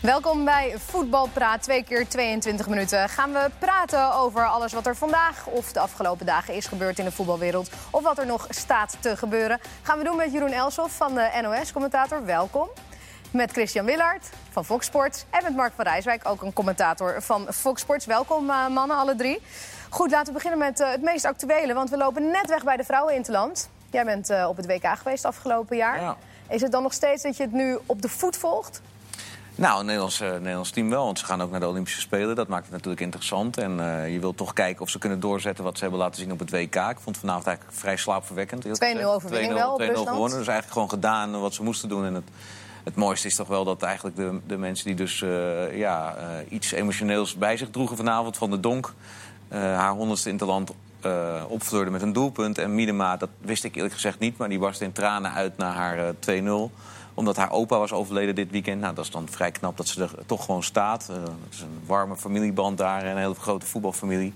Welkom 0.00 0.44
bij 0.44 0.74
Voetbalpraat. 0.78 1.62
Twee 1.62 1.84
keer 1.84 2.08
22 2.08 2.68
minuten 2.68 3.08
gaan 3.08 3.32
we 3.32 3.50
praten 3.58 4.14
over 4.14 4.46
alles 4.46 4.72
wat 4.72 4.86
er 4.86 4.96
vandaag 4.96 5.46
of 5.46 5.72
de 5.72 5.80
afgelopen 5.80 6.26
dagen 6.26 6.54
is 6.54 6.66
gebeurd 6.66 6.98
in 6.98 7.04
de 7.04 7.12
voetbalwereld. 7.12 7.70
Of 7.90 8.02
wat 8.02 8.18
er 8.18 8.26
nog 8.26 8.46
staat 8.48 8.96
te 9.00 9.16
gebeuren. 9.16 9.60
Gaan 9.82 9.98
we 9.98 10.04
doen 10.04 10.16
met 10.16 10.32
Jeroen 10.32 10.52
Elsof 10.52 10.96
van 10.96 11.14
de 11.14 11.40
NOS-commentator. 11.42 12.24
Welkom. 12.24 12.68
Met 13.30 13.52
Christian 13.52 13.84
Willard 13.84 14.30
van 14.50 14.64
Fox 14.64 14.86
Sports. 14.86 15.24
En 15.30 15.42
met 15.42 15.56
Mark 15.56 15.72
van 15.76 15.84
Rijswijk, 15.84 16.28
ook 16.28 16.42
een 16.42 16.52
commentator 16.52 17.22
van 17.22 17.46
Fox 17.52 17.80
Sports. 17.80 18.06
Welkom 18.06 18.50
uh, 18.50 18.68
mannen, 18.68 18.96
alle 18.96 19.14
drie. 19.14 19.40
Goed, 19.88 20.10
laten 20.10 20.26
we 20.26 20.32
beginnen 20.32 20.58
met 20.58 20.80
uh, 20.80 20.90
het 20.90 21.02
meest 21.02 21.24
actuele. 21.24 21.74
Want 21.74 21.90
we 21.90 21.96
lopen 21.96 22.30
net 22.30 22.48
weg 22.48 22.64
bij 22.64 22.76
de 22.76 22.84
vrouwen 22.84 23.12
in 23.12 23.20
het 23.20 23.28
land. 23.28 23.70
Jij 23.90 24.04
bent 24.04 24.30
uh, 24.30 24.46
op 24.48 24.56
het 24.56 24.66
WK 24.66 24.86
geweest 24.86 25.24
afgelopen 25.24 25.76
jaar. 25.76 26.00
Ja. 26.00 26.16
Is 26.48 26.60
het 26.60 26.72
dan 26.72 26.82
nog 26.82 26.92
steeds 26.92 27.22
dat 27.22 27.36
je 27.36 27.42
het 27.42 27.52
nu 27.52 27.78
op 27.86 28.02
de 28.02 28.08
voet 28.08 28.36
volgt? 28.36 28.80
Nou, 29.60 29.76
het 29.76 29.86
Nederlands, 29.86 30.20
uh, 30.20 30.32
Nederlands 30.32 30.70
team 30.70 30.90
wel. 30.90 31.04
Want 31.04 31.18
ze 31.18 31.24
gaan 31.24 31.42
ook 31.42 31.50
naar 31.50 31.60
de 31.60 31.68
Olympische 31.68 32.00
Spelen. 32.00 32.36
Dat 32.36 32.48
maakt 32.48 32.62
het 32.62 32.72
natuurlijk 32.72 33.00
interessant. 33.00 33.58
En 33.58 33.78
uh, 33.78 34.12
je 34.12 34.20
wilt 34.20 34.36
toch 34.36 34.52
kijken 34.52 34.82
of 34.82 34.90
ze 34.90 34.98
kunnen 34.98 35.20
doorzetten 35.20 35.64
wat 35.64 35.74
ze 35.74 35.82
hebben 35.82 36.00
laten 36.00 36.20
zien 36.20 36.32
op 36.32 36.38
het 36.38 36.50
WK. 36.50 36.74
Ik 36.74 36.98
vond 36.98 37.18
vanavond 37.18 37.46
eigenlijk 37.46 37.78
vrij 37.78 37.96
slaapverwekkend. 37.96 38.64
2-0 38.64 38.68
overwinning 39.04 39.52
wel 39.52 39.72
op 39.72 39.80
2-0 39.80 39.84
gewonnen. 39.84 40.38
Dus 40.38 40.46
eigenlijk 40.46 40.72
gewoon 40.72 40.88
gedaan 40.88 41.40
wat 41.40 41.54
ze 41.54 41.62
moesten 41.62 41.88
doen. 41.88 42.04
En 42.04 42.14
het, 42.14 42.28
het 42.84 42.94
mooiste 42.94 43.26
is 43.26 43.34
toch 43.34 43.48
wel 43.48 43.64
dat 43.64 43.82
eigenlijk 43.82 44.16
de, 44.16 44.40
de 44.46 44.56
mensen 44.56 44.86
die 44.86 44.94
dus 44.94 45.20
uh, 45.20 45.76
ja, 45.76 46.16
iets 46.48 46.72
emotioneels 46.72 47.34
bij 47.34 47.56
zich 47.56 47.70
droegen 47.70 47.96
vanavond... 47.96 48.36
van 48.36 48.50
de 48.50 48.60
Donk, 48.60 48.94
haar 49.48 49.92
honderdste 49.92 50.28
in 50.28 50.34
het 50.34 50.44
land 50.44 50.72
uh, 51.06 51.44
opvleurde 51.48 51.90
met 51.90 52.02
een 52.02 52.12
doelpunt. 52.12 52.58
En 52.58 52.74
Miedema, 52.74 53.16
dat 53.16 53.30
wist 53.40 53.64
ik 53.64 53.74
eerlijk 53.74 53.94
gezegd 53.94 54.18
niet, 54.18 54.36
maar 54.36 54.48
die 54.48 54.58
barstte 54.58 54.84
in 54.84 54.92
tranen 54.92 55.32
uit 55.32 55.56
naar 55.56 55.74
haar 55.74 56.14
uh, 56.28 56.68
2-0 56.68 56.72
omdat 57.20 57.36
haar 57.36 57.50
opa 57.50 57.78
was 57.78 57.92
overleden 57.92 58.34
dit 58.34 58.50
weekend. 58.50 58.80
Nou, 58.80 58.94
dat 58.94 59.04
is 59.04 59.10
dan 59.10 59.28
vrij 59.28 59.50
knap 59.50 59.76
dat 59.76 59.88
ze 59.88 60.02
er 60.02 60.10
toch 60.26 60.44
gewoon 60.44 60.62
staat. 60.62 61.08
Uh, 61.10 61.16
het 61.16 61.52
is 61.54 61.60
een 61.60 61.80
warme 61.86 62.16
familieband 62.16 62.78
daar 62.78 63.02
en 63.02 63.10
een 63.10 63.16
hele 63.16 63.34
grote 63.34 63.66
voetbalfamilie. 63.66 64.34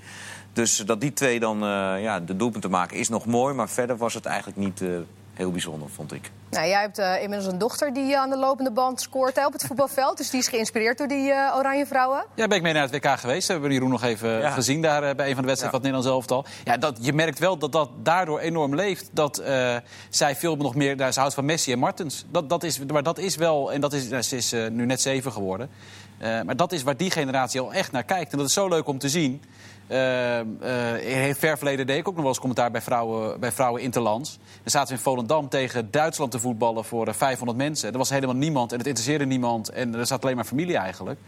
Dus 0.52 0.76
dat 0.76 1.00
die 1.00 1.12
twee 1.12 1.40
dan 1.40 1.56
uh, 1.64 2.02
ja, 2.02 2.20
de 2.20 2.36
doelpunten 2.36 2.70
maken 2.70 2.96
is 2.96 3.08
nog 3.08 3.26
mooi. 3.26 3.54
Maar 3.54 3.68
verder 3.68 3.96
was 3.96 4.14
het 4.14 4.26
eigenlijk 4.26 4.58
niet 4.58 4.80
uh, 4.80 4.98
heel 5.34 5.50
bijzonder, 5.50 5.88
vond 5.88 6.12
ik. 6.12 6.30
Nou, 6.54 6.68
jij 6.68 6.80
hebt 6.80 6.98
uh, 6.98 7.22
inmiddels 7.22 7.52
een 7.52 7.58
dochter 7.58 7.92
die 7.92 8.18
aan 8.18 8.30
de 8.30 8.36
lopende 8.36 8.70
band 8.70 9.00
scoort 9.00 9.36
hè, 9.36 9.46
op 9.46 9.52
het 9.52 9.64
voetbalveld. 9.68 10.16
Dus 10.16 10.30
die 10.30 10.40
is 10.40 10.48
geïnspireerd 10.48 10.98
door 10.98 11.08
die 11.08 11.28
uh, 11.28 11.54
Oranje 11.56 11.86
Vrouwen. 11.86 12.24
Ja, 12.34 12.46
ben 12.46 12.56
ik 12.56 12.62
mee 12.62 12.72
naar 12.72 12.82
het 12.82 12.90
WK 12.90 13.18
geweest. 13.18 13.46
We 13.46 13.52
hebben 13.52 13.72
Jeroen 13.72 13.90
nog 13.90 14.02
even 14.02 14.30
ja. 14.30 14.50
gezien 14.50 14.82
daar 14.82 15.08
uh, 15.08 15.14
bij 15.14 15.28
een 15.28 15.34
van 15.34 15.42
de 15.42 15.48
wedstrijden 15.48 15.80
ja. 15.80 15.88
van 15.88 15.92
het 15.92 16.04
Nederlands 16.04 16.08
elftal. 16.08 16.44
Ja, 16.64 16.76
dat, 16.76 16.98
je 17.00 17.12
merkt 17.12 17.38
wel 17.38 17.58
dat 17.58 17.72
dat 17.72 17.90
daardoor 18.02 18.38
enorm 18.38 18.74
leeft. 18.74 19.08
Dat 19.12 19.42
zij 20.08 20.36
veel 20.36 20.56
nog 20.56 20.74
meer... 20.74 20.96
Daar, 20.96 21.12
ze 21.12 21.18
houdt 21.18 21.34
van 21.34 21.44
Messi 21.44 21.72
en 21.72 21.78
Martens. 21.78 22.24
Dat, 22.30 22.48
dat 22.48 22.62
is, 22.62 22.78
maar 22.78 23.02
dat 23.02 23.18
is 23.18 23.36
wel... 23.36 23.72
En 23.72 23.80
dat 23.80 23.92
is, 23.92 24.28
ze 24.28 24.36
is 24.36 24.52
nu 24.52 24.86
net 24.86 25.00
zeven 25.00 25.32
geworden. 25.32 25.70
maar 26.18 26.56
dat 26.56 26.72
is 26.72 26.82
waar 26.82 26.96
die 26.96 27.10
generatie 27.10 27.60
al 27.60 27.72
echt 27.72 27.92
naar 27.92 28.04
kijkt. 28.04 28.32
En 28.32 28.38
dat 28.38 28.46
is 28.46 28.52
zo 28.52 28.68
leuk 28.68 28.86
om 28.86 28.98
te 28.98 29.08
zien. 29.08 29.42
Uh, 29.88 31.34
ver 31.34 31.56
verleden 31.58 31.86
deed 31.86 31.98
ik 31.98 32.08
ook 32.08 32.14
nog 32.14 32.22
wel 32.22 32.32
eens 32.32 32.38
commentaar 32.38 32.70
bij 32.70 32.80
vrouwen, 32.80 33.40
bij 33.40 33.52
vrouwen 33.52 33.82
Interlands. 33.82 34.36
Dan 34.36 34.70
zaten 34.70 34.88
ze 34.88 34.94
in 34.94 35.00
Volendam 35.00 35.48
tegen 35.48 35.90
Duitsland 35.90 36.30
te 36.30 36.38
voetballen 36.38 36.84
voor 36.84 37.08
uh, 37.08 37.14
500 37.14 37.58
mensen. 37.58 37.92
Er 37.92 37.98
was 37.98 38.10
helemaal 38.10 38.36
niemand 38.36 38.72
en 38.72 38.78
het 38.78 38.86
interesseerde 38.86 39.26
niemand. 39.26 39.68
En 39.68 39.94
er 39.94 40.06
zat 40.06 40.22
alleen 40.22 40.36
maar 40.36 40.44
familie 40.44 40.76
eigenlijk. 40.76 41.20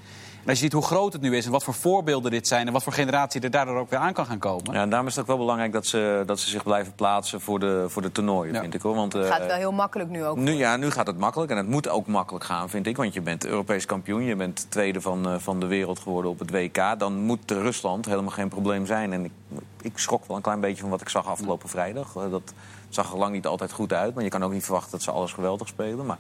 Als 0.47 0.58
je 0.58 0.64
ziet 0.64 0.72
hoe 0.72 0.83
groot 0.83 1.12
het 1.12 1.22
nu 1.22 1.36
is 1.36 1.44
en 1.44 1.50
wat 1.50 1.64
voor 1.64 1.75
voorbeelden 1.75 2.30
dit 2.30 2.47
zijn... 2.47 2.66
en 2.66 2.72
wat 2.72 2.83
voor 2.83 2.92
generatie 2.92 3.41
er 3.41 3.50
daardoor 3.50 3.78
ook 3.78 3.91
weer 3.91 3.98
aan 3.98 4.12
kan 4.12 4.27
gaan 4.27 4.39
komen. 4.39 4.72
Ja, 4.72 4.80
en 4.80 4.88
daarom 4.88 5.08
is 5.08 5.14
het 5.14 5.22
ook 5.22 5.28
wel 5.28 5.38
belangrijk 5.38 5.72
dat 5.72 5.86
ze, 5.86 6.22
dat 6.27 6.41
ze 6.41 6.48
zich 6.48 6.62
blijven 6.62 6.94
plaatsen 6.94 7.41
voor 7.41 7.58
de, 7.58 7.84
voor 7.88 8.03
de 8.03 8.12
toernooien, 8.12 8.55
ja. 8.55 8.61
vind 8.61 8.75
ik. 8.75 8.83
Hoor. 8.83 8.94
Want, 8.94 9.12
het 9.12 9.27
gaat 9.27 9.47
wel 9.47 9.56
heel 9.56 9.72
makkelijk 9.72 10.11
nu 10.11 10.25
ook. 10.25 10.36
Nu, 10.36 10.53
ja, 10.53 10.77
nu 10.77 10.91
gaat 10.91 11.06
het 11.06 11.19
makkelijk 11.19 11.50
en 11.50 11.56
het 11.56 11.69
moet 11.69 11.88
ook 11.88 12.06
makkelijk 12.06 12.44
gaan, 12.44 12.69
vind 12.69 12.86
ik. 12.86 12.97
Want 12.97 13.14
je 13.14 13.20
bent 13.20 13.47
Europees 13.47 13.86
kampioen, 13.86 14.22
je 14.22 14.36
bent 14.36 14.66
tweede 14.69 15.00
van, 15.00 15.41
van 15.41 15.60
de 15.60 15.66
wereld 15.66 15.98
geworden 15.98 16.31
op 16.31 16.38
het 16.38 16.50
WK. 16.50 16.99
Dan 16.99 17.20
moet 17.20 17.50
Rusland 17.50 18.06
helemaal 18.06 18.31
geen 18.31 18.49
probleem 18.49 18.87
zijn. 18.87 19.12
En 19.12 19.25
ik, 19.25 19.32
ik 19.81 19.99
schrok 19.99 20.26
wel 20.26 20.37
een 20.37 20.43
klein 20.43 20.60
beetje 20.60 20.81
van 20.81 20.91
wat 20.91 21.00
ik 21.00 21.09
zag 21.09 21.26
afgelopen 21.26 21.69
vrijdag. 21.69 22.12
Dat 22.12 22.54
zag 22.88 23.12
er 23.12 23.19
lang 23.19 23.32
niet 23.32 23.47
altijd 23.47 23.72
goed 23.72 23.93
uit, 23.93 24.15
maar 24.15 24.25
je 24.25 24.31
kan 24.31 24.44
ook 24.44 24.53
niet 24.53 24.65
verwachten 24.65 24.91
dat 24.91 25.03
ze 25.03 25.10
alles 25.10 25.32
geweldig 25.32 25.69
spelen. 25.69 26.06
Maar 26.06 26.19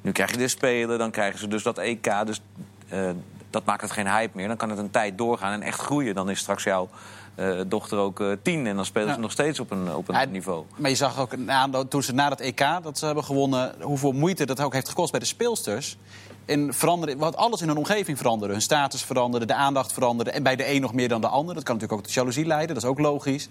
nu 0.00 0.12
krijg 0.12 0.30
je 0.30 0.36
de 0.36 0.48
Spelen, 0.48 0.98
dan 0.98 1.10
krijgen 1.10 1.38
ze 1.38 1.48
dus 1.48 1.62
dat 1.62 1.78
EK. 1.78 2.10
Dus 2.24 2.40
uh, 2.92 3.10
dat 3.56 3.64
maakt 3.64 3.82
het 3.82 3.90
geen 3.90 4.08
hype 4.08 4.36
meer. 4.36 4.48
Dan 4.48 4.56
kan 4.56 4.70
het 4.70 4.78
een 4.78 4.90
tijd 4.90 5.18
doorgaan 5.18 5.52
en 5.52 5.62
echt 5.62 5.80
groeien. 5.80 6.14
Dan 6.14 6.30
is 6.30 6.38
straks 6.38 6.64
jouw 6.64 6.88
uh, 7.36 7.60
dochter 7.66 7.98
ook 7.98 8.20
uh, 8.20 8.32
tien. 8.42 8.66
En 8.66 8.76
dan 8.76 8.84
spelen 8.84 9.08
ja. 9.08 9.14
ze 9.14 9.20
nog 9.20 9.30
steeds 9.30 9.60
op 9.60 9.70
een, 9.70 9.94
op 9.94 10.08
een 10.08 10.14
ja, 10.14 10.24
niveau. 10.24 10.64
Maar 10.76 10.90
je 10.90 10.96
zag 10.96 11.18
ook 11.18 11.36
na, 11.36 11.68
toen 11.88 12.02
ze 12.02 12.12
na 12.12 12.28
dat 12.28 12.40
EK 12.40 12.64
dat 12.82 12.98
ze 12.98 13.06
hebben 13.06 13.24
gewonnen... 13.24 13.74
hoeveel 13.80 14.12
moeite 14.12 14.46
dat 14.46 14.60
ook 14.60 14.72
heeft 14.72 14.88
gekost 14.88 15.10
bij 15.10 15.20
de 15.20 15.26
speelsters. 15.26 15.96
En 16.46 16.74
veranderen, 16.74 17.18
wat 17.18 17.36
alles 17.36 17.60
in 17.60 17.68
hun 17.68 17.76
omgeving 17.76 18.16
veranderde. 18.16 18.54
Hun 18.54 18.62
status 18.62 19.02
veranderde, 19.02 19.46
de 19.46 19.54
aandacht 19.54 19.92
veranderde. 19.92 20.30
En 20.30 20.42
bij 20.42 20.56
de 20.56 20.70
een 20.72 20.80
nog 20.80 20.94
meer 20.94 21.08
dan 21.08 21.20
de 21.20 21.28
ander. 21.28 21.54
Dat 21.54 21.64
kan 21.64 21.74
natuurlijk 21.74 22.00
ook 22.00 22.06
tot 22.06 22.16
jaloezie 22.16 22.46
leiden. 22.46 22.74
Dat 22.74 22.84
is 22.84 22.90
ook 22.90 22.98
logisch. 22.98 23.48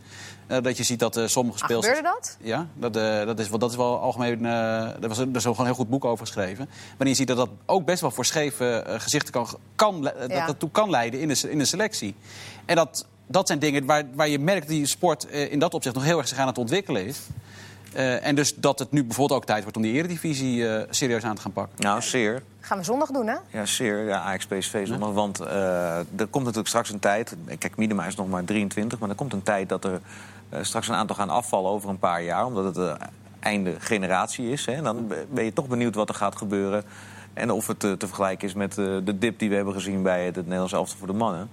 Uh, 0.47 0.57
dat 0.61 0.77
je 0.77 0.83
ziet 0.83 0.99
dat 0.99 1.17
uh, 1.17 1.27
sommige 1.27 1.57
speelsters... 1.57 1.97
gebeurde 1.97 2.17
dat? 2.19 2.37
Ja, 2.41 2.67
dat, 2.73 2.95
uh, 2.95 3.25
dat, 3.25 3.39
is, 3.39 3.49
wel, 3.49 3.59
dat 3.59 3.69
is 3.69 3.75
wel 3.75 3.99
algemeen... 3.99 4.41
Daar 4.41 5.07
was, 5.07 5.17
er 5.17 5.27
is 5.33 5.45
ook 5.45 5.57
een 5.57 5.65
heel 5.65 5.73
goed 5.73 5.89
boek 5.89 6.05
over 6.05 6.25
geschreven. 6.25 6.69
Maar 6.97 7.07
je 7.07 7.13
ziet 7.13 7.27
dat 7.27 7.37
dat 7.37 7.49
ook 7.65 7.85
best 7.85 8.01
wel 8.01 8.11
voor 8.11 8.25
scheve 8.25 8.83
gezichten 8.87 9.31
kan, 9.31 9.47
kan, 9.75 9.99
ja. 10.01 10.27
dat, 10.27 10.47
dat 10.47 10.59
toe 10.59 10.71
kan 10.71 10.89
leiden 10.89 11.19
in 11.19 11.27
de, 11.27 11.51
in 11.51 11.57
de 11.57 11.65
selectie. 11.65 12.15
En 12.65 12.75
dat, 12.75 13.05
dat 13.27 13.47
zijn 13.47 13.59
dingen 13.59 13.85
waar, 13.85 14.03
waar 14.13 14.27
je 14.27 14.39
merkt 14.39 14.61
dat 14.61 14.75
die 14.75 14.85
sport 14.85 15.23
in 15.23 15.59
dat 15.59 15.73
opzicht 15.73 15.95
nog 15.95 16.03
heel 16.03 16.17
erg 16.17 16.27
zich 16.27 16.37
aan 16.37 16.47
het 16.47 16.57
ontwikkelen 16.57 17.05
is. 17.05 17.19
Uh, 17.95 18.25
en 18.25 18.35
dus 18.35 18.55
dat 18.55 18.79
het 18.79 18.91
nu 18.91 19.03
bijvoorbeeld 19.03 19.39
ook 19.39 19.45
tijd 19.45 19.61
wordt 19.61 19.77
om 19.77 19.83
die 19.83 19.93
eredivisie 19.93 20.57
uh, 20.57 20.81
serieus 20.89 21.23
aan 21.23 21.35
te 21.35 21.41
gaan 21.41 21.51
pakken. 21.51 21.75
Nou, 21.77 22.01
zeer. 22.01 22.43
Gaan 22.59 22.77
we 22.77 22.83
zondag 22.83 23.11
doen, 23.11 23.27
hè? 23.27 23.35
Ja, 23.49 23.65
zeer. 23.65 24.05
Ja, 24.05 24.19
Ajax 24.19 24.45
PSV 24.45 24.87
zondag. 24.87 25.09
Ja. 25.09 25.15
Want 25.15 25.41
uh, 25.41 25.97
er 25.97 26.05
komt 26.29 26.43
natuurlijk 26.43 26.67
straks 26.67 26.89
een 26.89 26.99
tijd... 26.99 27.35
Kijk, 27.57 27.77
Miedema 27.77 28.05
is 28.05 28.15
nog 28.15 28.29
maar 28.29 28.43
23, 28.43 28.99
maar 28.99 29.09
er 29.09 29.15
komt 29.15 29.33
een 29.33 29.43
tijd 29.43 29.69
dat 29.69 29.83
er 29.83 29.99
straks 30.61 30.87
een 30.87 30.95
aantal 30.95 31.15
gaan 31.15 31.29
afvallen 31.29 31.71
over 31.71 31.89
een 31.89 31.99
paar 31.99 32.23
jaar. 32.23 32.45
Omdat 32.45 32.65
het 32.65 32.75
de 32.75 32.95
einde 33.39 33.75
generatie 33.79 34.49
is. 34.49 34.65
Hè. 34.65 34.81
Dan 34.81 35.11
ben 35.29 35.43
je 35.43 35.53
toch 35.53 35.67
benieuwd 35.67 35.95
wat 35.95 36.09
er 36.09 36.15
gaat 36.15 36.35
gebeuren. 36.35 36.83
En 37.33 37.51
of 37.51 37.67
het 37.67 37.79
te 37.79 37.97
vergelijken 37.97 38.47
is 38.47 38.53
met 38.53 38.73
de 38.75 39.17
dip 39.17 39.39
die 39.39 39.49
we 39.49 39.55
hebben 39.55 39.73
gezien 39.73 40.03
bij 40.03 40.25
het 40.25 40.35
Nederlands 40.35 40.73
elftal 40.73 40.97
voor 40.97 41.07
de 41.07 41.13
mannen. 41.13 41.49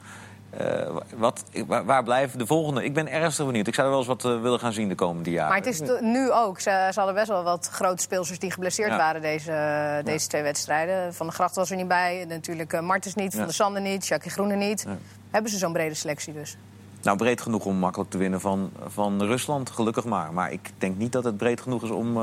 Uh, 0.61 0.97
wat, 1.17 1.45
waar, 1.67 1.85
waar, 1.85 2.03
blijven 2.03 2.39
de 2.39 2.47
volgende? 2.47 2.85
Ik 2.85 2.95
ben 2.95 3.09
ernstig 3.09 3.47
benieuwd. 3.47 3.67
Ik 3.67 3.75
zou 3.75 3.87
er 3.87 3.93
wel 3.93 4.03
eens 4.03 4.23
wat 4.23 4.25
uh, 4.25 4.43
willen 4.43 4.59
gaan 4.59 4.73
zien 4.73 4.89
de 4.89 4.95
komende 4.95 5.31
jaren. 5.31 5.49
Maar 5.49 5.59
het 5.59 5.67
is 5.67 6.01
nu 6.01 6.33
ook. 6.33 6.61
Ze, 6.61 6.89
ze, 6.93 6.99
hadden 6.99 7.15
best 7.15 7.29
wel 7.29 7.43
wat 7.43 7.69
grote 7.73 8.03
speelsters 8.03 8.39
die 8.39 8.51
geblesseerd 8.51 8.91
ja. 8.91 8.97
waren 8.97 9.23
deze, 9.23 9.51
uh, 9.51 10.05
deze 10.05 10.27
twee 10.27 10.43
wedstrijden. 10.43 11.15
Van 11.15 11.27
de 11.27 11.33
Gracht 11.33 11.55
was 11.55 11.71
er 11.71 11.77
niet 11.77 11.89
bij. 11.89 12.25
Natuurlijk 12.29 12.81
Martens 12.81 13.15
niet, 13.15 13.31
Van 13.33 13.41
ja. 13.41 13.47
de 13.47 13.53
Sander 13.53 13.83
niet, 13.83 14.07
Jackie 14.07 14.31
Groene 14.31 14.55
niet. 14.55 14.87
Hebben 15.31 15.51
ze 15.51 15.59
zo'n 15.59 15.73
brede 15.73 15.95
selectie 15.95 16.33
dus? 16.33 16.57
Nou, 17.03 17.17
breed 17.17 17.41
genoeg 17.41 17.65
om 17.65 17.77
makkelijk 17.77 18.11
te 18.11 18.19
winnen 18.19 18.41
van, 18.41 18.71
van 18.87 19.23
Rusland, 19.23 19.71
gelukkig 19.71 20.05
maar. 20.05 20.33
Maar 20.33 20.53
ik 20.53 20.71
denk 20.79 20.97
niet 20.97 21.13
dat 21.13 21.25
het 21.25 21.37
breed 21.37 21.61
genoeg 21.61 21.83
is 21.83 21.91
om 21.91 22.17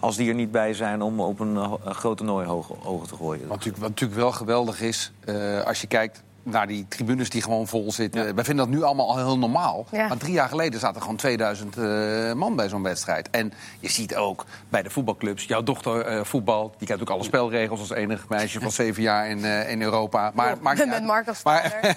als 0.00 0.16
die 0.16 0.28
er 0.28 0.34
niet 0.34 0.50
bij 0.50 0.74
zijn 0.74 1.02
om 1.02 1.20
op 1.20 1.40
een, 1.40 1.56
een 1.56 1.94
groot 1.94 2.16
toernooi 2.16 2.46
hoog, 2.46 2.66
te 3.06 3.14
gooien. 3.14 3.40
Wat 3.40 3.56
natuurlijk, 3.56 3.78
wat 3.78 3.88
natuurlijk 3.88 4.20
wel 4.20 4.32
geweldig 4.32 4.80
is, 4.80 5.12
uh, 5.24 5.62
als 5.62 5.80
je 5.80 5.86
kijkt 5.86 6.22
naar 6.46 6.66
die 6.66 6.86
tribunes 6.88 7.30
die 7.30 7.42
gewoon 7.42 7.66
vol 7.66 7.92
zitten. 7.92 8.26
Ja. 8.26 8.34
Wij 8.34 8.44
vinden 8.44 8.64
dat 8.66 8.74
nu 8.74 8.82
allemaal 8.82 9.08
al 9.08 9.16
heel 9.16 9.38
normaal. 9.38 9.86
Ja. 9.90 10.08
Maar 10.08 10.16
drie 10.16 10.32
jaar 10.32 10.48
geleden 10.48 10.80
zaten 10.80 10.96
er 10.96 11.02
gewoon 11.02 11.16
2000 11.16 11.76
uh, 11.76 12.32
man 12.32 12.56
bij 12.56 12.68
zo'n 12.68 12.82
wedstrijd. 12.82 13.30
En 13.30 13.52
je 13.80 13.90
ziet 13.90 14.16
ook 14.16 14.44
bij 14.68 14.82
de 14.82 14.90
voetbalclubs, 14.90 15.44
jouw 15.44 15.62
dochter 15.62 16.12
uh, 16.12 16.24
voetbal, 16.24 16.74
die 16.78 16.86
kent 16.86 17.00
ook 17.00 17.10
alle 17.10 17.24
spelregels 17.24 17.80
als 17.80 17.90
enig 17.90 18.28
meisje 18.28 18.60
van 18.60 18.70
zeven 18.82 19.02
jaar 19.02 19.28
in, 19.28 19.38
uh, 19.38 19.70
in 19.70 19.82
Europa. 19.82 20.30
Maar, 20.34 20.56
maar, 20.60 20.76
Met 20.76 21.04
Mark 21.04 21.28
als 21.28 21.42
maar, 21.42 21.96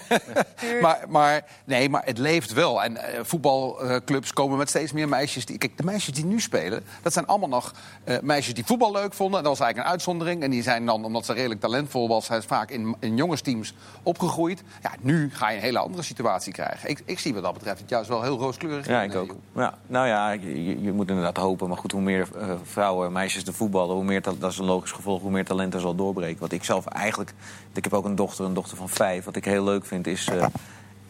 maar, 0.82 1.00
maar, 1.10 1.46
nee, 1.66 1.90
maar 1.90 2.06
het 2.06 2.18
leeft 2.18 2.54
wel. 2.54 2.84
En 2.84 2.98
voetbalclubs 3.22 4.34
komen 4.34 4.58
met 4.58 4.70
steeds 4.70 4.92
meer 4.92 5.10
meisjes. 5.10 5.46
Die, 5.46 5.58
kijk, 5.58 5.78
de 5.78 5.84
meisjes 5.84 6.14
die 6.14 6.26
nu 6.26 6.40
spelen, 6.40 6.84
dat 7.02 7.14
zijn 7.14 7.26
allemaal 7.26 7.50
nog 7.50 7.74
meisjes 8.22 8.54
die 8.54 8.66
voetbal 8.66 8.92
leuk 8.92 9.14
vonden. 9.14 9.38
En 9.38 9.44
dat 9.44 9.58
was 9.58 9.66
eigenlijk 9.66 9.88
een 9.88 9.92
uitzondering. 9.92 10.44
En 10.44 10.50
die 10.50 10.64
zijn 10.64 10.86
dan, 10.86 11.04
omdat 11.04 11.26
ze 11.26 11.34
redelijk 11.34 11.62
talentvol 11.62 12.08
was, 12.08 12.30
vaak 12.48 12.72
in, 12.72 12.96
in 13.00 13.16
jongensteams 13.16 13.74
opgegroeid. 14.04 14.39
Ja, 14.48 14.92
nu 15.00 15.30
ga 15.34 15.50
je 15.50 15.56
een 15.56 15.64
hele 15.64 15.80
andere 15.80 16.04
situatie 16.04 16.54
krijgen. 16.54 16.90
Ik, 16.90 17.02
ik 17.06 17.20
zie 17.20 17.34
wat 17.34 17.44
dat 17.44 17.54
betreft 17.54 17.80
het 17.80 17.90
juist 17.90 18.10
wel 18.10 18.22
heel 18.22 18.38
rooskleurig. 18.38 18.88
Ja, 18.88 19.02
ik 19.02 19.16
ook. 19.16 19.36
Ja, 19.56 19.78
nou 19.88 20.08
ja, 20.08 20.32
je, 20.32 20.82
je, 20.82 20.92
moet 20.92 21.10
inderdaad 21.10 21.38
hopen. 21.38 21.68
Maar 21.68 21.78
goed, 21.78 21.92
hoe 21.92 22.02
meer 22.02 22.28
uh, 22.36 22.54
vrouwen, 22.64 23.12
meisjes 23.12 23.44
de 23.44 23.54
voetballen... 23.54 23.96
hoe 23.96 24.04
meer, 24.04 24.22
dat 24.22 24.52
is 24.52 24.58
een 24.58 24.66
logisch 24.66 24.92
gevolg, 24.92 25.22
hoe 25.22 25.32
meer 25.32 25.46
talent 25.46 25.74
er 25.74 25.80
zal 25.80 25.96
doorbreken. 25.96 26.40
Wat 26.40 26.52
ik 26.52 26.64
zelf 26.64 26.86
eigenlijk... 26.86 27.34
Ik 27.74 27.84
heb 27.84 27.94
ook 27.94 28.06
een 28.06 28.16
dochter, 28.16 28.46
een 28.46 28.54
dochter 28.54 28.78
van 28.78 28.90
vijf. 28.90 29.26
Wat 29.26 29.36
ik 29.36 29.46
heel 29.46 29.64
leuk 29.64 29.86
vind 29.86 30.08
is... 30.08 30.28
Uh, 30.28 30.46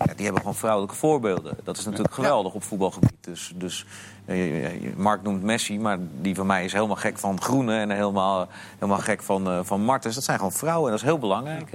ja, 0.06 0.14
die 0.14 0.24
hebben 0.24 0.42
gewoon 0.42 0.56
vrouwelijke 0.56 0.96
voorbeelden. 0.96 1.58
Dat 1.64 1.78
is 1.78 1.86
natuurlijk 1.86 2.14
geweldig 2.14 2.54
op 2.54 2.64
voetbalgebied. 2.64 3.16
Dus, 3.22 3.54
dus 3.56 3.86
Mark 4.96 5.24
noemt 5.24 5.44
Messi, 5.44 5.80
maar 5.80 5.98
die 6.22 6.36
van 6.36 6.46
mij 6.46 6.66
is 6.66 6.74
helemaal 6.74 6.96
gek 6.96 7.18
van 7.18 7.42
Groene... 7.42 7.80
en 7.80 7.90
helemaal, 7.90 8.48
helemaal 8.74 8.98
gek 8.98 9.22
van, 9.22 9.48
uh, 9.48 9.60
van 9.64 9.82
Martens. 9.82 10.16
Dat 10.16 10.24
zijn 10.24 10.38
gewoon 10.38 10.52
vrouwen 10.52 10.86
en 10.86 10.92
dat 10.92 11.00
is 11.00 11.06
heel 11.06 11.20
belangrijk. 11.20 11.70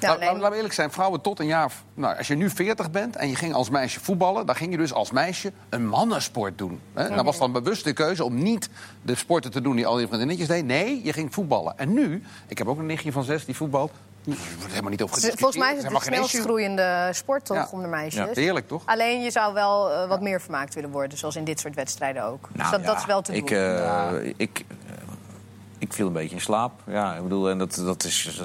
Ja, 0.00 0.16
nee. 0.16 0.32
Laten 0.32 0.50
we 0.50 0.56
eerlijk 0.56 0.74
zijn, 0.74 0.90
vrouwen 0.90 1.20
tot 1.20 1.38
een 1.38 1.46
jaar... 1.46 1.72
Nou, 1.94 2.16
als 2.16 2.26
je 2.26 2.34
nu 2.34 2.50
40 2.50 2.90
bent 2.90 3.16
en 3.16 3.28
je 3.28 3.34
ging 3.34 3.54
als 3.54 3.70
meisje 3.70 4.00
voetballen... 4.00 4.46
dan 4.46 4.54
ging 4.54 4.70
je 4.70 4.76
dus 4.76 4.92
als 4.92 5.10
meisje 5.10 5.52
een 5.68 5.86
mannensport 5.86 6.58
doen. 6.58 6.80
Hè? 6.94 7.08
Dat 7.08 7.24
was 7.24 7.38
dan 7.38 7.52
bewust 7.52 7.84
de 7.84 7.92
keuze 7.92 8.24
om 8.24 8.42
niet 8.42 8.68
de 9.02 9.14
sporten 9.14 9.50
te 9.50 9.60
doen 9.60 9.76
die 9.76 9.86
al 9.86 9.98
je 9.98 10.06
vriendinnetjes 10.06 10.48
deed. 10.48 10.64
Nee, 10.64 11.00
je 11.04 11.12
ging 11.12 11.34
voetballen. 11.34 11.78
En 11.78 11.92
nu, 11.92 12.22
ik 12.46 12.58
heb 12.58 12.66
ook 12.66 12.78
een 12.78 12.86
nichtje 12.86 13.12
van 13.12 13.24
zes 13.24 13.44
die 13.44 13.56
voetbalt... 13.56 13.92
Er 14.24 14.36
wordt 14.56 14.68
helemaal 14.68 14.90
niet 14.90 15.02
over 15.02 15.20
Volgens 15.20 15.56
mij 15.56 15.74
is 15.74 15.82
het 15.82 15.92
de 15.92 16.00
snelst 16.00 16.38
groeiende 16.38 17.08
sport 17.12 17.44
toch, 17.44 17.56
ja. 17.56 17.68
onder 17.70 17.88
meisjes. 17.88 18.34
Ja, 18.34 18.40
heerlijk 18.42 18.68
toch? 18.68 18.82
Alleen 18.86 19.22
je 19.22 19.30
zou 19.30 19.54
wel 19.54 19.90
uh, 19.90 20.08
wat 20.08 20.20
meer 20.20 20.40
vermaakt 20.40 20.74
willen 20.74 20.90
worden, 20.90 21.18
zoals 21.18 21.36
in 21.36 21.44
dit 21.44 21.60
soort 21.60 21.74
wedstrijden 21.74 22.24
ook. 22.24 22.48
Nou, 22.52 22.70
dus 22.70 22.70
dat, 22.70 22.84
dat, 22.84 22.98
is 22.98 23.04
wel 23.04 23.22
te 23.22 23.32
doen. 23.32 23.40
Ik, 23.40 23.50
uh, 23.50 24.10
ik, 24.36 24.64
ik 25.80 25.92
viel 25.92 26.06
een 26.06 26.12
beetje 26.12 26.34
in 26.34 26.40
slaap. 26.40 26.72
Ja, 26.86 27.14
ik 27.14 27.22
bedoel, 27.22 27.50
en 27.50 27.58
dat, 27.58 27.74
dat, 27.84 28.04
is, 28.04 28.40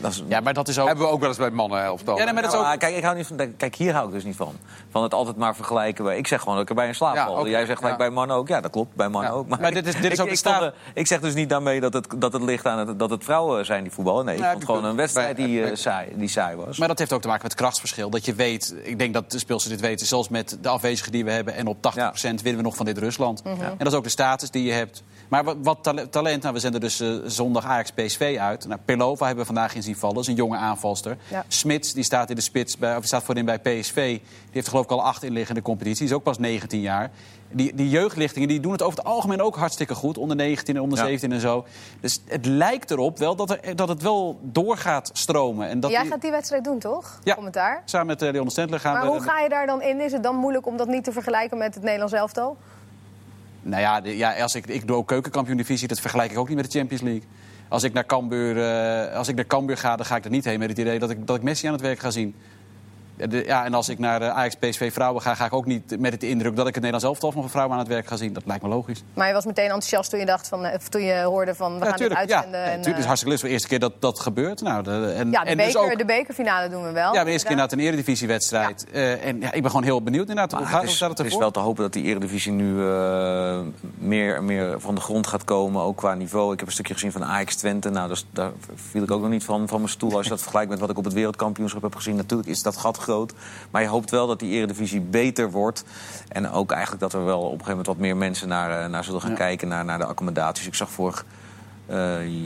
dat, 0.00 0.12
is, 0.12 0.22
Ja, 0.28 0.40
maar 0.40 0.54
dat 0.54 0.68
is 0.68 0.78
ook... 0.78 0.86
Hebben 0.86 1.04
we 1.04 1.10
ook 1.10 1.20
wel 1.20 1.28
eens 1.28 1.38
bij 1.38 1.50
mannen 1.50 1.80
helft. 1.80 2.06
Ja, 2.06 2.14
nee, 2.14 2.32
maar 2.32 2.42
dat 2.42 2.52
is 2.52 2.58
ook... 2.58 2.78
kijk, 2.78 2.96
ik 2.96 3.02
hou 3.02 3.16
niet 3.16 3.26
van, 3.26 3.56
kijk, 3.56 3.74
hier 3.74 3.92
hou 3.92 4.06
ik 4.06 4.12
dus 4.12 4.24
niet 4.24 4.36
van. 4.36 4.54
Van 4.90 5.02
het 5.02 5.14
altijd 5.14 5.36
maar 5.36 5.54
vergelijken. 5.54 6.04
Bij, 6.04 6.18
ik 6.18 6.26
zeg 6.26 6.40
gewoon 6.40 6.54
dat 6.54 6.62
ik 6.62 6.68
er 6.68 6.74
bij 6.74 6.86
in 6.86 6.94
slaap 6.94 7.16
val. 7.16 7.44
Ja, 7.44 7.50
Jij 7.50 7.66
zegt 7.66 7.78
gelijk 7.78 7.96
bij 7.96 8.10
mannen 8.10 8.36
ook. 8.36 8.48
Ja, 8.48 8.60
dat 8.60 8.70
klopt, 8.70 8.94
bij 8.94 9.08
mannen 9.08 9.32
ook. 9.32 9.48
Maar, 9.48 9.60
maar, 9.60 9.70
dit 9.70 9.86
is, 9.86 10.00
dit 10.00 10.12
is 10.12 10.20
ook 10.20 10.28
ik, 10.28 10.36
staat... 10.36 10.72
ik, 10.94 11.06
zeg 11.06 11.20
dus 11.20 11.34
niet 11.34 11.48
daarmee 11.48 11.80
dat 11.80 11.92
het, 11.92 12.06
dat 12.16 12.32
het 12.32 12.42
ligt 12.42 12.66
aan 12.66 12.88
het, 12.88 12.98
dat 12.98 13.10
het 13.10 13.24
vrouwen 13.24 13.64
zijn 13.64 13.82
die 13.82 13.92
voetballen. 13.92 14.24
Nee, 14.24 14.36
ik 14.36 14.44
vond 14.44 14.64
gewoon 14.64 14.84
een 14.84 14.96
wedstrijd 14.96 15.36
die, 15.36 15.60
uh, 15.60 15.74
saai, 15.74 16.08
die 16.16 16.28
saai 16.28 16.56
was. 16.56 16.78
Maar 16.78 16.88
dat 16.88 16.98
heeft 16.98 17.12
ook 17.12 17.20
te 17.20 17.28
maken 17.28 17.42
met 17.42 17.52
het 17.52 17.60
krachtsverschil. 17.60 18.10
Dat 18.10 18.24
je 18.24 18.34
weet, 18.34 18.74
ik 18.82 18.98
denk 18.98 19.14
dat 19.14 19.30
de 19.30 19.38
speelsters 19.38 19.74
dit 19.74 19.82
weten... 19.82 20.06
zelfs 20.06 20.28
met 20.28 20.58
de 20.60 20.68
afwezigen 20.68 21.12
die 21.12 21.24
we 21.24 21.30
hebben... 21.30 21.54
en 21.54 21.66
op 21.66 21.76
80% 21.76 21.80
winnen 22.20 22.56
we 22.56 22.62
nog 22.62 22.76
van 22.76 22.86
dit 22.86 22.98
Rusland. 22.98 23.44
Mhm. 23.44 23.60
En 23.60 23.78
dat 23.78 23.86
is 23.86 23.94
ook 23.94 24.04
de 24.04 24.10
status 24.10 24.50
die 24.50 24.64
je 24.64 24.72
hebt... 24.72 25.02
Maar 25.28 25.44
wat, 25.44 25.56
wat 25.62 25.82
talent, 26.10 26.42
nou, 26.42 26.54
we 26.54 26.60
dus 26.80 27.00
uh, 27.00 27.16
zondag 27.26 27.64
Ajax 27.64 27.90
PSV 27.90 28.36
uit. 28.40 28.66
Nou, 28.66 28.80
Pelova 28.84 29.26
hebben 29.26 29.44
we 29.46 29.52
vandaag 29.52 29.74
in 29.74 29.82
zien 29.82 29.96
vallen, 29.96 30.14
dat 30.14 30.24
is 30.24 30.30
een 30.30 30.36
jonge 30.36 30.56
aanvalster. 30.56 31.16
Ja. 31.28 31.44
Smits, 31.48 31.92
die 31.92 32.04
staat 32.04 32.30
in 32.30 32.36
de 32.36 32.42
spits, 32.42 32.78
bij, 32.78 32.96
of 32.96 33.04
staat 33.04 33.22
voorin 33.22 33.44
bij 33.44 33.58
PSV. 33.58 33.94
Die 33.94 34.22
heeft 34.50 34.68
geloof 34.68 34.84
ik 34.84 34.90
al 34.90 35.02
acht 35.02 35.22
inliggende 35.22 35.62
competitie, 35.62 35.98
die 35.98 36.08
is 36.08 36.12
ook 36.12 36.22
pas 36.22 36.38
19 36.38 36.80
jaar. 36.80 37.10
Die, 37.50 37.74
die 37.74 37.88
jeugdlichtingen 37.88 38.48
die 38.48 38.60
doen 38.60 38.72
het 38.72 38.82
over 38.82 38.98
het 38.98 39.06
algemeen 39.06 39.42
ook 39.42 39.56
hartstikke 39.56 39.94
goed. 39.94 40.18
Onder 40.18 40.36
19 40.36 40.76
en 40.76 40.82
onder 40.82 40.98
17 40.98 41.32
en 41.32 41.40
zo. 41.40 41.64
Dus 42.00 42.20
het 42.24 42.46
lijkt 42.46 42.90
erop 42.90 43.18
wel 43.18 43.36
dat, 43.36 43.50
er, 43.50 43.76
dat 43.76 43.88
het 43.88 44.02
wel 44.02 44.38
doorgaat 44.42 45.10
stromen. 45.12 45.68
En 45.68 45.80
dat 45.80 45.90
Jij 45.90 46.06
gaat 46.06 46.20
die 46.20 46.30
wedstrijd 46.30 46.64
doen, 46.64 46.78
toch? 46.78 47.18
Ja, 47.24 47.34
Commentaar. 47.34 47.82
samen 47.84 48.06
met 48.06 48.22
uh, 48.22 48.30
Leon 48.30 48.50
Stentler 48.50 48.80
gaan 48.80 48.92
maar 48.92 49.02
we... 49.02 49.08
Maar 49.08 49.18
hoe 49.18 49.28
ga 49.28 49.40
je 49.40 49.48
daar 49.48 49.66
dan 49.66 49.82
in? 49.82 50.00
Is 50.00 50.12
het 50.12 50.22
dan 50.22 50.36
moeilijk 50.36 50.66
om 50.66 50.76
dat 50.76 50.88
niet 50.88 51.04
te 51.04 51.12
vergelijken 51.12 51.58
met 51.58 51.74
het 51.74 51.82
Nederlands 51.82 52.12
elftal? 52.14 52.56
Nou 53.66 53.82
ja, 53.82 54.00
ja 54.04 54.42
als 54.42 54.54
ik, 54.54 54.66
ik 54.66 54.86
doe 54.86 54.96
ook 54.96 55.08
keukenkampioen-divisie, 55.08 55.88
dat 55.88 56.00
vergelijk 56.00 56.30
ik 56.30 56.38
ook 56.38 56.48
niet 56.48 56.56
met 56.56 56.72
de 56.72 56.78
Champions 56.78 57.02
League. 57.02 57.22
Als 57.68 57.82
ik 57.82 57.92
naar 57.92 58.06
Cambuur, 58.06 58.56
uh, 58.56 59.16
als 59.16 59.28
ik 59.28 59.34
naar 59.34 59.46
Cambuur 59.46 59.76
ga, 59.76 59.96
dan 59.96 60.06
ga 60.06 60.16
ik 60.16 60.24
er 60.24 60.30
niet 60.30 60.44
heen 60.44 60.58
met 60.58 60.68
het 60.68 60.78
idee 60.78 60.98
dat 60.98 61.10
ik, 61.10 61.26
dat 61.26 61.36
ik 61.36 61.42
Messi 61.42 61.66
aan 61.66 61.72
het 61.72 61.82
werk 61.82 61.98
ga 61.98 62.10
zien. 62.10 62.34
Ja, 63.28 63.64
en 63.64 63.74
als 63.74 63.88
ik 63.88 63.98
naar 63.98 64.18
de 64.18 64.30
Ajax 64.30 64.54
PSV 64.54 64.92
vrouwen 64.92 65.22
ga, 65.22 65.34
ga 65.34 65.44
ik 65.44 65.52
ook 65.52 65.66
niet 65.66 66.00
met 66.00 66.12
het 66.12 66.22
indruk 66.22 66.56
dat 66.56 66.66
ik 66.66 66.74
het 66.74 66.82
Nederlands 66.82 67.04
elftal 67.04 67.32
van 67.32 67.50
vrouwen 67.50 67.74
aan 67.74 67.82
het 67.82 67.92
werk 67.92 68.06
ga 68.06 68.16
zien. 68.16 68.32
Dat 68.32 68.42
lijkt 68.46 68.62
me 68.62 68.68
logisch. 68.68 69.02
Maar 69.14 69.26
je 69.26 69.32
was 69.32 69.44
meteen 69.44 69.64
enthousiast 69.64 70.10
toen 70.10 70.18
je, 70.18 70.26
dacht 70.26 70.48
van, 70.48 70.64
eh, 70.64 70.78
toen 70.78 71.02
je 71.02 71.22
hoorde 71.22 71.54
van 71.54 71.78
we 71.78 71.84
gaan 71.84 71.96
tuurlijk, 71.96 72.20
het 72.20 72.30
uitzenden. 72.30 72.60
Ja, 72.60 72.66
en, 72.66 72.78
het 72.78 72.98
is 72.98 73.04
hartstikke 73.04 73.34
leuk. 73.34 73.44
de 73.44 73.48
eerste 73.48 73.68
keer 73.68 73.78
dat 73.78 73.92
dat 74.00 74.20
gebeurt. 74.20 74.60
Nou, 74.60 74.82
de, 74.82 74.90
en, 75.16 75.30
ja, 75.30 75.42
de, 75.42 75.50
en 75.50 75.56
beker, 75.56 75.72
dus 75.72 75.76
ook, 75.76 75.98
de 75.98 76.04
bekerfinale 76.04 76.68
doen 76.68 76.82
we 76.82 76.92
wel. 76.92 77.14
Ja, 77.14 77.24
de 77.24 77.30
eerste 77.30 77.46
keer 77.46 77.56
na 77.56 77.70
een 77.70 77.78
eredivisiewedstrijd. 77.78 78.86
Ja. 78.92 78.98
Uh, 78.98 79.24
en 79.24 79.40
ja, 79.40 79.52
ik 79.52 79.62
ben 79.62 79.70
gewoon 79.70 79.84
heel 79.84 80.02
benieuwd 80.02 80.28
inderdaad. 80.28 80.58
Hoe 80.58 80.66
gaat 80.66 80.80
het, 80.80 80.90
is, 80.90 81.00
het, 81.00 81.18
het 81.18 81.26
is 81.26 81.36
wel 81.36 81.50
te 81.50 81.60
hopen 81.60 81.82
dat 81.82 81.92
die 81.92 82.04
eredivisie 82.04 82.52
nu 82.52 82.74
uh, 82.74 83.58
meer, 83.94 84.44
meer 84.44 84.80
van 84.80 84.94
de 84.94 85.00
grond 85.00 85.26
gaat 85.26 85.44
komen. 85.44 85.82
Ook 85.82 85.96
qua 85.96 86.14
niveau. 86.14 86.52
Ik 86.52 86.58
heb 86.58 86.68
een 86.68 86.74
stukje 86.74 86.94
gezien 86.94 87.12
van 87.12 87.24
Ajax 87.24 87.54
Twente. 87.54 87.90
Nou, 87.90 88.08
dus, 88.08 88.26
daar 88.30 88.50
viel 88.74 89.02
ik 89.02 89.10
ook 89.10 89.20
nog 89.20 89.30
niet 89.30 89.44
van, 89.44 89.68
van 89.68 89.78
mijn 89.78 89.92
stoel. 89.92 90.16
Als 90.16 90.24
je 90.24 90.30
dat 90.30 90.40
vergelijkt 90.40 90.70
met 90.70 90.78
wat 90.78 90.90
ik 90.90 90.98
op 90.98 91.04
het 91.04 91.12
wereldkampioenschap 91.12 91.82
heb 91.82 91.94
gezien. 91.94 92.16
Natuurlijk 92.16 92.48
is 92.48 92.62
dat 92.62 92.76
gat 92.76 92.98
groot. 93.06 93.32
Maar 93.70 93.82
je 93.82 93.88
hoopt 93.88 94.10
wel 94.10 94.26
dat 94.26 94.38
die 94.38 94.52
eredivisie 94.52 95.00
beter 95.00 95.50
wordt. 95.50 95.84
En 96.28 96.50
ook 96.50 96.70
eigenlijk 96.70 97.00
dat 97.00 97.12
er 97.12 97.24
wel 97.24 97.38
op 97.38 97.44
een 97.44 97.50
gegeven 97.50 97.68
moment 97.68 97.86
wat 97.86 97.96
meer 97.96 98.16
mensen 98.16 98.48
naar, 98.48 98.90
naar 98.90 99.04
zullen 99.04 99.20
gaan 99.20 99.30
ja. 99.30 99.36
kijken. 99.36 99.68
Naar, 99.68 99.84
naar 99.84 99.98
de 99.98 100.04
accommodaties. 100.04 100.66
Ik 100.66 100.74
zag 100.74 100.90
vorig 100.90 101.24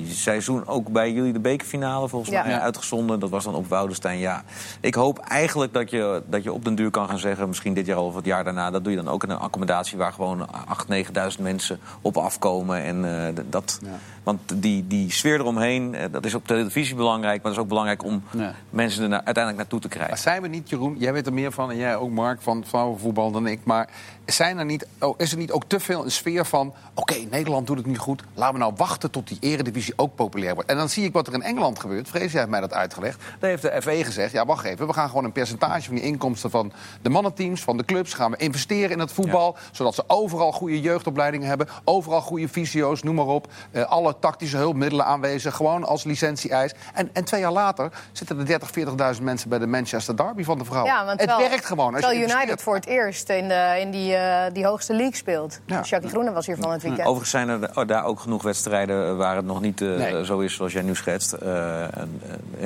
seizoen 0.09 0.67
ook 0.67 0.89
bij 0.89 1.13
jullie 1.13 1.33
de 1.33 1.41
bekerfinale 1.41 2.09
volgens 2.09 2.31
ja. 2.31 2.45
mij 2.45 2.59
uitgezonden. 2.59 3.21
Dat 3.21 3.31
was 3.31 3.45
dan 3.45 3.55
op 3.55 3.69
Woudenstein. 3.69 4.19
Ja, 4.19 4.43
ik 4.81 4.95
hoop 4.95 5.19
eigenlijk 5.19 5.73
dat 5.73 5.91
je, 5.91 6.23
dat 6.27 6.43
je 6.43 6.53
op 6.53 6.65
den 6.65 6.75
duur 6.75 6.91
kan 6.91 7.09
gaan 7.09 7.19
zeggen... 7.19 7.49
misschien 7.49 7.75
dit 7.75 7.87
jaar 7.87 7.97
al 7.97 8.07
of 8.07 8.15
het 8.15 8.25
jaar 8.25 8.45
daarna... 8.45 8.71
dat 8.71 8.85
doe 8.85 8.93
je 8.93 9.03
dan 9.03 9.13
ook 9.13 9.23
in 9.23 9.31
een 9.31 9.39
accommodatie... 9.39 9.99
waar 9.99 10.13
gewoon 10.13 10.49
8.000, 10.89 11.07
9.000 11.37 11.43
mensen 11.43 11.79
op 12.01 12.17
afkomen. 12.17 12.83
En, 12.83 13.05
uh, 13.05 13.43
dat, 13.49 13.81
ja. 13.83 13.99
Want 14.23 14.41
die, 14.55 14.87
die 14.87 15.13
sfeer 15.13 15.41
eromheen, 15.41 15.95
uh, 15.95 16.05
dat 16.11 16.25
is 16.25 16.35
op 16.35 16.47
televisie 16.47 16.95
belangrijk... 16.95 17.43
maar 17.43 17.43
dat 17.43 17.53
is 17.53 17.59
ook 17.59 17.69
belangrijk 17.69 18.05
om 18.05 18.23
ja. 18.31 18.55
mensen 18.71 19.03
er 19.03 19.09
na, 19.09 19.25
uiteindelijk 19.25 19.57
naartoe 19.57 19.81
te 19.81 19.89
krijgen. 19.89 20.11
Maar 20.11 20.23
zijn 20.23 20.43
we 20.43 20.49
niet, 20.49 20.69
Jeroen, 20.69 20.97
jij 20.99 21.13
weet 21.13 21.27
er 21.27 21.33
meer 21.33 21.53
van... 21.53 21.71
en 21.71 21.77
jij 21.77 21.97
ook, 21.97 22.11
Mark, 22.11 22.41
van 22.43 22.65
vrouwenvoetbal 22.67 23.31
dan 23.31 23.47
ik... 23.47 23.61
maar 23.65 23.89
zijn 24.27 24.59
er 24.59 24.65
niet, 24.65 24.87
oh, 24.99 25.15
is 25.19 25.33
er 25.33 25.39
niet 25.39 25.53
ook 25.53 25.65
te 25.67 25.81
veel 25.81 26.05
een 26.05 26.11
sfeer 26.11 26.47
van... 26.47 26.67
oké, 26.95 27.13
okay, 27.13 27.29
Nederland 27.31 27.67
doet 27.67 27.77
het 27.77 27.87
niet 27.87 27.99
goed, 27.99 28.23
laten 28.35 28.55
we 28.55 28.61
nou 28.61 28.73
wachten 28.77 29.11
tot 29.11 29.30
die 29.31 29.51
eredivisie 29.51 29.93
ook 29.97 30.15
populair 30.15 30.55
wordt. 30.55 30.71
En 30.71 30.77
dan 30.77 30.89
zie 30.89 31.05
ik 31.05 31.13
wat 31.13 31.27
er 31.27 31.33
in 31.33 31.43
Engeland 31.43 31.81
gebeurt. 31.81 32.09
Vrees, 32.09 32.31
jij 32.31 32.41
heeft 32.41 32.51
mij 32.51 32.61
dat 32.61 32.75
uitgelegd. 32.75 33.23
Daar 33.39 33.51
heeft 33.51 33.63
de 33.63 33.83
FE 33.83 34.05
gezegd, 34.05 34.33
ja, 34.33 34.47
wacht 34.47 34.65
even, 34.65 34.87
we 34.87 34.93
gaan 34.93 35.09
gewoon 35.09 35.25
een 35.25 35.33
percentage 35.33 35.83
van 35.83 35.95
die 35.95 36.05
inkomsten 36.05 36.51
van 36.51 36.73
de 37.03 37.09
mannenteams, 37.09 37.63
van 37.63 37.77
de 37.77 37.85
clubs, 37.85 38.15
gaan 38.15 38.31
we 38.31 38.37
investeren 38.37 38.91
in 38.91 38.99
het 38.99 39.13
voetbal, 39.13 39.57
ja. 39.57 39.61
zodat 39.73 39.95
ze 39.95 40.05
overal 40.07 40.53
goede 40.53 40.81
jeugdopleidingen 40.81 41.49
hebben, 41.49 41.69
overal 41.85 42.21
goede 42.21 42.49
fysio's, 42.49 43.03
noem 43.03 43.15
maar 43.15 43.27
op, 43.27 43.53
uh, 43.73 43.83
alle 43.83 44.17
tactische 44.21 44.57
hulpmiddelen 44.57 45.05
aanwezig, 45.05 45.57
gewoon 45.57 45.85
als 45.85 46.05
licentie-eis. 46.05 46.75
En, 46.95 47.11
en 47.13 47.25
twee 47.25 47.41
jaar 47.41 47.53
later 47.53 47.93
zitten 48.13 48.39
er 48.39 48.47
30, 48.47 48.71
40.000 49.17 49.23
mensen 49.23 49.49
bij 49.49 49.59
de 49.59 49.67
Manchester 49.67 50.17
Derby 50.17 50.45
van 50.45 50.59
de 50.59 50.65
vrouwen. 50.65 50.93
Ja, 50.93 51.05
want 51.05 51.21
het 51.21 51.29
wel, 51.29 51.39
werkt 51.39 51.65
gewoon. 51.65 51.95
Als 51.95 52.15
United 52.15 52.63
voor 52.63 52.75
het 52.75 52.87
eerst 52.87 53.29
in, 53.29 53.49
de, 53.49 53.77
in 53.81 53.91
die, 53.91 54.13
uh, 54.13 54.43
die 54.53 54.67
hoogste 54.67 54.95
league 54.95 55.17
speelt. 55.17 55.61
Ja. 55.67 55.81
Jackie 55.81 56.09
Groene 56.09 56.33
was 56.33 56.47
hier 56.47 56.57
van 56.57 56.71
het 56.71 56.83
weekend. 56.83 57.07
Overigens 57.07 57.31
zijn 57.31 57.49
er 57.49 57.87
daar 57.87 58.05
ook 58.05 58.21
genoeg 58.21 58.43
wedstrijden 58.43 59.17
waar 59.21 59.37
het 59.37 59.45
nog 59.45 59.61
niet 59.61 59.81
uh, 59.81 59.97
nee. 59.97 60.25
zo 60.25 60.39
is 60.39 60.55
zoals 60.55 60.73
jij 60.73 60.83
nu 60.83 60.95
schetst. 60.95 61.37
Uh, 61.43 61.85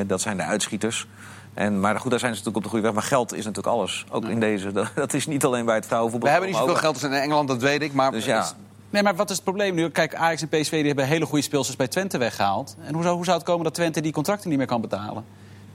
dat 0.07 0.21
zijn 0.21 0.37
de 0.37 0.43
uitschieters. 0.43 1.07
En, 1.55 1.81
maar 1.81 2.01
goed, 2.01 2.11
daar 2.11 2.21
zijn 2.21 2.35
ze 2.35 2.39
natuurlijk 2.39 2.57
op 2.57 2.63
de 2.63 2.69
goede 2.69 2.85
weg. 2.85 2.95
Maar 2.95 3.03
geld 3.03 3.33
is 3.33 3.45
natuurlijk 3.45 3.75
alles. 3.75 4.05
Ook 4.11 4.25
in 4.25 4.41
deze. 4.41 4.73
Dat, 4.73 4.91
dat, 4.95 5.15
is 5.15 5.27
niet 5.27 5.45
alleen 5.45 5.65
bij 5.65 5.75
het 5.75 5.87
vrouwenvoetbal. 5.87 6.29
We 6.29 6.37
hebben 6.37 6.53
niet 6.53 6.63
zoveel 6.63 6.81
geld 6.81 6.95
als 6.95 7.03
in 7.03 7.13
Engeland, 7.13 7.49
dat 7.49 7.63
weet 7.63 7.83
ik. 7.83 7.93
Maar 7.93 8.11
dus 8.11 8.25
ja. 8.25 8.47
Nee, 8.91 9.03
maar 9.03 9.17
wat 9.17 9.31
is 9.31 9.35
het 9.35 9.45
probleem 9.45 9.75
nu? 9.75 9.91
Kijk, 9.91 10.15
Ajax 10.15 10.43
en 10.43 10.49
PSV 10.49 10.71
die 10.71 10.87
hebben 10.87 11.07
hele 11.07 11.27
goede 11.27 11.45
speelsters 11.45 11.77
bij 11.77 11.89
Twente 11.89 12.19
weggehaald. 12.19 12.77
En 12.85 12.95
hoe 12.95 13.03
zou, 13.03 13.15
hoe 13.15 13.25
zou 13.25 13.37
het 13.37 13.47
komen 13.47 13.65
dat 13.65 13.75
Twente 13.75 14.01
die 14.01 14.13
contracten 14.13 14.49
niet 14.49 14.59
meer 14.59 14.67
kan 14.67 14.81
betalen? 14.81 15.25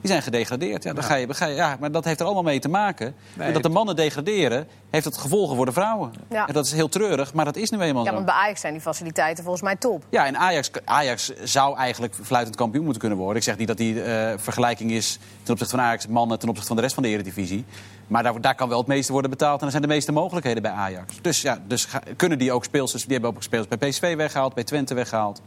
Die 0.00 0.10
zijn 0.10 0.22
gedegradeerd. 0.22 0.82
Ja, 0.82 0.92
dan 0.92 1.04
Ga 1.04 1.14
je, 1.14 1.34
ga 1.34 1.46
je, 1.46 1.54
ja, 1.54 1.76
maar 1.80 1.92
dat 1.92 2.04
heeft 2.04 2.20
er 2.20 2.26
allemaal 2.26 2.42
mee 2.42 2.58
te 2.58 2.68
maken. 2.68 3.14
Nee, 3.34 3.46
en 3.46 3.52
dat 3.52 3.62
de 3.62 3.68
mannen 3.68 3.96
degraderen, 3.96 4.68
heeft 4.90 5.04
het 5.04 5.16
gevolgen 5.16 5.56
voor 5.56 5.66
de 5.66 5.72
vrouwen. 5.72 6.12
Ja. 6.30 6.46
En 6.46 6.54
dat 6.54 6.66
is 6.66 6.72
heel 6.72 6.88
treurig, 6.88 7.34
maar 7.34 7.44
dat 7.44 7.56
is 7.56 7.70
nu 7.70 7.80
eenmaal 7.80 8.02
ja, 8.02 8.08
zo. 8.08 8.14
want 8.14 8.26
bij 8.26 8.34
Ajax 8.34 8.60
zijn 8.60 8.72
die 8.72 8.82
faciliteiten 8.82 9.44
volgens 9.44 9.64
mij 9.64 9.76
top. 9.76 10.04
Ja, 10.08 10.26
en 10.26 10.36
Ajax, 10.36 10.70
Ajax 10.84 11.32
zou 11.42 11.76
eigenlijk 11.76 12.14
fluitend 12.22 12.56
kampioen 12.56 12.82
moeten 12.82 13.00
kunnen 13.00 13.18
worden. 13.18 13.36
Ik 13.36 13.42
zeg 13.42 13.56
niet 13.56 13.68
dat 13.68 13.76
die 13.76 13.94
uh, 13.94 14.32
vergelijking 14.36 14.90
is 14.90 15.18
ten 15.42 15.52
opzichte 15.52 15.76
van 15.76 15.84
Ajax 15.84 16.06
mannen... 16.06 16.38
ten 16.38 16.48
opzichte 16.48 16.68
van 16.68 16.76
de 16.76 16.82
rest 16.82 16.94
van 16.94 17.02
de 17.02 17.08
eredivisie. 17.08 17.64
Maar 18.06 18.22
daar, 18.22 18.40
daar 18.40 18.54
kan 18.54 18.68
wel 18.68 18.78
het 18.78 18.86
meeste 18.86 19.12
worden 19.12 19.30
betaald 19.30 19.60
en 19.60 19.64
er 19.64 19.70
zijn 19.70 19.82
de 19.82 19.88
meeste 19.88 20.12
mogelijkheden 20.12 20.62
bij 20.62 20.72
Ajax. 20.72 21.14
Dus 21.22 21.42
ja, 21.42 21.58
dus 21.66 21.84
ga, 21.84 22.02
kunnen 22.16 22.38
die 22.38 22.52
ook 22.52 22.64
speelsters... 22.64 23.02
Die 23.02 23.12
hebben 23.12 23.30
ook 23.30 23.42
speelsters 23.42 23.78
bij 23.78 23.88
PSV 23.88 24.16
weggehaald, 24.16 24.54
bij 24.54 24.64
Twente 24.64 24.94
weggehaald. 24.94 25.40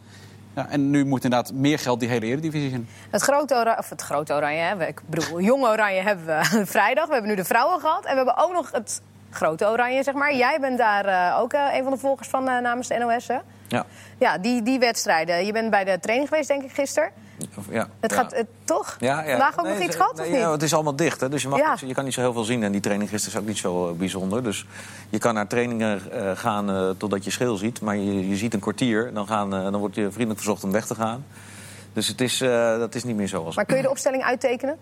Ja, 0.55 0.67
en 0.69 0.89
nu 0.89 1.05
moet 1.05 1.23
inderdaad 1.23 1.53
meer 1.53 1.79
geld 1.79 1.99
die 1.99 2.09
hele 2.09 2.25
Eredivisie 2.25 2.71
in. 2.71 2.87
Het 3.09 3.21
grote 3.21 3.53
oranje, 3.55 3.77
of 3.77 3.89
het 3.89 4.01
grote 4.01 4.33
oranje, 4.33 4.59
hè, 4.59 4.87
ik 4.87 5.01
bedoel, 5.05 5.41
jong 5.41 5.63
oranje 5.63 6.01
hebben 6.01 6.25
we 6.25 6.65
vrijdag. 6.75 7.05
We 7.05 7.11
hebben 7.13 7.29
nu 7.29 7.35
de 7.35 7.43
vrouwen 7.43 7.79
gehad. 7.79 8.05
En 8.05 8.09
we 8.09 8.15
hebben 8.15 8.37
ook 8.37 8.53
nog 8.53 8.71
het 8.71 9.01
grote 9.29 9.65
oranje, 9.65 10.03
zeg 10.03 10.13
maar. 10.13 10.35
Jij 10.35 10.57
bent 10.59 10.77
daar 10.77 11.05
uh, 11.05 11.39
ook 11.39 11.53
uh, 11.53 11.67
een 11.73 11.83
van 11.83 11.91
de 11.91 11.97
volgers 11.99 12.27
van 12.27 12.49
uh, 12.49 12.59
namens 12.59 12.87
de 12.87 12.97
NOS, 12.97 13.27
hè? 13.27 13.37
Ja. 13.67 13.85
Ja, 14.17 14.37
die, 14.37 14.61
die 14.61 14.79
wedstrijden. 14.79 15.45
Je 15.45 15.51
bent 15.51 15.69
bij 15.69 15.83
de 15.83 15.99
training 15.99 16.29
geweest, 16.29 16.47
denk 16.47 16.63
ik, 16.63 16.71
gisteren. 16.71 17.09
Ja, 17.69 17.87
het 17.99 18.11
ja. 18.11 18.17
gaat 18.17 18.35
het, 18.35 18.47
toch? 18.63 18.97
Ja, 18.99 19.21
ja. 19.21 19.29
Vandaag 19.29 19.59
ook 19.59 19.65
nee, 19.65 19.73
nog 19.73 19.83
iets 19.83 19.95
gehad, 19.95 20.15
nee, 20.15 20.25
of 20.25 20.31
niet? 20.31 20.41
Ja, 20.41 20.51
het 20.51 20.63
is 20.63 20.73
allemaal 20.73 20.95
dicht, 20.95 21.21
hè, 21.21 21.29
dus 21.29 21.41
je, 21.41 21.47
mag 21.47 21.59
niet, 21.69 21.89
je 21.89 21.93
kan 21.93 22.03
niet 22.03 22.13
zo 22.13 22.21
heel 22.21 22.33
veel 22.33 22.43
zien. 22.43 22.63
En 22.63 22.71
die 22.71 22.81
training 22.81 23.09
gisteren 23.09 23.35
is 23.35 23.41
ook 23.41 23.47
niet 23.47 23.57
zo 23.57 23.89
uh, 23.89 23.97
bijzonder. 23.97 24.43
Dus 24.43 24.65
je 25.09 25.17
kan 25.17 25.33
naar 25.33 25.47
trainingen 25.47 26.01
uh, 26.13 26.31
gaan 26.35 26.69
uh, 26.69 26.89
totdat 26.97 27.23
je 27.23 27.31
scheel 27.31 27.55
ziet. 27.55 27.81
Maar 27.81 27.95
je, 27.95 28.29
je 28.29 28.35
ziet 28.35 28.53
een 28.53 28.59
kwartier, 28.59 29.13
dan, 29.13 29.27
gaan, 29.27 29.49
dan 29.49 29.77
wordt 29.77 29.95
je 29.95 30.11
vriendelijk 30.11 30.39
verzocht 30.39 30.63
om 30.63 30.71
weg 30.71 30.85
te 30.85 30.95
gaan. 30.95 31.25
Dus 31.93 32.07
het 32.07 32.21
is, 32.21 32.37
dat 32.79 32.95
is 32.95 33.03
niet 33.03 33.15
meer 33.15 33.27
zoals... 33.27 33.55
Maar 33.55 33.65
kun 33.65 33.77
je 33.77 33.83
de 33.83 33.89
opstelling 33.89 34.23
uittekenen? 34.23 34.77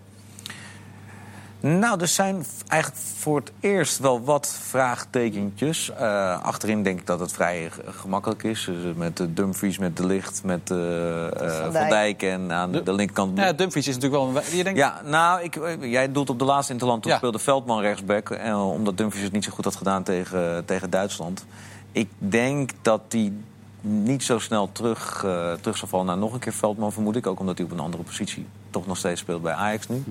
Nou, 1.62 2.00
er 2.00 2.08
zijn 2.08 2.44
eigenlijk 2.68 3.02
voor 3.16 3.36
het 3.36 3.52
eerst 3.60 3.98
wel 3.98 4.24
wat 4.24 4.58
vraagtekentjes. 4.60 5.90
Uh, 5.90 6.42
achterin 6.42 6.82
denk 6.82 7.00
ik 7.00 7.06
dat 7.06 7.20
het 7.20 7.32
vrij 7.32 7.70
gemakkelijk 7.86 8.42
is. 8.42 8.64
Dus 8.64 8.94
met 8.96 9.16
de 9.16 9.32
Dumfries, 9.32 9.78
met 9.78 9.96
De 9.96 10.06
Licht, 10.06 10.44
met 10.44 10.70
uh, 10.70 10.78
uh, 10.78 11.28
Van, 11.62 11.72
Dijk. 11.72 11.90
Dijk. 11.90 12.22
en 12.22 12.52
aan 12.52 12.72
de, 12.72 12.82
de 12.82 12.92
linkerkant... 12.92 13.38
Ja, 13.38 13.52
Dumfries 13.52 13.88
is 13.88 13.94
natuurlijk 13.94 14.22
wel... 14.34 14.42
Je 14.56 14.64
denkt... 14.64 14.78
Ja, 14.78 15.00
nou, 15.04 15.42
ik, 15.42 15.58
jij 15.80 16.12
doelt 16.12 16.30
op 16.30 16.38
de 16.38 16.44
laatste 16.44 16.72
interland. 16.72 17.02
Toen 17.02 17.10
ja. 17.10 17.16
speelde 17.16 17.38
Veldman 17.38 17.80
rechtsback. 17.80 18.30
En 18.30 18.56
omdat 18.56 18.96
Dumfries 18.96 19.24
het 19.24 19.32
niet 19.32 19.44
zo 19.44 19.50
goed 19.50 19.64
had 19.64 19.76
gedaan 19.76 20.02
tegen, 20.02 20.64
tegen 20.64 20.90
Duitsland. 20.90 21.44
Ik 21.92 22.08
denk 22.18 22.70
dat 22.82 23.00
hij 23.08 23.32
niet 23.80 24.22
zo 24.22 24.38
snel 24.38 24.72
terug, 24.72 25.18
terug 25.60 25.76
zal 25.76 25.88
vallen 25.88 26.06
naar 26.06 26.18
nog 26.18 26.32
een 26.32 26.38
keer 26.38 26.52
Veldman, 26.52 26.92
vermoed 26.92 27.16
ik. 27.16 27.26
Ook 27.26 27.40
omdat 27.40 27.56
hij 27.56 27.66
op 27.66 27.72
een 27.72 27.80
andere 27.80 28.02
positie 28.02 28.46
toch 28.72 28.86
nog 28.86 28.96
steeds 28.96 29.20
speelt 29.20 29.42
bij 29.42 29.52
Ajax 29.52 29.88
nu. 29.88 30.04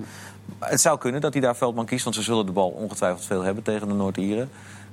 Het 0.58 0.80
zou 0.80 0.98
kunnen 0.98 1.20
dat 1.20 1.32
hij 1.32 1.42
daar 1.42 1.56
Veldman 1.56 1.86
kiest, 1.86 2.04
want 2.04 2.16
ze 2.16 2.22
zullen 2.22 2.46
de 2.46 2.52
bal 2.52 2.68
ongetwijfeld 2.68 3.24
veel 3.24 3.42
hebben 3.42 3.62
tegen 3.62 3.88
de 3.88 3.94
Noord-Ieren. 3.94 4.50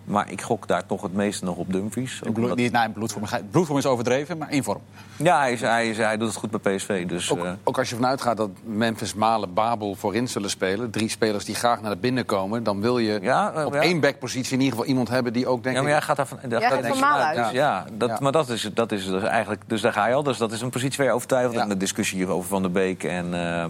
Maar 0.10 0.32
ik 0.32 0.42
gok 0.42 0.68
daar 0.68 0.86
toch 0.86 1.02
het 1.02 1.14
meeste 1.14 1.46
nog 1.46 1.56
op 1.56 1.74
Dumfries. 1.74 2.22
Ook 2.28 2.34
bloed, 2.34 2.56
niet, 2.56 2.72
nou, 2.72 2.90
bloedvorm, 2.90 3.26
bloedvorm 3.52 3.78
is 3.78 3.86
overdreven, 3.86 4.38
maar 4.38 4.52
in 4.52 4.64
vorm. 4.64 4.82
Ja, 5.16 5.40
hij, 5.40 5.54
is, 5.54 5.62
hij, 5.62 5.90
is, 5.90 5.98
hij 5.98 6.18
doet 6.18 6.28
het 6.28 6.38
goed 6.38 6.62
bij 6.62 6.76
PSV. 6.76 7.08
Dus, 7.08 7.32
ook, 7.32 7.44
uh... 7.44 7.52
ook, 7.64 7.78
als 7.78 7.90
je 7.90 7.96
vanuit 7.96 8.22
gaat 8.22 8.38
dat 8.38 8.50
Memphis, 8.64 9.14
Malen, 9.14 9.54
Babel 9.54 9.96
voorin 9.96 10.28
zullen 10.28 10.50
spelen... 10.50 10.90
drie 10.90 11.10
spelers 11.10 11.46
die 11.46 11.56
graag 11.56 11.82
naar 11.82 11.98
binnen 11.98 12.26
komen... 12.26 12.64
dan 12.64 12.82
wil 12.82 12.98
je 12.98 13.20
ja, 13.22 13.54
uh, 13.58 13.66
op 13.66 13.74
ja. 13.74 13.82
één 13.82 14.00
backpositie 14.00 14.54
in 14.54 14.60
ieder 14.60 14.72
geval 14.72 14.90
iemand 14.90 15.10
hebben 15.10 15.34
die 15.34 15.48
ook... 15.48 15.64
Denk 15.64 15.76
ja, 15.76 15.82
maar 15.82 15.92
jij 15.92 16.02
gaat 16.02 16.18
daar 16.18 16.28
van, 16.28 16.38
daar 16.48 16.62
ja, 16.62 16.70
gaat 16.70 16.88
van 16.88 17.00
Malen 17.00 17.26
uit. 17.26 17.38
Dus, 17.38 17.52
ja, 17.52 17.86
dat, 17.94 18.20
maar 18.20 18.32
dat 18.32 18.50
is, 18.50 18.70
dat 18.74 18.92
is 18.92 19.06
dus 19.06 19.24
eigenlijk... 19.24 19.62
Dus 19.68 19.82
daar 19.82 19.94
ga 19.94 20.08
je 20.08 20.14
al. 20.14 20.24
Dus 20.24 20.38
dat 20.38 20.52
is 20.52 20.62
een 20.62 20.70
positie 20.70 20.98
waar 20.98 21.08
je 21.08 21.14
overtuigd 21.14 21.54
ja. 21.54 21.62
En 21.62 21.70
de 21.70 21.78
discussie 21.78 22.18
hier 22.18 22.30
over 22.30 22.50
Van 22.50 22.62
der 22.62 22.72
Beek 22.72 23.04
en... 23.04 23.34
Uh, 23.34 23.66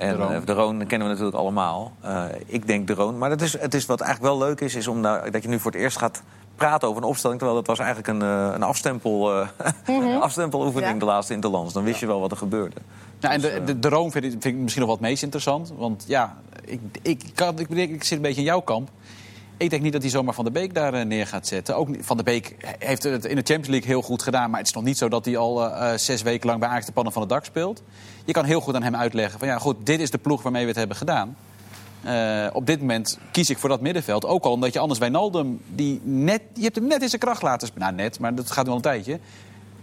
en 0.00 0.16
de 0.16 0.22
Roon. 0.22 0.44
de 0.44 0.52
Roon 0.52 0.86
kennen 0.86 1.08
we 1.08 1.12
natuurlijk 1.12 1.36
allemaal. 1.36 1.92
Uh, 2.04 2.24
ik 2.46 2.66
denk 2.66 2.86
de 2.86 2.94
Roon. 2.94 3.18
Maar 3.18 3.28
dat 3.28 3.40
is, 3.40 3.58
het 3.58 3.74
is 3.74 3.86
wat 3.86 4.00
eigenlijk 4.00 4.32
wel 4.32 4.48
leuk 4.48 4.60
is, 4.60 4.74
is 4.74 4.86
om 4.86 5.00
nou, 5.00 5.30
dat 5.30 5.42
je 5.42 5.48
nu 5.48 5.58
voor 5.58 5.70
het 5.70 5.80
eerst 5.80 5.98
gaat 5.98 6.22
praten 6.54 6.88
over 6.88 7.02
een 7.02 7.08
opstelling. 7.08 7.38
Terwijl 7.38 7.60
dat 7.60 7.76
was 7.76 7.78
eigenlijk 7.86 8.08
een, 8.08 8.28
uh, 8.28 8.50
een 8.54 8.62
afstempel, 8.62 9.40
uh, 9.40 9.48
mm 9.86 10.00
-hmm. 10.00 10.20
afstempeloefening 10.20 10.92
ja. 10.92 10.98
de 10.98 11.04
laatste 11.04 11.34
interlands. 11.34 11.72
Dan 11.72 11.84
wist 11.84 12.00
je 12.00 12.06
wel 12.06 12.20
wat 12.20 12.30
er 12.30 12.36
gebeurde. 12.36 12.76
Ja, 13.18 13.30
en 13.30 13.40
de, 13.40 13.62
de, 13.64 13.78
de 13.78 13.88
Roon 13.88 14.10
vind 14.10 14.24
ik, 14.24 14.30
vind 14.30 14.44
ik 14.44 14.54
misschien 14.54 14.82
nog 14.82 14.90
wat 14.90 15.00
meest 15.00 15.22
interessant. 15.22 15.72
Want 15.76 16.04
ja, 16.06 16.36
ik, 16.64 16.80
ik, 17.02 17.22
kan, 17.34 17.58
ik, 17.58 17.68
ik 17.68 18.04
zit 18.04 18.16
een 18.16 18.22
beetje 18.22 18.40
in 18.40 18.46
jouw 18.46 18.60
kamp. 18.60 18.88
Ik 19.60 19.70
denk 19.70 19.82
niet 19.82 19.92
dat 19.92 20.02
hij 20.02 20.10
zomaar 20.10 20.34
Van 20.34 20.44
de 20.44 20.50
Beek 20.50 20.74
daar 20.74 21.06
neer 21.06 21.26
gaat 21.26 21.46
zetten. 21.46 21.76
Ook 21.76 21.88
Van 22.00 22.16
de 22.16 22.22
Beek 22.22 22.56
heeft 22.78 23.02
het 23.02 23.24
in 23.24 23.36
de 23.36 23.42
Champions 23.42 23.68
League 23.68 23.88
heel 23.88 24.02
goed 24.02 24.22
gedaan. 24.22 24.50
Maar 24.50 24.58
het 24.58 24.68
is 24.68 24.74
nog 24.74 24.84
niet 24.84 24.98
zo 24.98 25.08
dat 25.08 25.24
hij 25.24 25.36
al 25.36 25.66
uh, 25.66 25.92
zes 25.96 26.22
weken 26.22 26.46
lang 26.46 26.60
bij 26.60 26.68
Ajax 26.68 26.86
de 26.86 26.92
pannen 26.92 27.12
van 27.12 27.22
het 27.22 27.30
dak 27.30 27.44
speelt. 27.44 27.82
Je 28.24 28.32
kan 28.32 28.44
heel 28.44 28.60
goed 28.60 28.74
aan 28.74 28.82
hem 28.82 28.96
uitleggen 28.96 29.38
van 29.38 29.48
ja, 29.48 29.58
goed, 29.58 29.86
dit 29.86 30.00
is 30.00 30.10
de 30.10 30.18
ploeg 30.18 30.42
waarmee 30.42 30.62
we 30.62 30.68
het 30.68 30.76
hebben 30.76 30.96
gedaan. 30.96 31.36
Op 32.52 32.66
dit 32.66 32.80
moment 32.80 33.18
kies 33.32 33.50
ik 33.50 33.58
voor 33.58 33.68
dat 33.68 33.80
middenveld. 33.80 34.26
Ook 34.26 34.44
al 34.44 34.52
omdat 34.52 34.72
je 34.72 34.78
anders 34.78 34.98
Wijnaldum, 34.98 35.60
die 35.68 36.00
net, 36.04 36.42
je 36.54 36.62
hebt 36.62 36.76
hem 36.76 36.86
net 36.86 37.02
in 37.02 37.08
zijn 37.08 37.20
kracht 37.20 37.42
laten. 37.42 37.68
Nou, 37.74 37.94
net, 37.94 38.18
maar 38.18 38.34
dat 38.34 38.50
gaat 38.50 38.66
wel 38.66 38.76
een 38.76 38.82
tijdje. 38.82 39.18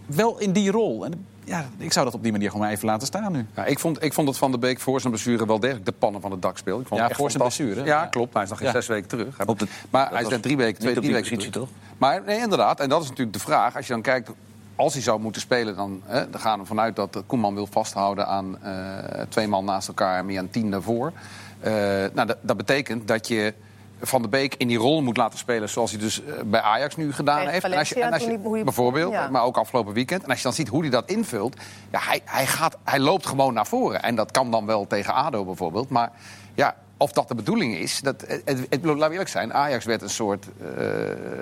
Wel 0.07 0.39
in 0.39 0.51
die 0.51 0.71
rol. 0.71 1.05
En 1.05 1.25
ja, 1.43 1.65
ik 1.77 1.93
zou 1.93 2.05
dat 2.05 2.13
op 2.13 2.23
die 2.23 2.31
manier 2.31 2.51
gewoon 2.51 2.67
even 2.67 2.85
laten 2.85 3.07
staan 3.07 3.31
nu. 3.31 3.45
Ja, 3.55 3.65
ik, 3.65 3.79
vond, 3.79 4.03
ik 4.03 4.13
vond 4.13 4.27
dat 4.27 4.37
Van 4.37 4.51
der 4.51 4.59
Beek 4.59 4.79
voor 4.79 4.99
zijn 4.99 5.13
blessure 5.13 5.45
wel 5.45 5.59
degelijk 5.59 5.85
de 5.85 5.91
pannen 5.91 6.21
van 6.21 6.31
het 6.31 6.41
dak 6.41 6.57
speelde. 6.57 6.81
Ik 6.81 6.87
vond 6.87 7.01
ja, 7.01 7.09
voor 7.09 7.31
zijn 7.31 7.43
blessure. 7.43 7.83
Ja, 7.83 8.05
klopt. 8.05 8.33
Hij 8.33 8.43
is 8.43 8.49
nog 8.49 8.57
geen 8.57 8.67
ja. 8.67 8.73
zes 8.73 8.87
weken 8.87 9.07
terug. 9.07 9.37
De, 9.37 9.67
maar 9.89 10.09
hij 10.09 10.21
is 10.21 10.27
net 10.27 10.41
drie 10.41 10.57
weken, 10.57 10.79
twee, 10.79 10.93
drie 10.93 11.13
weken 11.13 11.37
terug. 11.37 11.53
toch? 11.53 11.69
Maar 11.97 12.23
nee, 12.25 12.39
inderdaad. 12.39 12.79
En 12.79 12.89
dat 12.89 13.01
is 13.01 13.09
natuurlijk 13.09 13.37
de 13.37 13.43
vraag. 13.43 13.75
Als 13.75 13.87
je 13.87 13.93
dan 13.93 14.01
kijkt 14.01 14.31
als 14.75 14.93
hij 14.93 15.01
zou 15.01 15.19
moeten 15.19 15.41
spelen, 15.41 15.75
dan, 15.75 16.01
hè, 16.05 16.29
dan 16.29 16.41
gaan 16.41 16.59
we 16.59 16.65
vanuit 16.65 16.95
dat 16.95 17.23
Koeman 17.25 17.53
wil 17.53 17.67
vasthouden 17.67 18.27
aan 18.27 18.57
uh, 18.63 19.21
twee 19.29 19.47
man 19.47 19.65
naast 19.65 19.87
elkaar 19.87 20.17
en 20.17 20.25
meer 20.25 20.39
een 20.39 20.49
tien 20.49 20.71
daarvoor. 20.71 21.11
Uh, 21.59 21.73
nou, 22.13 22.27
dat, 22.27 22.37
dat, 22.41 22.57
betekent 22.57 23.07
dat 23.07 23.27
je 23.27 23.53
Van 24.01 24.21
de 24.21 24.27
Beek 24.27 24.55
in 24.55 24.67
die 24.67 24.77
rol 24.77 25.01
moet 25.01 25.17
laten 25.17 25.39
spelen 25.39 25.69
zoals 25.69 25.91
hij 25.91 25.99
dus 25.99 26.21
bij 26.45 26.61
Ajax 26.61 26.95
nu 26.95 27.13
gedaan 27.13 27.47
heeft. 27.47 27.61
Valencia, 27.61 27.95
en 27.95 28.11
als 28.11 28.19
je, 28.21 28.29
en 28.29 28.39
als 28.39 28.53
je, 28.57 28.63
bijvoorbeeld, 28.63 29.11
ja. 29.11 29.29
maar 29.29 29.43
ook 29.43 29.57
afgelopen 29.57 29.93
weekend. 29.93 30.23
En 30.23 30.29
als 30.29 30.37
je 30.37 30.43
dan 30.43 30.53
ziet 30.53 30.67
hoe 30.67 30.81
hij 30.81 30.89
dat 30.89 31.09
invult, 31.09 31.55
ja, 31.91 31.99
hij, 32.01 32.21
hij, 32.25 32.47
gaat, 32.47 32.77
hij 32.83 32.99
loopt 32.99 33.25
gewoon 33.25 33.53
naar 33.53 33.67
voren. 33.67 34.03
En 34.03 34.15
dat 34.15 34.31
kan 34.31 34.51
dan 34.51 34.65
wel 34.65 34.87
tegen 34.87 35.13
ADO 35.13 35.45
bijvoorbeeld. 35.45 35.89
Maar 35.89 36.11
ja, 36.53 36.75
of 36.97 37.11
dat 37.11 37.27
de 37.27 37.35
bedoeling 37.35 37.75
is, 37.75 37.99
dat, 38.01 38.23
het, 38.27 38.41
het, 38.45 38.65
het, 38.69 38.83
laat 38.83 39.11
eerlijk 39.11 39.29
zijn, 39.29 39.53
Ajax 39.53 39.85
werd 39.85 40.01
een 40.01 40.09
soort, 40.09 40.47
uh, 40.61 40.67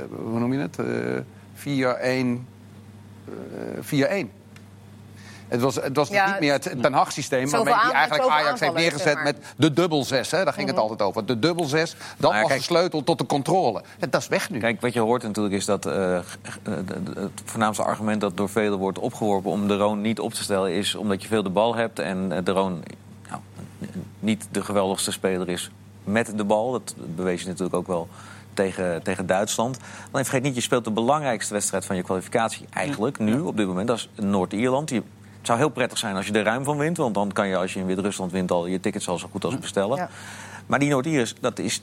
hoe 0.10 0.40
noem 0.40 0.54
je 0.54 0.60
het, 0.60 0.78
uh, 0.78 2.38
4-1... 2.38 2.46
4-1. 4.26 4.45
Het 5.48 5.62
was, 5.62 5.76
het 5.76 5.96
was 5.96 6.10
ja, 6.10 6.32
niet 6.32 6.40
meer 6.40 6.54
het 6.54 6.76
Ten 6.82 6.94
Hag-systeem 6.94 7.50
waarmee 7.50 7.74
hij 7.74 7.92
eigenlijk 7.92 8.30
Ajax 8.30 8.60
heeft 8.60 8.74
neergezet 8.74 9.02
zeg 9.02 9.14
maar. 9.14 9.24
met 9.24 9.38
de 9.58 9.74
dubbel 9.74 10.04
zes. 10.04 10.32
Hè? 10.32 10.44
Daar 10.44 10.54
ging 10.54 10.68
mm 10.68 10.74
-hmm. 10.74 10.82
het 10.82 10.92
altijd 10.92 11.10
over. 11.10 11.26
De 11.26 11.40
dubbel 11.40 11.66
zes, 11.66 11.96
dat 12.18 12.32
was 12.32 12.48
kijk, 12.48 12.60
de 12.60 12.64
sleutel 12.64 13.04
tot 13.04 13.18
de 13.18 13.26
controle. 13.26 13.84
En 14.00 14.10
dat 14.10 14.22
is 14.22 14.28
weg 14.28 14.50
nu. 14.50 14.60
Kijk, 14.60 14.82
wat 14.82 14.94
je 14.94 15.00
hoort 15.00 15.24
natuurlijk 15.24 15.56
is 15.56 15.66
dat 15.66 15.86
uh, 15.86 16.20
het 17.16 17.42
voornaamste 17.46 17.84
argument 17.84 18.22
dat 18.22 18.38
door 18.38 18.50
velen 18.50 18.78
wordt 18.78 19.00
opgeworpen 19.00 19.52
om 19.52 19.68
de 19.68 19.78
Roon 19.78 20.02
niet 20.02 20.20
op 20.20 20.34
te 20.34 20.44
stellen 20.44 20.72
is 20.72 20.96
omdat 20.96 21.22
je 21.22 21.28
veel 21.28 21.44
de 21.44 21.50
bal 21.50 21.76
hebt 21.76 22.00
en 22.00 22.44
de 22.44 22.52
Roon 22.52 22.84
nou, 23.30 23.42
niet 24.20 24.48
de 24.52 24.64
geweldigste 24.64 25.12
speler 25.12 25.50
is 25.50 25.72
met 26.04 26.38
de 26.38 26.44
bal. 26.44 26.72
Dat 26.72 26.96
bewees 27.16 27.42
je 27.42 27.48
natuurlijk 27.48 27.76
ook 27.76 27.88
wel 27.88 28.08
tegen, 28.54 29.04
tegen 29.04 29.26
Duitsland. 29.26 29.78
Dan 30.12 30.24
vergeet 30.24 30.44
niet, 30.44 30.56
je 30.56 30.62
speelt 30.62 30.84
de 30.84 30.92
belangrijkste 30.92 31.54
wedstrijd 31.54 31.86
van 31.86 31.96
je 31.96 32.04
kwalificatie 32.04 32.66
eigenlijk 32.70 33.20
nu 33.20 33.40
op 33.40 33.58
dit 33.58 33.68
moment. 33.68 33.88
Dat 33.88 33.98
is 33.98 34.10
Noord-Ierland. 34.16 34.92
Het 35.46 35.54
zou 35.54 35.66
heel 35.66 35.76
prettig 35.76 35.98
zijn 35.98 36.16
als 36.16 36.28
je 36.28 36.34
er 36.34 36.44
ruim 36.44 36.64
van 36.64 36.78
wint. 36.78 36.98
Want 36.98 37.14
dan 37.14 37.32
kan 37.32 37.48
je 37.48 37.58
als 37.58 37.74
je 37.74 37.80
in 37.80 37.86
Wit-Rusland 37.86 38.32
wint 38.32 38.52
al 38.52 38.66
je 38.66 38.80
tickets 38.80 39.08
al 39.08 39.18
zo 39.18 39.28
goed 39.32 39.46
als 39.46 39.60
bestellen. 39.60 39.98
Ja. 39.98 40.10
Maar 40.66 40.80
die 40.80 40.90
Noord-Iers, 40.90 41.36
dat 41.40 41.60
is... 41.60 41.82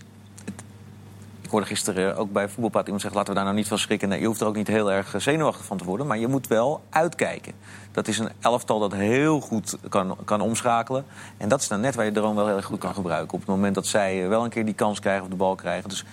Ik 1.41 1.51
hoorde 1.51 1.67
gisteren 1.67 2.17
ook 2.17 2.33
bij 2.33 2.49
voetbalpraat 2.49 2.85
iemand 2.85 3.01
zeggen... 3.01 3.19
laten 3.19 3.33
we 3.35 3.39
daar 3.39 3.49
nou 3.49 3.61
niet 3.61 3.69
van 3.69 3.79
schrikken. 3.79 4.09
Nee, 4.09 4.21
je 4.21 4.27
hoeft 4.27 4.41
er 4.41 4.47
ook 4.47 4.57
niet 4.57 4.67
heel 4.67 4.93
erg 4.93 5.15
zenuwachtig 5.19 5.65
van 5.65 5.77
te 5.77 5.85
worden. 5.85 6.07
Maar 6.07 6.19
je 6.19 6.29
moet 6.29 6.47
wel 6.47 6.83
uitkijken. 6.91 7.53
Dat 7.93 8.09
is 8.09 8.19
een 8.19 8.31
elftal 8.41 8.79
dat 8.79 8.93
heel 8.93 9.41
goed 9.41 9.77
kan, 9.89 10.17
kan 10.25 10.41
omschakelen. 10.41 11.05
En 11.37 11.49
dat 11.49 11.61
is 11.61 11.69
dan 11.69 11.81
net 11.81 11.95
waar 11.95 12.05
je 12.05 12.13
droom 12.13 12.37
wel 12.37 12.47
heel 12.47 12.63
goed 12.63 12.79
kan 12.79 12.95
gebruiken. 12.95 13.35
Op 13.35 13.41
het 13.41 13.49
moment 13.49 13.75
dat 13.75 13.87
zij 13.87 14.29
wel 14.29 14.45
een 14.45 14.51
keer 14.51 14.65
die 14.65 14.75
kans 14.75 15.01
krijgen 15.01 15.23
of 15.23 15.29
de 15.29 15.37
bal 15.37 15.55
krijgen. 15.55 15.89
Dus 15.89 16.05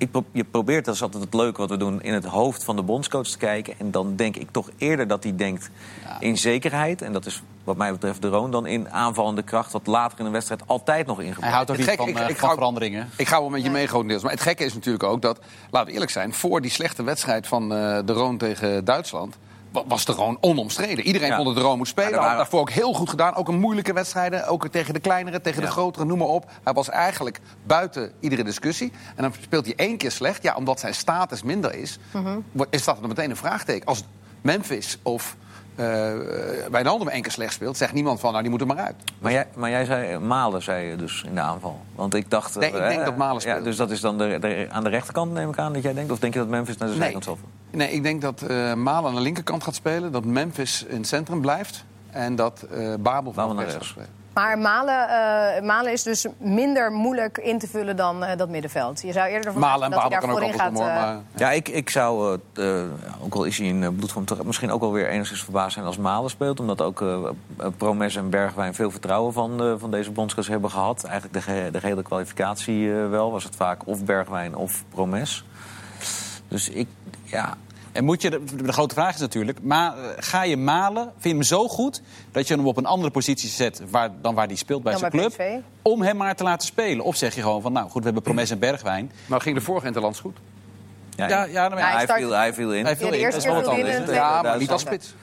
ik 0.00 0.10
pro 0.10 0.24
je 0.32 0.44
probeert, 0.44 0.84
dat 0.84 0.94
is 0.94 1.02
altijd 1.02 1.24
het 1.24 1.34
leuke 1.34 1.60
wat 1.60 1.70
we 1.70 1.76
doen, 1.76 2.02
in 2.02 2.12
het 2.12 2.24
hoofd 2.24 2.64
van 2.64 2.76
de 2.76 2.82
bondscoach 2.82 3.26
te 3.26 3.38
kijken. 3.38 3.74
En 3.78 3.90
dan 3.90 4.16
denk 4.16 4.36
ik 4.36 4.50
toch 4.50 4.70
eerder 4.78 5.06
dat 5.06 5.22
hij 5.22 5.36
denkt 5.36 5.70
ja. 6.04 6.20
in 6.20 6.38
zekerheid. 6.38 7.02
En 7.02 7.12
dat 7.12 7.26
is 7.26 7.42
wat 7.64 7.76
mij 7.76 7.92
betreft 7.92 8.22
de 8.22 8.28
Roon. 8.28 8.50
Dan 8.50 8.66
in 8.66 8.90
aanvallende 8.90 9.42
kracht, 9.42 9.72
wat 9.72 9.86
later 9.86 10.18
in 10.18 10.26
een 10.26 10.32
wedstrijd 10.32 10.62
altijd 10.66 11.06
nog 11.06 11.20
ingebouwd. 11.20 11.44
Hij 11.44 11.52
houdt 11.52 11.70
ook 11.70 11.76
niet 11.76 11.90
van, 11.90 12.08
ik, 12.08 12.18
uh, 12.18 12.28
ik, 12.28 12.38
van 12.38 12.50
veranderingen. 12.50 13.08
Ik 13.16 13.28
ga 13.28 13.40
wel 13.40 13.50
met 13.50 13.62
je 13.62 13.70
mee, 13.70 13.86
grotendeels. 13.86 14.22
Maar 14.22 14.32
het 14.32 14.40
gekke 14.40 14.64
is 14.64 14.74
natuurlijk 14.74 15.04
ook 15.04 15.22
dat, 15.22 15.38
laten 15.70 15.88
we 15.88 15.92
eerlijk 15.92 16.10
zijn... 16.10 16.34
voor 16.34 16.60
die 16.60 16.70
slechte 16.70 17.02
wedstrijd 17.02 17.46
van 17.46 17.62
uh, 17.62 17.98
de 18.04 18.12
Roon 18.12 18.38
tegen 18.38 18.84
Duitsland 18.84 19.36
was 19.70 20.04
er 20.04 20.14
gewoon 20.14 20.38
onomstreden. 20.40 21.04
Iedereen 21.04 21.28
ja. 21.28 21.34
vond 21.34 21.46
dat 21.46 21.56
de 21.56 21.62
Roon 21.62 21.78
moet 21.78 21.88
spelen. 21.88 22.22
Hij 22.22 22.36
daarvoor 22.36 22.60
ook 22.60 22.70
heel 22.70 22.92
goed 22.92 23.10
gedaan. 23.10 23.34
Ook 23.34 23.48
een 23.48 23.58
moeilijke 23.58 23.92
wedstrijden. 23.92 24.46
Ook 24.46 24.68
tegen 24.68 24.94
de 24.94 25.00
kleinere, 25.00 25.40
tegen 25.40 25.60
ja. 25.60 25.66
de 25.66 25.72
grotere, 25.72 26.04
noem 26.04 26.18
maar 26.18 26.26
op. 26.26 26.50
Hij 26.64 26.72
was 26.72 26.88
eigenlijk 26.88 27.40
buiten 27.66 28.12
iedere 28.20 28.44
discussie. 28.44 28.92
En 29.16 29.22
dan 29.22 29.32
speelt 29.40 29.64
hij 29.64 29.74
één 29.76 29.96
keer 29.96 30.10
slecht. 30.10 30.42
Ja, 30.42 30.54
omdat 30.54 30.80
zijn 30.80 30.94
status 30.94 31.42
minder 31.42 31.74
is, 31.74 31.98
mm 32.12 32.24
-hmm. 32.24 32.44
is 32.70 32.84
dat 32.84 33.02
er 33.02 33.08
meteen 33.08 33.30
een 33.30 33.36
vraagteken. 33.36 33.86
Als 33.86 34.04
Memphis 34.40 34.98
of 35.02 35.36
uh, 35.80 35.86
Wijnaldum 36.70 37.08
één 37.08 37.22
keer 37.22 37.32
slecht 37.32 37.52
speelt, 37.52 37.76
zegt 37.76 37.92
niemand 37.92 38.20
van, 38.20 38.30
nou, 38.30 38.42
die 38.42 38.50
moet 38.50 38.60
er 38.60 38.66
maar 38.66 38.76
uit. 38.76 38.94
Maar 39.18 39.32
jij, 39.32 39.46
maar 39.54 39.70
jij 39.70 39.84
zei, 39.84 40.18
Malen 40.18 40.62
zei 40.62 40.86
je 40.86 40.96
dus 40.96 41.22
in 41.26 41.34
de 41.34 41.40
aanval. 41.40 41.80
Want 41.94 42.14
ik 42.14 42.30
dacht... 42.30 42.58
Nee, 42.58 42.68
ik 42.68 42.74
uh, 42.74 42.88
denk 42.88 43.04
dat 43.04 43.16
Malen 43.16 43.40
speelt. 43.40 43.58
Ja, 43.58 43.62
dus 43.64 43.76
dat 43.76 43.90
is 43.90 44.00
dan 44.00 44.18
de, 44.18 44.38
de, 44.40 44.66
aan 44.70 44.84
de 44.84 44.90
rechterkant, 44.90 45.32
neem 45.32 45.48
ik 45.48 45.58
aan, 45.58 45.72
dat 45.72 45.82
jij 45.82 45.94
denkt? 45.94 46.10
Of 46.10 46.18
denk 46.18 46.32
je 46.32 46.38
dat 46.38 46.48
Memphis 46.48 46.76
naar 46.76 46.88
de 46.88 46.94
zijkant 46.94 47.24
zal? 47.24 47.38
Nee, 47.70 47.90
ik 47.90 48.02
denk 48.02 48.20
dat 48.20 48.44
uh, 48.50 48.74
Malen 48.74 49.10
aan 49.10 49.16
de 49.16 49.22
linkerkant 49.22 49.64
gaat 49.64 49.74
spelen, 49.74 50.12
dat 50.12 50.24
Memphis 50.24 50.84
in 50.88 50.96
het 50.96 51.06
centrum 51.06 51.40
blijft... 51.40 51.84
en 52.10 52.36
dat 52.36 52.66
Babel 53.00 53.32
van 53.32 53.56
de 53.56 53.62
rechts 53.62 53.74
gaat 53.74 53.84
spelen. 53.84 54.19
Maar 54.32 54.58
Malen, 54.58 55.08
uh, 55.08 55.66
Malen 55.66 55.92
is 55.92 56.02
dus 56.02 56.26
minder 56.38 56.92
moeilijk 56.92 57.38
in 57.38 57.58
te 57.58 57.68
vullen 57.68 57.96
dan 57.96 58.22
uh, 58.22 58.30
dat 58.36 58.48
middenveld. 58.48 59.02
Je 59.02 59.12
zou 59.12 59.28
eerder 59.28 59.46
ervan 59.46 59.60
Malen 59.60 59.90
dat 59.90 60.00
hij 60.00 60.08
daar 60.08 60.22
voorin 60.22 60.52
gaat. 60.52 60.68
Humor, 60.72 60.84
maar, 60.84 60.94
ja. 60.94 61.22
ja, 61.36 61.50
ik, 61.50 61.68
ik 61.68 61.90
zou, 61.90 62.38
uh, 62.54 62.82
ook 63.22 63.34
al 63.34 63.44
is 63.44 63.58
hij 63.58 63.66
in 63.66 63.96
bloedvorm, 63.96 64.24
misschien 64.44 64.70
ook 64.70 64.80
wel 64.80 64.92
weer 64.92 65.08
enigszins 65.08 65.42
verbaasd 65.42 65.72
zijn 65.72 65.86
als 65.86 65.96
Malen 65.96 66.30
speelt. 66.30 66.60
Omdat 66.60 66.82
ook 66.82 67.04
Promes 67.76 68.16
en 68.16 68.30
Bergwijn 68.30 68.74
veel 68.74 68.90
vertrouwen 68.90 69.32
van, 69.32 69.76
van 69.78 69.90
deze 69.90 70.10
bondscoach 70.10 70.46
hebben 70.46 70.70
gehad. 70.70 71.04
Eigenlijk 71.04 71.34
de, 71.34 71.42
ge 71.42 71.68
de 71.72 71.78
hele 71.82 72.02
kwalificatie 72.02 72.90
wel. 72.90 73.32
Was 73.32 73.44
het 73.44 73.56
vaak 73.56 73.86
of 73.86 74.04
Bergwijn 74.04 74.54
of 74.54 74.84
Promes. 74.88 75.44
Dus 76.48 76.68
ik, 76.68 76.88
ja, 77.24 77.56
en 77.92 78.04
moet 78.04 78.22
je, 78.22 78.30
de, 78.30 78.44
de, 78.62 78.72
grote 78.72 78.94
vraag 78.94 79.14
is 79.14 79.20
natuurlijk, 79.20 79.62
maar, 79.62 79.94
ga 80.16 80.42
je 80.42 80.56
malen, 80.56 81.04
vind 81.04 81.22
je 81.22 81.28
hem 81.28 81.42
zo 81.42 81.68
goed... 81.68 82.02
dat 82.32 82.48
je 82.48 82.54
hem 82.54 82.66
op 82.66 82.76
een 82.76 82.86
andere 82.86 83.10
positie 83.10 83.48
zet 83.48 83.82
waar, 83.90 84.10
dan 84.20 84.34
waar 84.34 84.46
hij 84.46 84.56
speelt 84.56 84.82
bij 84.82 84.92
dan 84.92 85.00
zijn 85.00 85.12
bij 85.12 85.20
club... 85.20 85.32
PSV. 85.32 85.58
om 85.82 86.02
hem 86.02 86.16
maar 86.16 86.36
te 86.36 86.42
laten 86.42 86.66
spelen? 86.66 87.04
Of 87.04 87.16
zeg 87.16 87.34
je 87.34 87.42
gewoon 87.42 87.62
van, 87.62 87.72
nou 87.72 87.84
goed, 87.88 87.98
we 87.98 88.04
hebben 88.04 88.22
Promes 88.22 88.50
en 88.50 88.58
Bergwijn. 88.58 89.12
Maar 89.26 89.40
ging 89.40 89.56
de 89.56 89.62
vorige 89.62 89.86
Interlands 89.86 90.20
goed? 90.20 90.38
Ja, 91.16 91.28
ja, 91.28 91.44
ja, 91.44 91.68
nou, 91.68 91.80
hij, 91.80 92.02
start... 92.02 92.18
viel, 92.18 92.30
hij 92.30 92.54
viel 92.54 92.74
in. 92.74 92.84
Hij 92.84 92.96
viel 92.96 93.06
ja, 93.06 93.12
de 93.12 93.18
eerste 93.18 93.48
in. 93.48 93.62
viel 93.62 93.72
in. 93.72 93.86
in 93.86 94.12
ja, 94.12 94.42
maar 94.42 94.58
niet 94.58 94.70
als 94.70 94.80
spits. 94.80 95.14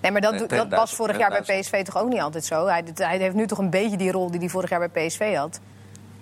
Nee, 0.00 0.12
maar 0.12 0.20
dat, 0.20 0.48
dat 0.48 0.68
was 0.68 0.94
vorig 0.94 1.18
jaar 1.18 1.42
bij 1.44 1.60
PSV 1.60 1.84
toch 1.84 1.98
ook 1.98 2.08
niet 2.08 2.20
altijd 2.20 2.44
zo? 2.44 2.66
Hij, 2.66 2.84
hij 2.94 3.18
heeft 3.18 3.34
nu 3.34 3.46
toch 3.46 3.58
een 3.58 3.70
beetje 3.70 3.96
die 3.96 4.10
rol 4.10 4.30
die 4.30 4.40
hij 4.40 4.48
vorig 4.48 4.70
jaar 4.70 4.88
bij 4.88 5.06
PSV 5.06 5.34
had. 5.34 5.60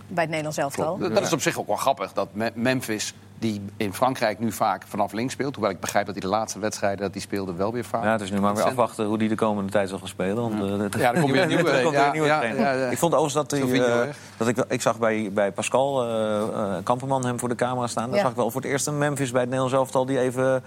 Bij 0.07 0.23
het 0.23 0.29
Nederlands 0.29 0.59
elftal. 0.59 0.99
Dat 0.99 1.23
is 1.23 1.33
op 1.33 1.41
zich 1.41 1.59
ook 1.59 1.67
wel 1.67 1.77
grappig, 1.77 2.13
dat 2.13 2.29
Memphis 2.55 3.15
die 3.43 3.61
in 3.77 3.95
Frankrijk 3.95 4.39
nu 4.39 4.53
vaak 4.53 4.83
vanaf 4.87 5.13
links 5.13 5.33
speelt. 5.33 5.55
Hoewel 5.55 5.73
ik 5.73 5.81
begrijp 5.81 6.07
dat 6.07 6.15
hij 6.15 6.25
de 6.25 6.31
laatste 6.31 6.59
wedstrijden 6.59 7.01
dat 7.01 7.13
hij 7.13 7.21
speelde 7.21 7.55
wel 7.55 7.73
weer 7.73 7.85
vaak. 7.85 8.05
Ja, 8.05 8.13
het 8.13 8.21
is 8.21 8.31
nu 8.31 8.41
maar 8.41 8.55
weer 8.55 8.65
afwachten 8.65 9.05
hoe 9.05 9.17
hij 9.17 9.29
de 9.29 9.35
komende 9.35 9.71
tijd 9.71 9.89
zal 9.89 9.99
gaan 9.99 10.09
spelen. 10.09 10.37
Want, 10.37 10.55
ja, 10.55 10.99
uh, 10.99 11.03
ja, 11.03 11.13
dan 11.13 11.21
komt 11.23 11.33
weer 11.33 11.43
een 11.43 11.49
nieuwe, 11.49 11.81
komt 11.83 11.95
ja, 11.95 12.13
nieuwe 12.13 12.27
ja, 12.27 12.43
ja, 12.43 12.73
ja, 12.73 12.91
Ik 12.91 12.99
vond 12.99 13.15
overigens 13.15 13.49
dat, 13.49 13.51
hij, 13.51 13.69
uh, 13.71 14.13
dat 14.37 14.49
ik, 14.49 14.65
ik 14.69 14.83
zag 14.83 14.99
bij, 14.99 15.31
bij 15.33 15.53
Pascal 15.53 16.09
uh, 16.09 16.77
Kamperman 16.83 17.25
hem 17.25 17.39
voor 17.39 17.49
de 17.49 17.55
camera 17.55 17.87
staan. 17.87 18.11
Daar 18.11 18.21
zag 18.21 18.31
ik 18.31 18.37
wel 18.37 18.51
voor 18.51 18.61
het 18.61 18.71
eerst 18.71 18.87
een 18.87 18.99
Memphis 18.99 19.31
bij 19.31 19.41
het 19.41 19.51
Nederlands 19.51 19.79
elftal 19.79 20.07
die 20.07 20.19
even 20.19 20.63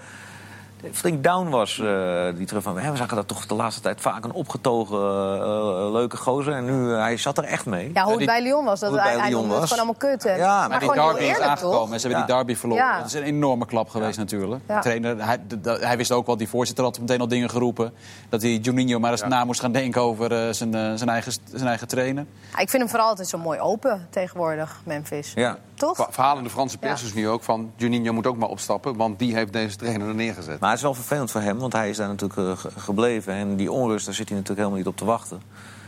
flink 0.92 1.24
down 1.24 1.48
was. 1.48 1.78
Uh, 1.78 2.26
die 2.36 2.46
terug 2.46 2.62
van, 2.62 2.74
we 2.74 2.80
zagen 2.80 3.16
dat 3.16 3.28
toch 3.28 3.46
de 3.46 3.54
laatste 3.54 3.80
tijd 3.80 4.00
vaak 4.00 4.24
een 4.24 4.32
opgetogen 4.32 4.98
uh, 4.98 5.92
leuke 5.92 6.16
gozer. 6.16 6.52
En 6.52 6.64
nu, 6.64 6.90
uh, 6.90 6.98
hij 6.98 7.16
zat 7.16 7.38
er 7.38 7.44
echt 7.44 7.66
mee. 7.66 7.90
Ja, 7.94 8.04
hoe 8.04 8.16
het 8.16 8.26
bij 8.26 8.42
Lyon 8.42 8.64
was. 8.64 8.80
Dat 8.80 8.90
Lyon 8.90 9.48
was. 9.48 9.60
het 9.60 9.68
gewoon 9.68 9.84
allemaal 9.84 10.10
kut. 10.10 10.22
Ja, 10.22 10.58
maar, 10.58 10.68
maar 10.68 10.80
die 10.80 10.92
derby 10.92 11.22
is 11.22 11.40
aangekomen. 11.40 11.92
En 11.92 12.00
ze 12.00 12.08
hebben 12.08 12.26
die 12.26 12.34
derby 12.34 12.54
verloren. 12.54 12.84
Ja. 12.84 12.96
Dat 12.98 13.06
is 13.06 13.12
een 13.12 13.22
enorme 13.22 13.66
klap 13.66 13.88
geweest 13.88 14.18
natuurlijk. 14.18 14.66
De 14.66 14.78
trainer, 14.80 15.24
hij, 15.24 15.38
de, 15.46 15.78
hij, 15.80 15.96
wist 15.96 16.12
ook 16.12 16.26
wel, 16.26 16.36
die 16.36 16.48
voorzitter 16.48 16.84
had 16.84 17.00
meteen 17.00 17.20
al 17.20 17.28
dingen 17.28 17.50
geroepen. 17.50 17.92
Dat 18.28 18.42
hij 18.42 18.50
Juninho 18.50 18.98
maar 18.98 19.10
eens 19.10 19.22
na 19.22 19.44
moest 19.44 19.60
gaan 19.60 19.72
denken 19.72 20.00
over 20.00 20.54
zijn, 20.54 20.98
zijn, 20.98 21.08
eigen, 21.08 21.32
zijn 21.52 21.68
eigen 21.68 21.88
trainer. 21.88 22.26
ik 22.50 22.70
vind 22.70 22.82
hem 22.82 22.88
vooral 22.88 23.08
altijd 23.08 23.28
zo 23.28 23.38
mooi 23.38 23.60
open 23.60 24.06
tegenwoordig, 24.10 24.80
Memphis. 24.84 25.32
Ja. 25.34 25.58
Toch? 25.76 26.06
Verhalen 26.10 26.42
de 26.44 26.50
Franse 26.50 26.78
pers 26.78 27.02
is 27.02 27.14
nu 27.14 27.28
ook 27.28 27.42
van... 27.42 27.72
Juninho 27.76 28.12
moet 28.12 28.26
ook 28.26 28.36
maar 28.36 28.48
opstappen, 28.48 28.96
want 28.96 29.18
die 29.18 29.34
heeft 29.34 29.52
deze 29.52 29.76
trainer 29.76 30.08
er 30.08 30.14
neergezet. 30.14 30.60
Maar 30.66 30.74
het 30.74 30.84
is 30.84 30.90
wel 30.90 31.02
vervelend 31.02 31.30
voor 31.30 31.40
hem, 31.40 31.58
want 31.58 31.72
hij 31.72 31.90
is 31.90 31.96
daar 31.96 32.08
natuurlijk 32.08 32.40
uh, 32.40 32.72
gebleven. 32.76 33.32
En 33.32 33.56
die 33.56 33.72
onrust, 33.72 34.04
daar 34.06 34.14
zit 34.14 34.28
hij 34.28 34.38
natuurlijk 34.38 34.58
helemaal 34.58 34.78
niet 34.78 34.86
op 34.92 34.96
te 34.96 35.04
wachten. 35.04 35.42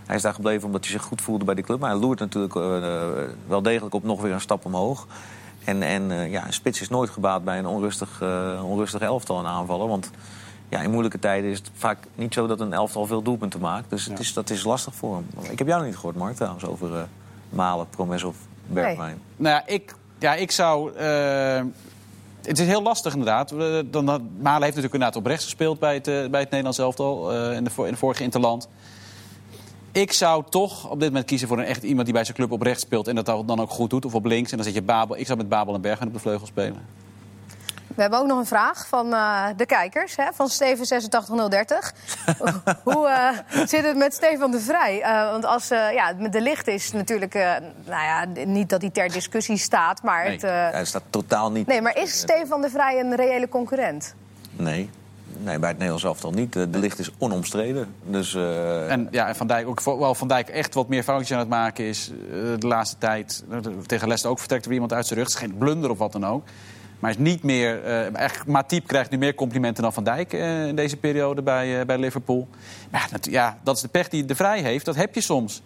Hij 0.06 0.16
is 0.16 0.22
daar 0.22 0.34
gebleven 0.34 0.66
omdat 0.66 0.84
hij 0.84 0.90
zich 0.90 1.02
goed 1.02 1.20
voelde 1.20 1.44
bij 1.44 1.54
die 1.54 1.64
club. 1.64 1.80
Maar 1.80 1.90
hij 1.90 1.98
loert 1.98 2.18
natuurlijk 2.18 2.54
uh, 2.54 2.62
wel 3.46 3.62
degelijk 3.62 3.94
op 3.94 4.04
nog 4.04 4.20
weer 4.20 4.32
een 4.32 4.40
stap 4.40 4.64
omhoog. 4.64 5.06
En, 5.64 5.82
en 5.82 6.10
uh, 6.10 6.30
ja, 6.30 6.46
een 6.46 6.52
spits 6.52 6.80
is 6.80 6.88
nooit 6.88 7.10
gebaat 7.10 7.44
bij 7.44 7.58
een 7.58 7.66
onrustig, 7.66 8.22
onrustig 8.62 9.00
elftal 9.00 9.38
en 9.38 9.46
aanvallen. 9.46 9.88
Want 9.88 10.10
ja, 10.68 10.80
in 10.80 10.90
moeilijke 10.90 11.18
tijden 11.18 11.50
is 11.50 11.58
het 11.58 11.70
vaak 11.74 11.98
niet 12.14 12.34
zo 12.34 12.46
dat 12.46 12.60
een 12.60 12.72
elftal 12.72 13.06
veel 13.06 13.22
doelpunten 13.22 13.60
maakt. 13.60 13.90
Dus 13.90 14.04
het 14.04 14.18
is, 14.18 14.32
dat 14.32 14.50
is 14.50 14.64
lastig 14.64 14.94
voor 14.94 15.14
hem. 15.14 15.50
Ik 15.50 15.58
heb 15.58 15.66
jou 15.66 15.78
nog 15.78 15.88
niet 15.88 15.96
gehoord, 15.96 16.16
Mark, 16.16 16.36
trouwens, 16.36 16.64
over 16.64 17.08
Malen, 17.48 17.88
Promes 17.90 18.22
of 18.22 18.36
Bergwijn. 18.66 19.08
Nee. 19.08 19.36
Nou 19.36 19.54
ja, 19.54 19.66
ik, 19.66 19.94
ja, 20.18 20.34
ik 20.34 20.50
zou... 20.50 20.92
Het 22.42 22.58
is 22.58 22.66
heel 22.66 22.82
lastig 22.82 23.12
inderdaad. 23.12 23.48
Dan, 23.90 24.04
Malen 24.04 24.22
heeft 24.42 24.76
natuurlijk 24.76 24.94
inderdaad 24.94 25.16
op 25.16 25.26
rechts 25.26 25.44
gespeeld 25.44 25.78
bij 25.78 25.94
het, 25.94 26.08
uh, 26.08 26.14
bij 26.14 26.40
het 26.40 26.50
Nederlands 26.50 26.78
elftal. 26.78 27.34
Uh, 27.34 27.56
in, 27.56 27.64
de, 27.64 27.70
in 27.76 27.90
de 27.90 27.96
vorige 27.96 28.22
interland. 28.22 28.68
Ik 29.92 30.12
zou 30.12 30.44
toch 30.50 30.90
op 30.90 31.00
dit 31.00 31.08
moment 31.08 31.26
kiezen 31.26 31.48
voor 31.48 31.58
een 31.58 31.64
echt 31.64 31.82
iemand 31.82 32.04
die 32.04 32.14
bij 32.14 32.24
zijn 32.24 32.36
club 32.36 32.52
op 32.52 32.62
rechts 32.62 32.82
speelt... 32.82 33.08
en 33.08 33.14
dat 33.14 33.26
dan 33.26 33.60
ook 33.60 33.70
goed 33.70 33.90
doet. 33.90 34.04
Of 34.04 34.14
op 34.14 34.24
links. 34.24 34.50
En 34.50 34.56
dan 34.56 34.66
zet 34.66 34.74
je 34.74 34.82
Babel. 34.82 35.18
Ik 35.18 35.26
zou 35.26 35.38
met 35.38 35.48
Babel 35.48 35.74
en 35.74 35.80
Bergen 35.80 36.06
op 36.06 36.12
de 36.12 36.18
vleugel 36.18 36.46
spelen. 36.46 36.86
We 37.98 38.04
hebben 38.04 38.22
ook 38.22 38.28
nog 38.28 38.38
een 38.38 38.46
vraag 38.46 38.86
van 38.86 39.06
uh, 39.06 39.44
de 39.56 39.66
kijkers, 39.66 40.16
hè, 40.16 40.24
van 40.32 40.50
Steven86030. 40.50 41.96
Hoe 42.84 43.08
uh, 43.08 43.66
zit 43.66 43.84
het 43.84 43.96
met 43.96 44.14
Stefan 44.14 44.50
de 44.50 44.60
Vrij? 44.60 45.00
Uh, 45.00 45.30
want 45.30 45.44
als 45.44 45.68
ja, 45.68 46.14
met 46.18 46.32
de 46.32 46.40
licht 46.40 46.66
is 46.66 46.92
natuurlijk, 46.92 47.34
nou 47.84 48.02
ja, 48.02 48.44
niet 48.44 48.68
dat 48.68 48.80
hij 48.80 48.90
ter 48.90 49.12
discussie 49.12 49.56
staat, 49.56 50.02
maar... 50.02 50.24
Nee, 50.24 50.32
het, 50.32 50.42
hij 50.42 50.84
staat 50.84 51.02
totaal 51.10 51.50
niet... 51.50 51.66
Nee, 51.66 51.82
maar 51.82 51.96
is 51.96 52.18
Stefan 52.18 52.60
de 52.62 52.70
Vrij 52.70 53.00
een 53.00 53.14
reële 53.14 53.48
concurrent? 53.48 54.14
Nee. 54.50 54.90
Nee, 55.38 55.58
bij 55.58 55.68
het 55.68 55.78
Nederlands 55.78 56.04
elftal 56.04 56.30
niet. 56.30 56.52
De, 56.52 56.70
de 56.70 56.78
licht 56.78 56.98
is 56.98 57.10
onomstreden. 57.18 57.94
Dus, 58.04 58.34
En, 58.88 59.08
ja, 59.10 59.28
en 59.28 59.36
Van 59.36 59.46
Dijk, 59.46 59.68
ook, 59.68 59.80
wel 59.80 60.14
Van 60.14 60.28
Dijk 60.28 60.48
echt 60.48 60.74
wat 60.74 60.88
meer 60.88 61.02
foutjes 61.02 61.32
aan 61.32 61.38
het 61.38 61.48
maken 61.48 61.84
is 61.84 62.12
de 62.58 62.66
laatste 62.66 62.98
tijd. 62.98 63.44
Tegen 63.86 64.06
Leicester 64.06 64.30
ook 64.30 64.38
vertrekt 64.38 64.66
er 64.66 64.72
iemand 64.72 64.92
uit 64.92 65.06
zijn 65.06 65.18
rug. 65.18 65.28
Het 65.28 65.36
is 65.36 65.48
geen 65.48 65.58
blunder 65.58 65.90
of 65.90 65.98
wat 65.98 66.12
dan 66.12 66.26
ook. 66.26 66.42
Maar 66.98 67.10
is 67.10 67.18
niet 67.18 67.42
meer. 67.42 67.84
Uh, 67.84 68.16
echt, 68.16 68.46
Matip 68.46 68.86
krijgt 68.86 69.10
nu 69.10 69.18
meer 69.18 69.34
complimenten 69.34 69.82
dan 69.82 69.92
Van 69.92 70.04
Dijk 70.04 70.32
uh, 70.32 70.66
in 70.66 70.76
deze 70.76 70.96
periode 70.96 71.42
bij, 71.42 71.78
uh, 71.80 71.86
bij 71.86 71.98
Liverpool. 71.98 72.48
Maar 72.90 73.00
ja 73.00 73.06
dat, 73.10 73.26
ja, 73.30 73.58
dat 73.62 73.76
is 73.76 73.82
de 73.82 73.88
pech 73.88 74.08
die 74.08 74.24
de 74.24 74.34
Vrij 74.34 74.60
heeft. 74.60 74.84
Dat 74.84 74.96
heb 74.96 75.14
je 75.14 75.20
soms. 75.20 75.62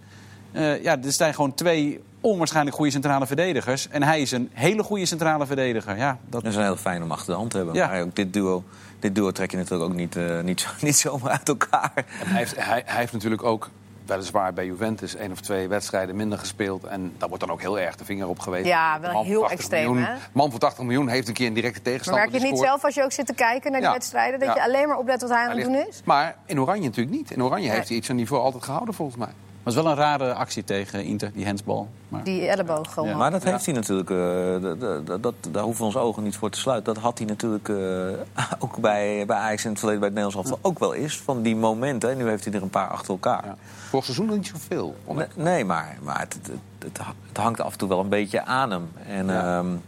ja, 0.52 1.02
er 1.02 1.12
zijn 1.12 1.34
gewoon 1.34 1.54
twee 1.54 2.00
onwaarschijnlijk 2.20 2.76
goede 2.76 2.90
centrale 2.92 3.26
verdedigers. 3.26 3.88
En 3.88 4.02
hij 4.02 4.20
is 4.20 4.30
een 4.30 4.50
hele 4.52 4.82
goede 4.82 5.06
centrale 5.06 5.46
verdediger. 5.46 5.96
Ja, 5.96 6.18
dat... 6.28 6.42
dat 6.42 6.52
is 6.52 6.58
heel 6.58 6.76
fijn 6.76 7.02
om 7.02 7.10
achter 7.10 7.32
de 7.32 7.38
hand 7.38 7.50
te 7.50 7.56
hebben. 7.56 7.74
Ja. 7.74 7.86
Maar 7.86 8.02
ook 8.02 8.16
dit 8.16 8.32
duo, 8.32 8.64
dit 8.98 9.14
duo 9.14 9.30
trek 9.30 9.50
je 9.50 9.56
natuurlijk 9.56 9.90
ook 9.90 9.96
niet, 9.96 10.16
niet, 10.42 10.60
zo, 10.60 10.68
niet 10.86 10.96
zomaar 10.96 11.30
uit 11.30 11.48
elkaar. 11.48 11.92
En 11.94 12.26
hij, 12.26 12.38
heeft, 12.38 12.56
hij, 12.56 12.82
hij 12.86 12.98
heeft 12.98 13.12
natuurlijk 13.12 13.42
ook 13.42 13.70
weliswaar 14.06 14.52
bij 14.52 14.66
Juventus 14.66 15.14
één 15.14 15.32
of 15.32 15.40
twee 15.40 15.68
wedstrijden 15.68 16.16
minder 16.16 16.38
gespeeld. 16.38 16.84
En 16.84 17.14
daar 17.18 17.28
wordt 17.28 17.44
dan 17.44 17.52
ook 17.52 17.60
heel 17.60 17.78
erg 17.78 17.96
de 17.96 18.04
vinger 18.04 18.28
op 18.28 18.38
geweest. 18.38 18.66
Ja, 18.66 19.00
wel 19.00 19.24
heel 19.24 19.50
extreem, 19.50 19.94
miljoen, 19.94 20.08
Man 20.32 20.50
van 20.50 20.58
80 20.58 20.84
miljoen 20.84 21.08
heeft 21.08 21.28
een 21.28 21.34
keer 21.34 21.46
een 21.46 21.54
directe 21.54 21.82
tegenstander 21.82 22.22
Maar 22.22 22.32
merk 22.32 22.44
je 22.44 22.50
niet 22.50 22.60
zelf 22.60 22.84
als 22.84 22.94
je 22.94 23.02
ook 23.02 23.12
zit 23.12 23.26
te 23.26 23.34
kijken 23.34 23.72
naar 23.72 23.80
die 23.80 23.90
wedstrijden... 23.90 24.40
dat 24.40 24.54
je 24.54 24.62
alleen 24.62 24.88
maar 24.88 24.98
oplet 24.98 25.20
wat 25.20 25.30
hij 25.30 25.46
aan 25.46 25.56
het 25.56 25.64
doen 25.64 25.86
is? 25.88 26.00
Maar 26.04 26.36
in 26.46 26.60
Oranje 26.60 26.84
natuurlijk 26.84 27.16
niet. 27.16 27.30
In 27.30 27.42
Oranje 27.42 27.70
heeft 27.70 27.88
hij 27.88 27.96
iets 27.96 28.10
aan 28.10 28.16
niveau 28.16 28.42
altijd 28.42 28.64
gehouden, 28.64 28.94
volgens 28.94 29.18
mij. 29.18 29.32
Maar 29.62 29.72
het 29.72 29.82
is 29.82 29.88
wel 29.88 29.92
een 29.92 29.98
rare 29.98 30.34
actie 30.34 30.64
tegen 30.64 31.04
Inter, 31.04 31.30
die 31.34 31.46
handsbal. 31.46 31.88
Maar... 32.08 32.24
Die 32.24 32.48
elleboog 32.48 32.92
gewoon. 32.92 33.08
Ja. 33.08 33.16
Maar 33.16 33.30
dat 33.30 33.44
heeft 33.44 33.64
hij 33.64 33.74
natuurlijk, 33.74 34.10
uh, 34.10 34.76
dat, 35.06 35.22
dat, 35.22 35.34
daar 35.50 35.62
hoeven 35.62 35.80
we 35.80 35.86
onze 35.86 35.98
ogen 35.98 36.22
niet 36.22 36.36
voor 36.36 36.50
te 36.50 36.58
sluiten. 36.58 36.94
Dat 36.94 37.02
had 37.02 37.18
hij 37.18 37.26
natuurlijk 37.26 37.68
uh, 37.68 38.08
ook 38.64 38.78
bij, 38.78 39.26
bij 39.26 39.36
Ajax 39.36 39.64
in 39.64 39.70
het 39.70 39.78
verleden 39.78 40.00
bij 40.00 40.08
het 40.08 40.18
Nederlands 40.18 40.50
elftal 40.50 40.70
ook 40.70 40.78
wel 40.78 40.94
eens. 40.94 41.18
Van 41.18 41.42
die 41.42 41.56
momenten, 41.56 42.10
en 42.10 42.16
nu 42.16 42.28
heeft 42.28 42.44
hij 42.44 42.54
er 42.54 42.62
een 42.62 42.70
paar 42.70 42.88
achter 42.88 43.10
elkaar. 43.10 43.44
Ja. 43.44 43.56
Vorig 43.88 44.04
seizoen 44.04 44.26
nog 44.26 44.36
niet 44.36 44.46
zoveel. 44.46 44.96
Nee, 45.06 45.26
nee, 45.34 45.64
maar, 45.64 45.98
maar 46.02 46.18
het, 46.20 46.38
het, 46.42 46.52
het, 46.78 46.98
het, 47.28 47.36
hangt 47.36 47.60
af 47.60 47.72
en 47.72 47.78
toe 47.78 47.88
wel 47.88 48.00
een 48.00 48.08
beetje 48.08 48.44
aan 48.44 48.70
hem. 48.70 48.90
En, 49.06 49.26
ja. 49.26 49.58
Um, 49.58 49.82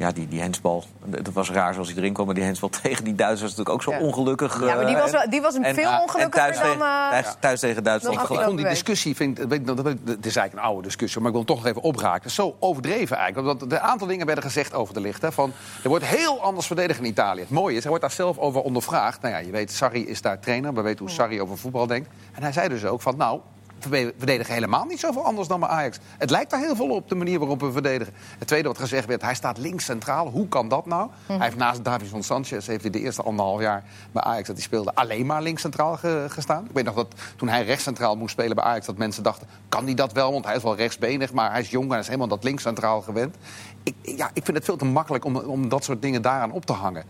ja, 0.00 0.12
die, 0.12 0.28
die 0.28 0.40
hensbal, 0.40 0.84
het 1.10 1.32
was 1.32 1.50
raar 1.50 1.72
zoals 1.72 1.88
hij 1.88 1.96
erin 1.96 2.12
kwam... 2.12 2.26
maar 2.26 2.34
die 2.34 2.44
hensbal 2.44 2.68
tegen 2.82 3.04
die 3.04 3.14
Duitsers 3.14 3.40
was 3.50 3.56
natuurlijk 3.56 3.88
ook 3.88 3.94
zo 3.94 4.04
ongelukkig. 4.04 4.60
Ja, 4.60 4.74
maar 4.74 4.86
die 4.86 4.96
was, 4.96 5.26
die 5.30 5.40
was 5.40 5.54
een 5.54 5.64
en, 5.64 5.74
veel 5.74 6.00
ongelukkiger 6.00 6.30
thuis 6.30 6.58
dan... 6.58 6.78
uh, 6.78 7.18
thuis 7.40 7.60
tegen 7.60 7.84
Duitsland. 7.84 8.20
Ik 8.20 8.26
vond 8.26 8.56
die 8.56 8.68
discussie, 8.68 9.16
vind, 9.16 9.36
dat, 9.36 9.66
dat, 9.66 9.76
dat, 9.76 9.86
het 9.86 10.26
is 10.26 10.36
eigenlijk 10.36 10.52
een 10.52 10.58
oude 10.58 10.82
discussie... 10.82 11.20
maar 11.20 11.30
ik 11.30 11.36
wil 11.36 11.46
hem 11.46 11.54
toch 11.56 11.64
nog 11.64 11.72
even 11.72 11.82
opraken. 11.82 12.30
Zo 12.30 12.56
overdreven 12.58 13.16
eigenlijk. 13.16 13.46
Want 13.46 13.72
een 13.72 13.80
aantal 13.80 14.06
dingen 14.06 14.26
werden 14.26 14.44
gezegd 14.44 14.74
over 14.74 14.94
de 14.94 15.00
licht. 15.00 15.22
Hè, 15.22 15.32
van, 15.32 15.52
er 15.82 15.88
wordt 15.88 16.04
heel 16.04 16.42
anders 16.42 16.66
verdedigd 16.66 16.98
in 16.98 17.06
Italië. 17.06 17.40
Het 17.40 17.50
mooie 17.50 17.76
is, 17.76 17.80
hij 17.80 17.88
wordt 17.88 18.04
daar 18.04 18.14
zelf 18.14 18.38
over 18.38 18.60
ondervraagd. 18.60 19.20
Nou 19.20 19.34
ja, 19.34 19.40
je 19.40 19.50
weet, 19.50 19.72
Sarri 19.72 20.06
is 20.06 20.22
daar 20.22 20.40
trainer. 20.40 20.74
We 20.74 20.80
weten 20.80 21.04
hoe 21.04 21.14
Sarri 21.14 21.40
over 21.40 21.58
voetbal 21.58 21.86
denkt. 21.86 22.08
En 22.32 22.42
hij 22.42 22.52
zei 22.52 22.68
dus 22.68 22.84
ook 22.84 23.00
van, 23.00 23.16
nou, 23.16 23.40
verdedigen 23.88 24.54
helemaal 24.54 24.84
niet 24.84 25.00
zoveel 25.00 25.24
anders 25.24 25.48
dan 25.48 25.60
bij 25.60 25.68
Ajax. 25.68 25.98
Het 26.18 26.30
lijkt 26.30 26.50
daar 26.50 26.60
heel 26.60 26.76
veel 26.76 26.88
op, 26.88 27.08
de 27.08 27.14
manier 27.14 27.38
waarop 27.38 27.60
we 27.60 27.72
verdedigen. 27.72 28.14
Het 28.38 28.48
tweede 28.48 28.68
wat 28.68 28.78
gezegd 28.78 29.06
werd, 29.06 29.22
hij 29.22 29.34
staat 29.34 29.58
links 29.58 29.84
centraal. 29.84 30.28
Hoe 30.28 30.48
kan 30.48 30.68
dat 30.68 30.86
nou? 30.86 31.10
Hij 31.26 31.38
heeft 31.38 31.56
naast 31.56 31.84
Davison 31.84 32.22
Sanchez 32.22 32.66
heeft 32.66 32.82
hij 32.82 32.90
de 32.90 33.00
eerste 33.00 33.22
anderhalf 33.22 33.60
jaar 33.60 33.84
bij 34.12 34.22
Ajax... 34.22 34.46
dat 34.46 34.56
hij 34.56 34.64
speelde 34.64 34.94
alleen 34.94 35.26
maar 35.26 35.42
links 35.42 35.60
centraal 35.60 35.98
gestaan. 36.28 36.64
Ik 36.64 36.70
weet 36.72 36.84
nog 36.84 36.94
dat 36.94 37.14
toen 37.36 37.48
hij 37.48 37.64
rechts 37.64 37.84
centraal 37.84 38.16
moest 38.16 38.32
spelen 38.32 38.56
bij 38.56 38.64
Ajax... 38.64 38.86
dat 38.86 38.96
mensen 38.96 39.22
dachten, 39.22 39.46
kan 39.68 39.84
hij 39.84 39.94
dat 39.94 40.12
wel? 40.12 40.32
Want 40.32 40.44
hij 40.44 40.56
is 40.56 40.62
wel 40.62 40.76
rechtsbenig, 40.76 41.32
maar 41.32 41.50
hij 41.50 41.60
is 41.60 41.70
jong... 41.70 41.92
en 41.92 41.98
is 41.98 42.06
helemaal 42.06 42.28
dat 42.28 42.44
links 42.44 42.62
centraal 42.62 43.00
gewend. 43.00 43.36
Ik, 43.82 43.94
ja, 44.02 44.30
ik 44.32 44.44
vind 44.44 44.56
het 44.56 44.66
veel 44.66 44.76
te 44.76 44.84
makkelijk 44.84 45.24
om, 45.24 45.36
om 45.36 45.68
dat 45.68 45.84
soort 45.84 46.02
dingen 46.02 46.22
daaraan 46.22 46.52
op 46.52 46.64
te 46.64 46.72
hangen. 46.72 47.04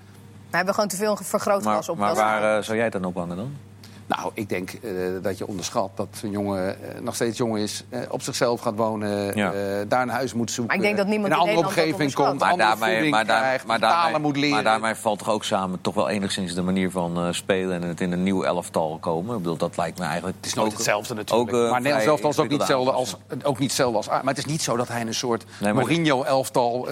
We 0.51 0.57
hebben 0.57 0.75
gewoon 0.75 0.89
te 0.89 0.97
veel 0.97 1.17
vergrootglas 1.17 1.89
op. 1.89 1.99
Maar 1.99 2.15
waar 2.15 2.57
uh, 2.57 2.63
zou 2.63 2.77
jij 2.77 2.85
het 2.85 2.93
dan 2.93 3.05
ophangen 3.05 3.37
dan? 3.37 3.57
Nou, 4.17 4.31
ik 4.35 4.49
denk 4.49 4.73
uh, 4.83 4.93
dat 5.23 5.39
je 5.39 5.47
onderschat 5.47 5.91
dat 5.95 6.09
een 6.23 6.31
jongen 6.31 6.77
uh, 6.83 7.01
nog 7.01 7.15
steeds 7.15 7.39
jong 7.39 7.59
is, 7.59 7.85
uh, 7.91 8.01
op 8.09 8.23
zichzelf 8.23 8.61
gaat 8.61 8.77
wonen, 8.77 9.37
ja. 9.37 9.53
daar 9.89 10.03
een 10.03 10.09
huis 10.09 10.35
moet 10.35 10.51
zoeken. 10.51 10.77
Maar 10.77 10.77
ik 10.77 10.83
denk 10.83 10.97
dat 10.97 11.07
niemand 11.07 11.33
in 11.33 11.39
een 11.41 11.47
andere 11.47 11.67
omgeving 11.67 12.15
komt, 12.15 12.39
maar 12.39 12.51
andere 12.51 12.69
daarmee, 12.69 13.11
maar 13.11 13.27
daar, 13.27 13.41
krijgt, 13.41 13.67
maar 13.67 13.81
daarmee, 13.81 14.21
moet 14.21 14.37
leren. 14.37 14.55
Maar 14.55 14.63
daarmee 14.63 14.95
valt 14.95 15.19
toch 15.19 15.31
ook 15.31 15.45
samen 15.45 15.81
toch 15.81 15.95
wel 15.95 16.09
enigszins 16.09 16.55
de 16.55 16.63
manier 16.63 16.91
van 16.91 17.35
spelen 17.35 17.83
en 17.83 17.89
het 17.89 18.01
in 18.01 18.13
een 18.13 18.23
nieuw 18.23 18.43
elftal 18.43 18.99
komen. 19.01 19.37
Ik 19.37 19.43
bedoel, 19.43 19.57
dat 19.57 19.77
lijkt 19.77 19.99
me 19.99 20.05
eigenlijk. 20.05 20.37
Het 20.37 20.47
is 20.47 20.55
nooit 20.55 20.71
ook, 20.71 20.77
hetzelfde 20.77 21.15
natuurlijk. 21.15 21.53
Ook, 21.53 21.71
maar 21.71 21.81
Nederlands 21.81 22.07
elftal 22.07 22.31
is 22.31 22.39
ook 22.39 22.49
niet 22.49 22.59
hetzelfde 22.59 22.91
als, 22.91 23.17
ook 23.43 23.59
niet 23.59 23.69
hetzelfde 23.69 23.97
als. 23.97 24.07
Maar 24.07 24.23
het 24.25 24.39
is 24.39 24.45
niet 24.45 24.63
zo 24.63 24.77
dat 24.77 24.89
hij 24.89 25.01
in 25.01 25.07
een 25.07 25.15
soort 25.15 25.45
nee, 25.61 25.73
Mourinho-elftal 25.73 26.89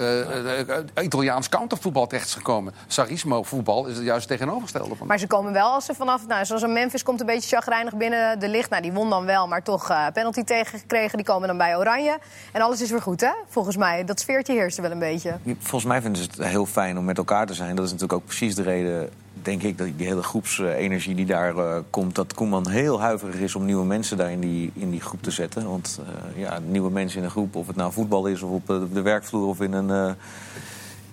Italiaans 1.01 1.49
countervoetbal 1.49 2.07
terecht 2.07 2.27
is 2.27 2.33
gekomen. 2.33 2.73
Sarismo 2.87 3.43
voetbal 3.43 3.85
is 3.85 3.95
het 3.95 4.05
juist 4.05 4.27
tegenovergestelde 4.27 4.95
van. 4.95 5.07
Maar 5.07 5.19
ze 5.19 5.27
komen 5.27 5.53
wel 5.53 5.71
als 5.71 5.85
ze 5.85 5.93
vanaf, 5.93 6.27
nou, 6.27 6.45
zoals 6.45 6.61
een 6.61 6.73
Memphis 6.73 7.03
komt 7.09 7.21
een 7.21 7.35
beetje 7.35 7.55
chagrijnig 7.55 7.95
binnen 7.95 8.39
de 8.39 8.49
licht. 8.49 8.69
Nou, 8.69 8.81
die 8.81 8.91
won 8.91 9.09
dan 9.09 9.25
wel, 9.25 9.47
maar 9.47 9.63
toch 9.63 9.89
uh, 9.91 10.05
penalty 10.13 10.43
tegengekregen. 10.43 11.17
Die 11.17 11.25
komen 11.25 11.47
dan 11.47 11.57
bij 11.57 11.77
Oranje. 11.77 12.17
En 12.51 12.61
alles 12.61 12.81
is 12.81 12.89
weer 12.89 13.01
goed, 13.01 13.21
hè? 13.21 13.31
Volgens 13.47 13.77
mij. 13.77 14.05
Dat 14.05 14.19
sfeertje 14.19 14.53
heerst 14.53 14.77
wel 14.77 14.91
een 14.91 14.99
beetje. 14.99 15.37
Volgens 15.59 15.91
mij 15.91 16.01
vinden 16.01 16.23
ze 16.23 16.29
het 16.29 16.47
heel 16.47 16.65
fijn 16.65 16.97
om 16.97 17.05
met 17.05 17.17
elkaar 17.17 17.45
te 17.45 17.53
zijn. 17.53 17.75
Dat 17.75 17.85
is 17.85 17.91
natuurlijk 17.91 18.19
ook 18.19 18.25
precies 18.25 18.55
de 18.55 18.61
reden, 18.61 19.09
denk 19.33 19.63
ik, 19.63 19.77
dat 19.77 19.87
die 19.97 20.07
hele 20.07 20.23
groepsenergie 20.23 21.15
die 21.15 21.25
daar 21.25 21.55
uh, 21.55 21.77
komt... 21.89 22.15
dat 22.15 22.33
Koeman 22.33 22.69
heel 22.69 23.01
huiverig 23.01 23.35
is 23.35 23.55
om 23.55 23.65
nieuwe 23.65 23.85
mensen 23.85 24.17
daar 24.17 24.31
in 24.31 24.39
die, 24.39 24.71
in 24.73 24.91
die 24.91 25.01
groep 25.01 25.23
te 25.23 25.31
zetten. 25.31 25.69
Want 25.69 25.99
uh, 26.01 26.41
ja, 26.41 26.59
nieuwe 26.65 26.91
mensen 26.91 27.19
in 27.19 27.25
een 27.25 27.31
groep, 27.31 27.55
of 27.55 27.67
het 27.67 27.75
nou 27.75 27.91
voetbal 27.91 28.25
is... 28.25 28.41
of 28.41 28.51
op 28.51 28.67
de 28.93 29.01
werkvloer 29.01 29.47
of 29.47 29.61
in 29.61 29.73
een 29.73 30.15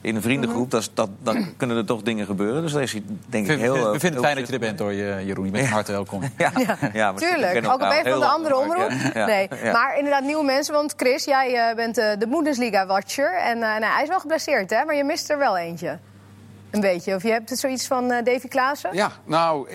in 0.01 0.17
een 0.17 0.23
vriendengroep, 0.23 0.71
dat, 0.71 0.91
dat, 0.95 1.11
dan 1.23 1.47
kunnen 1.57 1.77
er 1.77 1.85
toch 1.85 2.03
dingen 2.03 2.27
gebeuren. 2.27 2.63
Dus 2.63 2.73
daar 2.73 2.83
is 2.83 2.97
denk 3.27 3.49
ik 3.49 3.59
heel... 3.59 3.75
We 3.75 4.01
vinden 4.01 4.13
het 4.13 4.21
fijn 4.21 4.37
dat 4.37 4.47
je 4.47 4.53
er 4.53 4.59
bent 4.59 4.79
hoor, 4.79 4.95
Jeroen. 4.95 5.45
Je 5.45 5.51
bent 5.51 5.67
ja. 5.67 5.73
hartelijk 5.73 6.11
welkom. 6.11 6.31
Ja, 6.39 6.53
ja, 6.67 6.91
ja 6.93 7.13
tuurlijk. 7.13 7.69
Ook 7.69 7.79
bij 7.79 8.03
van 8.05 8.19
de 8.19 8.27
andere 8.27 8.57
omroep. 8.57 8.91
Nee. 9.15 9.49
Maar 9.73 9.97
inderdaad, 9.97 10.23
nieuwe 10.23 10.45
mensen. 10.45 10.75
Want 10.75 10.95
Chris, 10.97 11.25
jij 11.25 11.71
uh, 11.71 11.77
bent 11.77 11.99
uh, 11.99 12.05
de 12.19 12.29
Bundesliga-watcher. 12.29 13.39
En 13.39 13.57
uh, 13.57 13.63
nou, 13.63 13.85
hij 13.85 14.03
is 14.03 14.09
wel 14.09 14.21
geblesseerd, 14.21 14.71
hè? 14.71 14.85
Maar 14.85 14.95
je 14.95 15.05
mist 15.05 15.31
er 15.31 15.39
wel 15.39 15.57
eentje. 15.57 15.99
Een 16.71 16.81
beetje. 16.81 17.15
Of 17.15 17.23
je 17.23 17.31
hebt 17.31 17.59
zoiets 17.59 17.87
van 17.87 18.09
Davy 18.09 18.49
Klaassen? 18.49 18.91
Ja, 18.93 19.13
nou, 19.25 19.69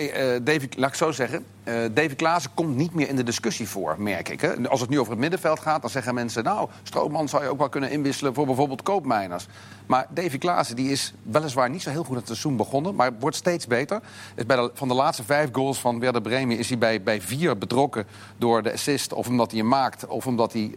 Davy, 0.44 0.68
laat 0.76 0.90
ik 0.90 0.96
zo 0.96 1.12
zeggen. 1.12 1.46
Uh, 1.72 1.90
David 1.94 2.16
Klaassen 2.16 2.52
komt 2.54 2.76
niet 2.76 2.94
meer 2.94 3.10
in 3.10 3.16
de 3.16 3.24
discussie 3.24 3.68
voor, 3.68 3.96
merk 3.98 4.30
ik. 4.30 4.42
Hè? 4.42 4.70
Als 4.70 4.82
het 4.82 4.90
nu 4.90 5.00
over 5.00 5.12
het 5.12 5.22
middenveld 5.22 5.60
gaat, 5.60 5.82
dan 5.82 5.90
zeggen 5.90 6.14
mensen... 6.14 6.44
nou, 6.44 6.70
Strootman 6.84 7.30
zou 7.30 7.44
je 7.44 7.50
ook 7.50 7.58
wel 7.58 7.70
kunnen 7.70 7.92
inwisselen 7.92 8.34
voor 8.34 8.46
bijvoorbeeld 8.46 8.82
koopmijners. 8.82 9.48
Maar 9.86 10.08
Davy 10.10 10.38
Klaassen 10.38 10.76
die 10.76 10.92
is 10.92 11.14
weliswaar 11.24 11.70
niet 11.70 11.82
zo 11.82 11.90
heel 11.90 12.04
goed 12.04 12.16
het 12.16 12.26
seizoen 12.26 12.56
begonnen... 12.56 12.96
maar 12.96 13.12
wordt 13.20 13.36
steeds 13.36 13.68
beter. 13.68 14.02
Is 14.36 14.46
bij 14.46 14.56
de, 14.56 14.72
van 14.74 14.88
de 14.88 14.94
laatste 14.94 15.24
vijf 15.24 15.50
goals 15.52 15.80
van 15.80 16.00
Werder 16.00 16.22
Bremen... 16.22 16.58
is 16.58 16.70
hij 16.70 16.78
bij, 16.78 17.02
bij 17.02 17.22
vier 17.22 17.58
betrokken 17.58 18.06
door 18.38 18.64
de 18.64 18.74
assist... 18.74 19.14
of 19.14 19.28
omdat 19.28 19.52
hij 19.52 19.60
hem 19.60 19.70
maakt 19.70 20.08
of 20.08 20.28
omdat 20.28 20.54
hij 20.54 20.72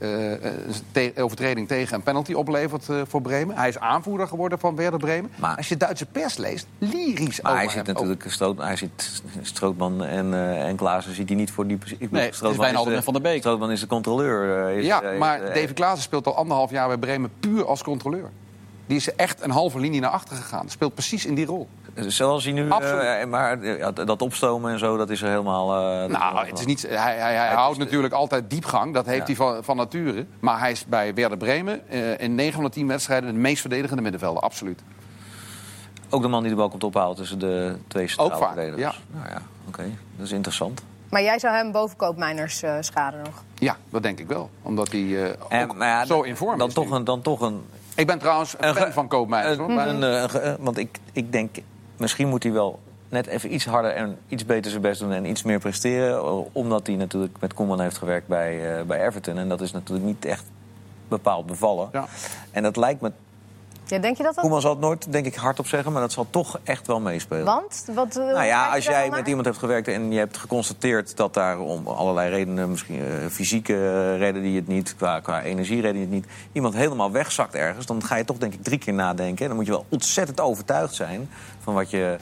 uh, 0.94 1.24
overtreding 1.24 1.68
tegen 1.68 1.94
een 1.94 2.02
penalty 2.02 2.32
oplevert 2.32 2.88
uh, 2.88 3.02
voor 3.06 3.22
Bremen. 3.22 3.56
Hij 3.56 3.68
is 3.68 3.78
aanvoerder 3.78 4.28
geworden 4.28 4.58
van 4.58 4.76
Werder 4.76 4.98
Bremen. 4.98 5.30
Maar 5.36 5.56
als 5.56 5.68
je 5.68 5.76
Duitse 5.76 6.06
pers 6.06 6.36
leest, 6.36 6.66
lyrisch 6.78 7.40
maar 7.40 7.56
hij 7.56 7.68
zit 7.68 7.86
natuurlijk 7.86 8.24
Stroot, 8.28 8.58
hij 8.58 8.76
zit 8.76 9.22
Strootman 9.42 10.04
en, 10.04 10.34
en 10.56 10.76
Klaassen 10.84 11.14
ziet 11.14 11.28
hij 11.28 11.36
niet 11.36 11.50
voor 11.50 11.66
die 11.66 11.78
ik 11.98 12.10
nee, 12.10 12.32
Strootman 12.32 12.68
is, 12.68 12.98
is, 12.98 13.04
van 13.04 13.12
der 13.12 13.22
Beek. 13.22 13.38
Strootman 13.38 13.70
is 13.70 13.80
de 13.80 13.86
controleur. 13.86 14.70
Is, 14.70 14.86
ja, 14.86 15.02
maar 15.18 15.38
David 15.40 15.72
Klaassen 15.72 16.02
speelt 16.02 16.26
al 16.26 16.36
anderhalf 16.36 16.70
jaar 16.70 16.88
bij 16.88 16.98
Bremen 16.98 17.30
puur 17.40 17.66
als 17.66 17.82
controleur. 17.82 18.30
Die 18.86 18.96
is 18.96 19.14
echt 19.14 19.42
een 19.42 19.50
halve 19.50 19.80
linie 19.80 20.00
naar 20.00 20.10
achter 20.10 20.36
gegaan. 20.36 20.68
Speelt 20.68 20.94
precies 20.94 21.26
in 21.26 21.34
die 21.34 21.46
rol. 21.46 21.68
Zoals 21.94 22.44
hij 22.44 22.52
nu. 22.52 22.64
Uh, 22.64 23.24
maar 23.24 23.58
dat 23.94 24.22
opstomen 24.22 24.72
en 24.72 24.78
zo, 24.78 24.96
dat 24.96 25.10
is 25.10 25.22
er 25.22 25.28
helemaal. 25.28 25.68
Uh, 25.68 26.10
nou, 26.18 26.46
het 26.46 26.58
is 26.58 26.66
niet, 26.66 26.82
hij, 26.82 27.16
hij, 27.16 27.34
hij 27.34 27.54
houdt 27.54 27.78
natuurlijk 27.78 28.14
altijd 28.14 28.50
diepgang. 28.50 28.94
Dat 28.94 29.06
heeft 29.06 29.18
ja. 29.18 29.24
hij 29.26 29.36
van, 29.36 29.64
van 29.64 29.76
nature. 29.76 30.26
Maar 30.40 30.58
hij 30.58 30.70
is 30.70 30.84
bij 30.86 31.14
Werder 31.14 31.38
Bremen 31.38 31.88
in 32.18 32.34
9 32.34 32.52
van 32.52 32.64
de 32.64 32.70
10 32.70 32.86
wedstrijden 32.86 33.32
de 33.32 33.38
meest 33.38 33.60
verdedigende 33.60 34.02
middenvelder. 34.02 34.42
Absoluut. 34.42 34.82
Ook 36.10 36.22
de 36.22 36.28
man 36.28 36.42
die 36.42 36.50
de 36.50 36.56
bal 36.56 36.68
komt 36.68 36.84
ophalen 36.84 37.16
tussen 37.16 37.38
de 37.38 37.76
twee 37.88 38.08
centrale 38.08 38.46
verdedigers. 38.46 38.80
Ja. 38.80 39.18
Nou 39.18 39.28
ja, 39.28 39.42
oké. 39.68 39.80
Okay. 39.80 39.96
Dat 40.16 40.26
is 40.26 40.32
interessant. 40.32 40.82
Maar 41.08 41.22
jij 41.22 41.38
zou 41.38 41.54
hem 41.54 41.72
boven 41.72 41.96
koopmijners 41.96 42.62
uh, 42.62 42.76
schaden 42.80 43.22
nog? 43.24 43.42
Ja, 43.54 43.76
dat 43.90 44.02
denk 44.02 44.18
ik 44.18 44.26
wel. 44.26 44.50
Omdat 44.62 44.92
hij 44.92 45.00
uh, 45.00 45.28
en, 45.48 45.70
ja, 45.78 46.04
zo 46.04 46.22
in 46.22 46.36
vorm 46.36 46.58
dan 46.58 46.68
is. 46.68 46.74
Toch 46.74 46.90
een, 46.90 47.04
dan 47.04 47.22
toch 47.22 47.40
een... 47.40 47.62
Ik 47.94 48.06
ben 48.06 48.18
trouwens 48.18 48.54
een 48.58 48.74
fan 48.74 48.92
van 48.92 49.08
koopmijners. 49.08 49.58
Een, 49.58 50.02
een, 50.02 50.02
een, 50.46 50.56
want 50.60 50.78
ik, 50.78 50.98
ik 51.12 51.32
denk, 51.32 51.56
misschien 51.96 52.28
moet 52.28 52.42
hij 52.42 52.52
wel 52.52 52.80
net 53.08 53.26
even 53.26 53.54
iets 53.54 53.64
harder 53.64 53.90
en 53.90 54.18
iets 54.28 54.46
beter 54.46 54.70
zijn 54.70 54.82
best 54.82 55.00
doen 55.00 55.12
en 55.12 55.24
iets 55.24 55.42
meer 55.42 55.58
presteren. 55.58 56.54
Omdat 56.54 56.86
hij 56.86 56.96
natuurlijk 56.96 57.36
met 57.40 57.54
Koeman 57.54 57.80
heeft 57.80 57.98
gewerkt 57.98 58.26
bij, 58.26 58.78
uh, 58.78 58.82
bij 58.82 59.06
Everton. 59.06 59.38
En 59.38 59.48
dat 59.48 59.60
is 59.60 59.72
natuurlijk 59.72 60.06
niet 60.06 60.24
echt 60.24 60.44
bepaald 61.08 61.46
bevallen. 61.46 61.88
Ja. 61.92 62.06
En 62.50 62.62
dat 62.62 62.76
lijkt 62.76 63.00
me 63.00 63.12
ja, 63.86 63.98
denk 63.98 64.16
je 64.16 64.22
dat 64.22 64.34
dat? 64.34 64.44
Koeman 64.44 64.60
zal 64.60 64.70
het 64.70 64.80
nooit, 64.80 65.12
denk 65.12 65.26
ik, 65.26 65.34
hardop 65.34 65.66
zeggen, 65.66 65.92
maar 65.92 66.00
dat 66.00 66.12
zal 66.12 66.26
toch 66.30 66.58
echt 66.62 66.86
wel 66.86 67.00
meespelen. 67.00 67.44
Want? 67.44 67.84
Wat, 67.94 68.16
uh, 68.16 68.24
nou 68.24 68.44
ja, 68.44 68.74
als 68.74 68.84
jij 68.84 69.10
met 69.10 69.26
iemand 69.26 69.44
hebt 69.44 69.58
gewerkt 69.58 69.88
en 69.88 70.12
je 70.12 70.18
hebt 70.18 70.36
geconstateerd 70.36 71.16
dat 71.16 71.34
daar 71.34 71.58
om 71.58 71.86
allerlei 71.86 72.30
redenen, 72.30 72.70
misschien 72.70 72.98
uh, 72.98 73.04
fysieke 73.30 73.72
uh, 73.72 74.18
reden 74.18 74.42
die 74.42 74.56
het 74.56 74.66
niet, 74.66 74.96
qua, 74.96 75.20
qua 75.20 75.42
energiereden 75.42 75.92
die 75.92 76.02
het 76.02 76.10
niet, 76.10 76.26
iemand 76.52 76.74
helemaal 76.74 77.10
wegzakt 77.10 77.54
ergens, 77.54 77.86
dan 77.86 78.04
ga 78.04 78.16
je 78.16 78.24
toch 78.24 78.38
denk 78.38 78.52
ik 78.54 78.62
drie 78.62 78.78
keer 78.78 78.94
nadenken. 78.94 79.42
En 79.42 79.48
dan 79.48 79.56
moet 79.56 79.66
je 79.66 79.72
wel 79.72 79.86
ontzettend 79.88 80.40
overtuigd 80.40 80.94
zijn 80.94 81.30
van 81.62 81.74
wat 81.74 81.90
je 81.90 82.16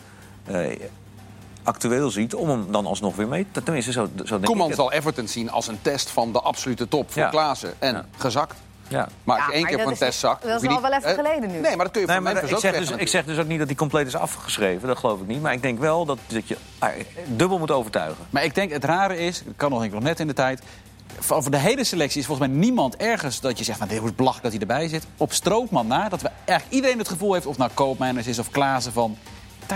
actueel 1.62 2.10
ziet, 2.10 2.34
om 2.34 2.48
hem 2.48 2.72
dan 2.72 2.86
alsnog 2.86 3.16
weer 3.16 3.28
mee 3.28 3.46
te... 3.52 3.62
Tenminste, 3.62 3.92
zo, 3.92 4.08
zo 4.24 4.34
denk 4.34 4.44
Koeman 4.44 4.68
ik 4.68 4.74
zal 4.74 4.92
Everton 4.92 5.28
zien 5.28 5.50
als 5.50 5.66
een 5.66 5.82
test 5.82 6.10
van 6.10 6.32
de 6.32 6.40
absolute 6.40 6.88
top 6.88 7.12
voor 7.12 7.22
ja. 7.22 7.28
Klaassen. 7.28 7.74
En 7.78 7.94
ja. 7.94 8.04
gezakt. 8.16 8.54
Ja. 8.92 9.08
Maar 9.24 9.36
als 9.36 9.46
je 9.46 9.52
één 9.52 9.66
keer 9.66 9.80
voor 9.80 9.90
een 9.90 9.96
test 9.96 10.18
zakt... 10.18 10.42
Dat 10.42 10.62
is 10.62 10.68
al 10.68 10.80
wel 10.80 10.92
even 10.92 11.14
geleden 11.14 11.50
nu. 11.50 11.58
Nee, 11.58 11.76
maar 11.76 11.84
dat 11.84 11.90
kun 11.90 12.00
je 12.00 12.06
nee, 12.06 12.20
maar 12.20 12.44
ik, 12.44 12.56
zeg 12.56 12.78
dus, 12.78 12.90
ik 12.90 13.08
zeg 13.08 13.24
dus 13.24 13.38
ook 13.38 13.46
niet 13.46 13.58
dat 13.58 13.66
hij 13.66 13.76
compleet 13.76 14.06
is 14.06 14.16
afgeschreven. 14.16 14.88
Dat 14.88 14.98
geloof 14.98 15.20
ik 15.20 15.26
niet. 15.26 15.42
Maar 15.42 15.52
ik 15.52 15.62
denk 15.62 15.78
wel 15.78 16.04
dat, 16.04 16.18
dat 16.26 16.48
je 16.48 16.56
ah, 16.78 16.90
dubbel 17.26 17.58
moet 17.58 17.70
overtuigen. 17.70 18.24
Maar 18.30 18.44
ik 18.44 18.54
denk 18.54 18.72
het 18.72 18.84
rare 18.84 19.18
is, 19.18 19.42
ik 19.42 19.52
kan 19.56 19.70
nog, 19.70 19.84
ik 19.84 19.92
nog 19.92 20.02
net 20.02 20.20
in 20.20 20.26
de 20.26 20.32
tijd... 20.32 20.62
Over 21.28 21.50
de 21.50 21.58
hele 21.58 21.84
selectie 21.84 22.20
is 22.20 22.26
volgens 22.26 22.48
mij 22.48 22.56
niemand 22.56 22.96
ergens 22.96 23.40
dat 23.40 23.58
je 23.58 23.64
zegt... 23.64 23.78
van 23.78 23.88
dit 23.88 24.02
is 24.02 24.14
belachelijk 24.14 24.42
dat 24.42 24.52
hij 24.52 24.60
erbij 24.60 24.88
zit. 24.88 25.06
Op 25.16 25.32
Strootman 25.32 25.86
na, 25.86 26.08
dat 26.08 26.22
we 26.22 26.30
eigenlijk 26.44 26.76
iedereen 26.76 26.98
het 26.98 27.08
gevoel 27.08 27.32
heeft... 27.32 27.46
of 27.46 27.56
nou 27.56 27.70
Koopmeiners 27.74 28.26
is 28.26 28.38
of 28.38 28.50
Klaassen 28.50 28.92
van 28.92 29.16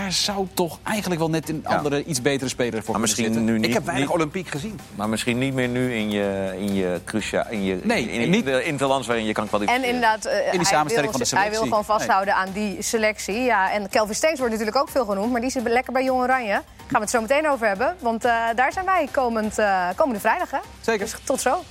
daar 0.01 0.11
zou 0.11 0.47
toch 0.53 0.79
eigenlijk 0.83 1.19
wel 1.19 1.29
net 1.29 1.49
een 1.49 1.67
andere, 1.67 2.03
iets 2.03 2.21
betere 2.21 2.49
speler 2.49 2.83
voor 2.83 2.91
maar 2.91 3.01
misschien 3.01 3.43
nu 3.43 3.57
niet, 3.57 3.65
Ik 3.65 3.73
heb 3.73 3.85
weinig 3.85 4.07
niet, 4.07 4.15
Olympiek 4.15 4.47
gezien. 4.47 4.79
Maar 4.95 5.09
misschien 5.09 5.37
niet 5.37 5.53
meer 5.53 5.67
nu 5.67 5.93
in 5.95 6.09
je, 6.09 6.55
in 6.59 6.73
je 6.73 7.01
crucia, 7.05 7.47
in 7.47 7.63
je 7.63 7.79
nee, 7.83 8.03
in, 8.11 8.21
in, 8.21 8.29
niet, 8.29 8.47
in, 8.47 8.73
het 8.73 8.81
land 8.81 9.05
waarin 9.05 9.25
je 9.25 9.33
kan 9.33 9.47
kwalificeren. 9.47 9.83
En 9.83 9.95
inderdaad, 9.95 10.25
uh, 10.25 10.53
in 10.53 10.57
die 10.57 10.67
samenstelling 10.67 11.11
van 11.11 11.19
de 11.19 11.25
selectie. 11.25 11.51
Hij 11.51 11.59
wil 11.59 11.69
gewoon 11.69 11.85
vasthouden 11.85 12.35
aan 12.35 12.51
die 12.53 12.81
selectie. 12.81 13.41
Ja, 13.41 13.71
en 13.71 13.89
Kelvin 13.89 14.15
Steens 14.15 14.37
wordt 14.39 14.53
natuurlijk 14.53 14.77
ook 14.77 14.89
veel 14.89 15.05
genoemd, 15.05 15.31
maar 15.31 15.41
die 15.41 15.49
zit 15.49 15.63
lekker 15.63 15.93
bij 15.93 16.03
Jong 16.03 16.21
Oranje. 16.21 16.53
Gaan 16.53 16.63
we 16.87 16.99
het 16.99 17.09
zo 17.09 17.21
meteen 17.21 17.49
over 17.49 17.67
hebben, 17.67 17.95
want 17.99 18.25
uh, 18.25 18.33
daar 18.55 18.73
zijn 18.73 18.85
wij 18.85 19.07
komend, 19.11 19.59
uh, 19.59 19.87
komende 19.95 20.19
vrijdag. 20.19 20.51
Hè? 20.51 20.59
Zeker. 20.81 21.05
Dus 21.05 21.15
tot 21.23 21.41
zo. 21.41 21.63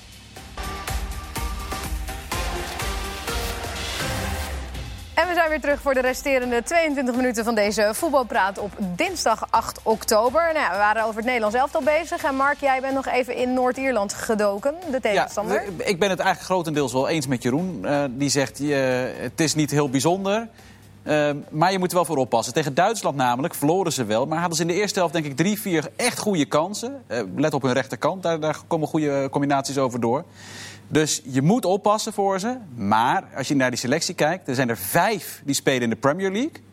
En 5.17 5.29
we 5.29 5.35
zijn 5.35 5.49
weer 5.49 5.61
terug 5.61 5.81
voor 5.81 5.95
de 5.95 6.01
resterende 6.01 6.63
22 6.63 7.17
minuten 7.17 7.45
van 7.45 7.55
deze 7.55 7.91
voetbalpraat 7.93 8.59
op 8.59 8.73
dinsdag 8.79 9.47
8 9.51 9.81
oktober. 9.83 10.43
Nou 10.43 10.59
ja, 10.65 10.71
we 10.71 10.77
waren 10.77 11.03
over 11.03 11.17
het 11.17 11.25
Nederlands 11.25 11.57
elftal 11.57 11.83
bezig. 11.83 12.25
En 12.25 12.35
Mark, 12.35 12.61
jij 12.61 12.81
bent 12.81 12.95
nog 12.95 13.07
even 13.07 13.37
in 13.37 13.55
Noord-Ierland 13.55 14.13
gedoken, 14.13 14.75
de 14.91 15.01
tegenstander. 15.01 15.63
Ja, 15.63 15.85
ik 15.85 15.99
ben 15.99 16.11
het 16.11 16.19
eigenlijk 16.19 16.51
grotendeels 16.51 16.93
wel 16.93 17.09
eens 17.09 17.27
met 17.27 17.43
Jeroen. 17.43 17.81
Uh, 17.85 18.05
die 18.11 18.29
zegt, 18.29 18.61
uh, 18.61 18.77
het 19.17 19.41
is 19.41 19.55
niet 19.55 19.71
heel 19.71 19.91
bijzonder. 19.91 20.49
Uh, 21.05 21.31
maar 21.51 21.73
je 21.73 21.79
moet 21.79 21.89
er 21.89 21.97
wel 21.97 22.05
voor 22.05 22.17
oppassen. 22.17 22.55
Tegen 22.55 22.75
Duitsland 22.75 23.17
namelijk 23.17 23.55
verloren 23.55 23.93
ze 23.93 24.05
wel. 24.05 24.27
Maar 24.27 24.39
hadden 24.39 24.57
ze 24.57 24.63
in 24.63 24.69
de 24.69 24.75
eerste 24.75 24.99
helft 24.99 25.15
denk 25.15 25.27
ik 25.27 25.37
drie, 25.37 25.61
vier 25.61 25.91
echt 25.97 26.19
goede 26.19 26.45
kansen. 26.45 27.03
let 27.37 27.55
op 27.55 27.63
hun 27.63 27.73
rechterkant, 27.73 28.23
daar, 28.23 28.41
daar 28.41 28.57
komen 28.67 28.89
goede 28.89 29.29
combinaties 29.31 29.79
over 29.79 30.01
door. 30.01 30.25
Dus 30.89 31.23
je 31.25 31.43
moet 31.43 31.65
oppassen 31.65 32.13
voor 32.13 32.41
ze. 32.41 32.57
Maar 32.75 33.25
als 33.37 33.49
je 33.49 33.55
naar 33.57 33.71
die 33.71 33.79
selectie 33.79 34.15
kijkt, 34.15 34.49
er 34.49 34.55
zijn 34.55 34.69
er 34.69 34.77
vijf 34.77 35.43
die 35.45 35.55
spelen 35.55 35.83
in 35.83 35.91
de 35.91 35.97
Premier 35.97 36.33
League. 36.33 36.65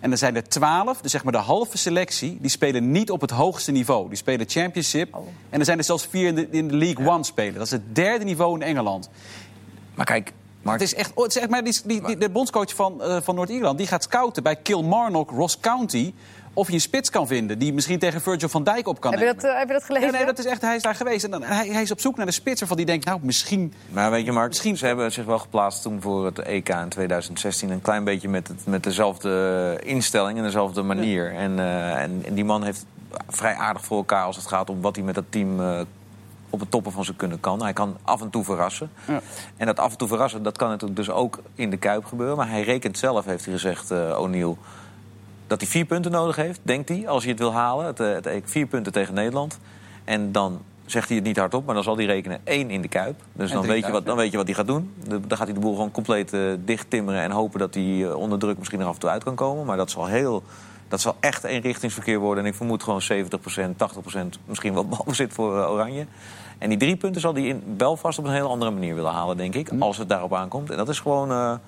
En 0.00 0.10
er 0.10 0.18
zijn 0.18 0.36
er 0.36 0.48
twaalf, 0.48 1.00
dus 1.00 1.10
zeg 1.10 1.24
maar 1.24 1.32
de 1.32 1.38
halve 1.38 1.78
selectie, 1.78 2.38
die 2.40 2.50
spelen 2.50 2.90
niet 2.90 3.10
op 3.10 3.20
het 3.20 3.30
hoogste 3.30 3.72
niveau. 3.72 4.08
Die 4.08 4.16
spelen 4.16 4.48
Championship. 4.48 5.14
Oh. 5.14 5.26
En 5.50 5.58
er 5.58 5.64
zijn 5.64 5.78
er 5.78 5.84
zelfs 5.84 6.06
vier 6.06 6.26
in 6.26 6.34
de, 6.34 6.48
in 6.50 6.68
de 6.68 6.76
League 6.76 7.08
One 7.08 7.24
spelen. 7.24 7.54
Dat 7.54 7.66
is 7.66 7.70
het 7.70 7.94
derde 7.94 8.24
niveau 8.24 8.54
in 8.54 8.62
Engeland. 8.62 9.10
Maar 9.94 10.06
kijk, 10.06 10.32
Het 10.62 10.80
is 10.80 10.94
echt, 10.94 11.12
oh, 11.14 11.26
maar, 11.48 11.64
die, 11.64 11.80
die, 11.84 12.02
die, 12.02 12.16
de 12.16 12.30
bondscoach 12.30 12.74
van, 12.74 13.00
uh, 13.00 13.16
van 13.22 13.34
Noord-Ierland 13.34 13.78
die 13.78 13.86
gaat 13.86 14.02
scouten 14.02 14.42
bij 14.42 14.56
Kilmarnock, 14.56 15.30
Ross 15.30 15.60
County 15.60 16.14
of 16.58 16.66
je 16.68 16.74
een 16.74 16.80
spits 16.80 17.10
kan 17.10 17.26
vinden 17.26 17.58
die 17.58 17.72
misschien 17.72 17.98
tegen 17.98 18.20
Virgil 18.20 18.48
van 18.48 18.64
Dijk 18.64 18.88
op 18.88 19.00
kan 19.00 19.10
heb 19.10 19.20
je 19.20 19.26
dat, 19.26 19.44
uh, 19.44 19.58
heb 19.58 19.66
je 19.66 19.72
dat 19.72 19.84
gelezen? 19.84 20.06
Ja, 20.06 20.16
nee, 20.16 20.26
dat 20.26 20.38
is 20.38 20.44
echt, 20.44 20.62
hij 20.62 20.76
is 20.76 20.82
daar 20.82 20.94
geweest. 20.94 21.24
En 21.24 21.30
dan, 21.30 21.42
hij, 21.42 21.68
hij, 21.68 21.82
is 21.82 21.90
op 21.90 22.00
zoek 22.00 22.16
naar 22.16 22.26
de 22.26 22.32
spits 22.32 22.58
waarvan 22.58 22.76
die 22.76 22.86
denkt, 22.86 23.04
nou, 23.04 23.18
misschien... 23.22 23.72
Maar 23.88 24.10
weet 24.10 24.24
je, 24.24 24.32
Mark, 24.32 24.48
misschien... 24.48 24.76
ze 24.76 24.86
hebben 24.86 25.12
zich 25.12 25.24
wel 25.24 25.38
geplaatst 25.38 25.82
toen 25.82 26.00
voor 26.00 26.24
het 26.24 26.38
EK 26.38 26.68
in 26.68 26.88
2016. 26.88 27.70
Een 27.70 27.80
klein 27.80 28.04
beetje 28.04 28.28
met, 28.28 28.48
het, 28.48 28.66
met 28.66 28.82
dezelfde 28.82 29.80
instelling 29.84 30.38
en 30.38 30.44
dezelfde 30.44 30.82
manier. 30.82 31.32
Ja. 31.32 31.38
En, 31.38 31.52
uh, 31.52 32.02
en, 32.02 32.22
en, 32.26 32.34
die 32.34 32.44
man 32.44 32.62
heeft 32.62 32.86
vrij 33.28 33.54
aardig 33.54 33.84
voor 33.84 33.96
elkaar 33.96 34.24
als 34.24 34.36
het 34.36 34.46
gaat 34.46 34.70
om 34.70 34.80
wat 34.80 34.96
hij 34.96 35.04
met 35.04 35.14
dat 35.14 35.24
team... 35.28 35.60
Uh, 35.60 35.80
op 36.50 36.60
het 36.60 36.70
toppen 36.70 36.92
van 36.92 37.04
zijn 37.04 37.16
kunnen 37.16 37.40
kan. 37.40 37.62
Hij 37.62 37.72
kan 37.72 37.96
af 38.02 38.20
en 38.20 38.30
toe 38.30 38.44
verrassen. 38.44 38.90
Ja. 39.04 39.20
En 39.56 39.66
dat 39.66 39.78
af 39.78 39.92
en 39.92 39.98
toe 39.98 40.08
verrassen, 40.08 40.42
dat 40.42 40.56
kan 40.56 40.68
natuurlijk 40.68 40.96
dus 40.96 41.10
ook 41.10 41.38
in 41.54 41.70
de 41.70 41.76
Kuip 41.76 42.04
gebeuren. 42.04 42.36
Maar 42.36 42.48
hij 42.48 42.62
rekent 42.62 42.98
zelf, 42.98 43.24
heeft 43.24 43.44
hij 43.44 43.54
gezegd, 43.54 43.90
uh, 43.90 44.20
O'Neill 44.20 44.56
dat 45.48 45.60
hij 45.60 45.70
vier 45.70 45.84
punten 45.84 46.10
nodig 46.10 46.36
heeft, 46.36 46.60
denkt 46.62 46.88
hij, 46.88 47.08
als 47.08 47.22
hij 47.22 47.32
het 47.32 47.40
wil 47.40 47.52
halen. 47.52 47.86
Het, 47.86 47.98
het, 47.98 48.24
het, 48.24 48.42
vier 48.44 48.66
punten 48.66 48.92
tegen 48.92 49.14
Nederland. 49.14 49.58
En 50.04 50.32
dan 50.32 50.60
zegt 50.86 51.08
hij 51.08 51.16
het 51.16 51.26
niet 51.26 51.36
hardop, 51.36 51.64
maar 51.64 51.74
dan 51.74 51.84
zal 51.84 51.96
hij 51.96 52.04
rekenen 52.04 52.40
één 52.44 52.70
in 52.70 52.82
de 52.82 52.88
Kuip. 52.88 53.20
Dus 53.32 53.50
dan 53.50 53.66
weet, 53.66 53.86
je 53.86 53.92
wat, 53.92 54.06
dan 54.06 54.16
weet 54.16 54.30
je 54.30 54.36
wat 54.36 54.46
hij 54.46 54.54
gaat 54.54 54.66
doen. 54.66 54.94
Dan 55.08 55.36
gaat 55.36 55.46
hij 55.46 55.52
de 55.52 55.60
boel 55.60 55.74
gewoon 55.74 55.90
compleet 55.90 56.32
uh, 56.32 56.52
dicht 56.64 56.90
timmeren... 56.90 57.22
en 57.22 57.30
hopen 57.30 57.58
dat 57.58 57.74
hij 57.74 57.84
uh, 57.84 58.14
onder 58.14 58.38
druk 58.38 58.58
misschien 58.58 58.80
er 58.80 58.86
af 58.86 58.94
en 58.94 59.00
toe 59.00 59.10
uit 59.10 59.24
kan 59.24 59.34
komen. 59.34 59.66
Maar 59.66 59.76
dat 59.76 59.90
zal, 59.90 60.06
heel, 60.06 60.42
dat 60.88 61.00
zal 61.00 61.16
echt 61.20 61.44
eenrichtingsverkeer 61.44 62.18
worden. 62.18 62.44
En 62.44 62.50
ik 62.50 62.56
vermoed 62.56 62.82
gewoon 62.82 63.02
70% 63.02 63.06
80% 64.16 64.18
misschien 64.44 64.74
wel 64.74 64.86
balbezit 64.96 65.32
voor 65.32 65.56
uh, 65.56 65.70
Oranje. 65.70 66.06
En 66.58 66.68
die 66.68 66.78
drie 66.78 66.96
punten 66.96 67.20
zal 67.20 67.32
hij 67.32 67.42
in 67.42 67.62
Belfast 67.66 68.18
op 68.18 68.24
een 68.24 68.32
heel 68.32 68.50
andere 68.50 68.70
manier 68.70 68.94
willen 68.94 69.12
halen, 69.12 69.36
denk 69.36 69.54
ik. 69.54 69.70
Als 69.78 69.98
het 69.98 70.08
daarop 70.08 70.34
aankomt. 70.34 70.70
En 70.70 70.76
dat 70.76 70.88
is 70.88 71.00
gewoon 71.00 71.60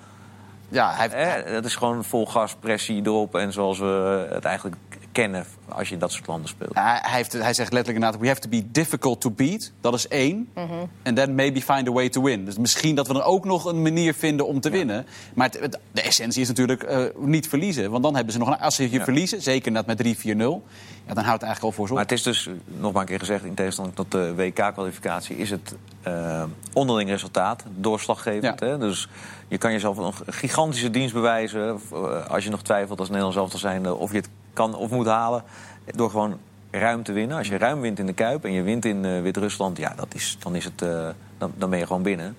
ja, 0.71 0.93
hij 0.93 1.43
dat 1.51 1.65
is 1.65 1.75
gewoon 1.75 2.03
vol 2.03 2.25
gas, 2.25 2.55
pressie 2.55 3.05
erop. 3.05 3.35
En 3.35 3.53
zoals 3.53 3.79
we 3.79 4.27
het 4.29 4.45
eigenlijk 4.45 4.75
kennen 5.11 5.45
als 5.69 5.87
je 5.87 5.93
in 5.93 5.99
dat 5.99 6.11
soort 6.11 6.27
landen 6.27 6.49
speelt. 6.49 6.73
hij, 6.73 6.99
heeft, 7.01 7.33
hij 7.33 7.53
zegt 7.53 7.73
letterlijk 7.73 7.87
inderdaad... 7.87 8.19
we 8.19 8.27
have 8.27 8.39
to 8.39 8.49
be 8.49 8.71
difficult 8.71 9.21
to 9.21 9.31
beat. 9.31 9.71
Dat 9.81 9.93
is 9.93 10.07
één. 10.07 10.49
En 10.53 10.63
mm 10.63 10.69
-hmm. 11.03 11.15
then 11.15 11.35
maybe 11.35 11.61
find 11.61 11.87
a 11.87 11.91
way 11.91 12.09
to 12.09 12.21
win. 12.21 12.45
Dus 12.45 12.57
misschien 12.57 12.95
dat 12.95 13.07
we 13.07 13.13
dan 13.13 13.23
ook 13.23 13.45
nog 13.45 13.65
een 13.65 13.81
manier 13.81 14.13
vinden 14.13 14.47
om 14.47 14.59
te 14.59 14.69
ja. 14.69 14.75
winnen. 14.75 15.05
Maar 15.33 15.49
het, 15.59 15.79
de 15.91 16.01
essentie 16.01 16.41
is 16.41 16.47
natuurlijk 16.47 16.91
uh, 16.91 17.03
niet 17.17 17.47
verliezen. 17.47 17.91
Want 17.91 18.03
dan 18.03 18.15
hebben 18.15 18.33
ze 18.33 18.39
nog... 18.39 18.47
Een, 18.47 18.59
als 18.59 18.75
ze 18.75 18.83
je 18.83 18.97
ja. 18.97 19.03
verliezen, 19.03 19.41
zeker 19.41 19.71
met 19.71 20.03
3-4-0... 20.03 20.07
Ja, 21.07 21.13
dan 21.13 21.23
houdt 21.23 21.41
het 21.41 21.49
eigenlijk 21.49 21.63
al 21.63 21.71
voor 21.71 21.87
zorg. 21.87 21.99
Maar 21.99 22.09
het 22.09 22.11
is 22.11 22.23
dus, 22.23 22.49
nog 22.65 22.91
maar 22.91 23.01
een 23.01 23.07
keer 23.07 23.19
gezegd... 23.19 23.43
in 23.43 23.53
tegenstelling 23.53 23.95
tot 23.95 24.11
de 24.11 24.35
WK-kwalificatie... 24.35 25.37
is 25.37 25.49
het 25.49 25.75
uh, 26.07 26.43
onderling 26.73 27.09
resultaat 27.09 27.63
doorslaggevend. 27.75 28.59
Hè? 28.59 28.77
Dus 28.77 29.07
je 29.47 29.57
kan 29.57 29.71
jezelf 29.71 29.97
een 29.97 30.13
gigantische 30.33 30.89
dienst 30.89 31.13
bewijzen... 31.13 31.79
als 32.27 32.43
je 32.43 32.49
nog 32.49 32.61
twijfelt 32.61 32.99
als 32.99 33.07
Nederland 33.07 33.33
zelf 33.33 33.49
te 33.49 33.57
zijn... 33.57 33.91
of 33.91 34.11
je 34.11 34.17
het 34.17 34.29
kan 34.53 34.75
of 34.75 34.91
moet 34.91 35.05
halen. 35.05 35.43
Door 35.85 36.09
gewoon 36.09 36.37
ruim 36.71 37.03
te 37.03 37.11
winnen. 37.11 37.37
Als 37.37 37.47
je 37.47 37.57
ruim 37.57 37.81
wint 37.81 37.99
in 37.99 38.05
de 38.05 38.13
Kuip 38.13 38.45
en 38.45 38.51
je 38.51 38.61
wint 38.61 38.85
in 38.85 39.21
Wit-Rusland... 39.21 39.77
Ja, 39.77 39.93
dat 39.95 40.13
is, 40.13 40.37
dan, 40.39 40.55
is 40.55 40.63
het, 40.63 40.79
dan, 41.37 41.51
dan 41.55 41.69
ben 41.69 41.79
je 41.79 41.85
gewoon 41.85 42.03
binnen. 42.03 42.35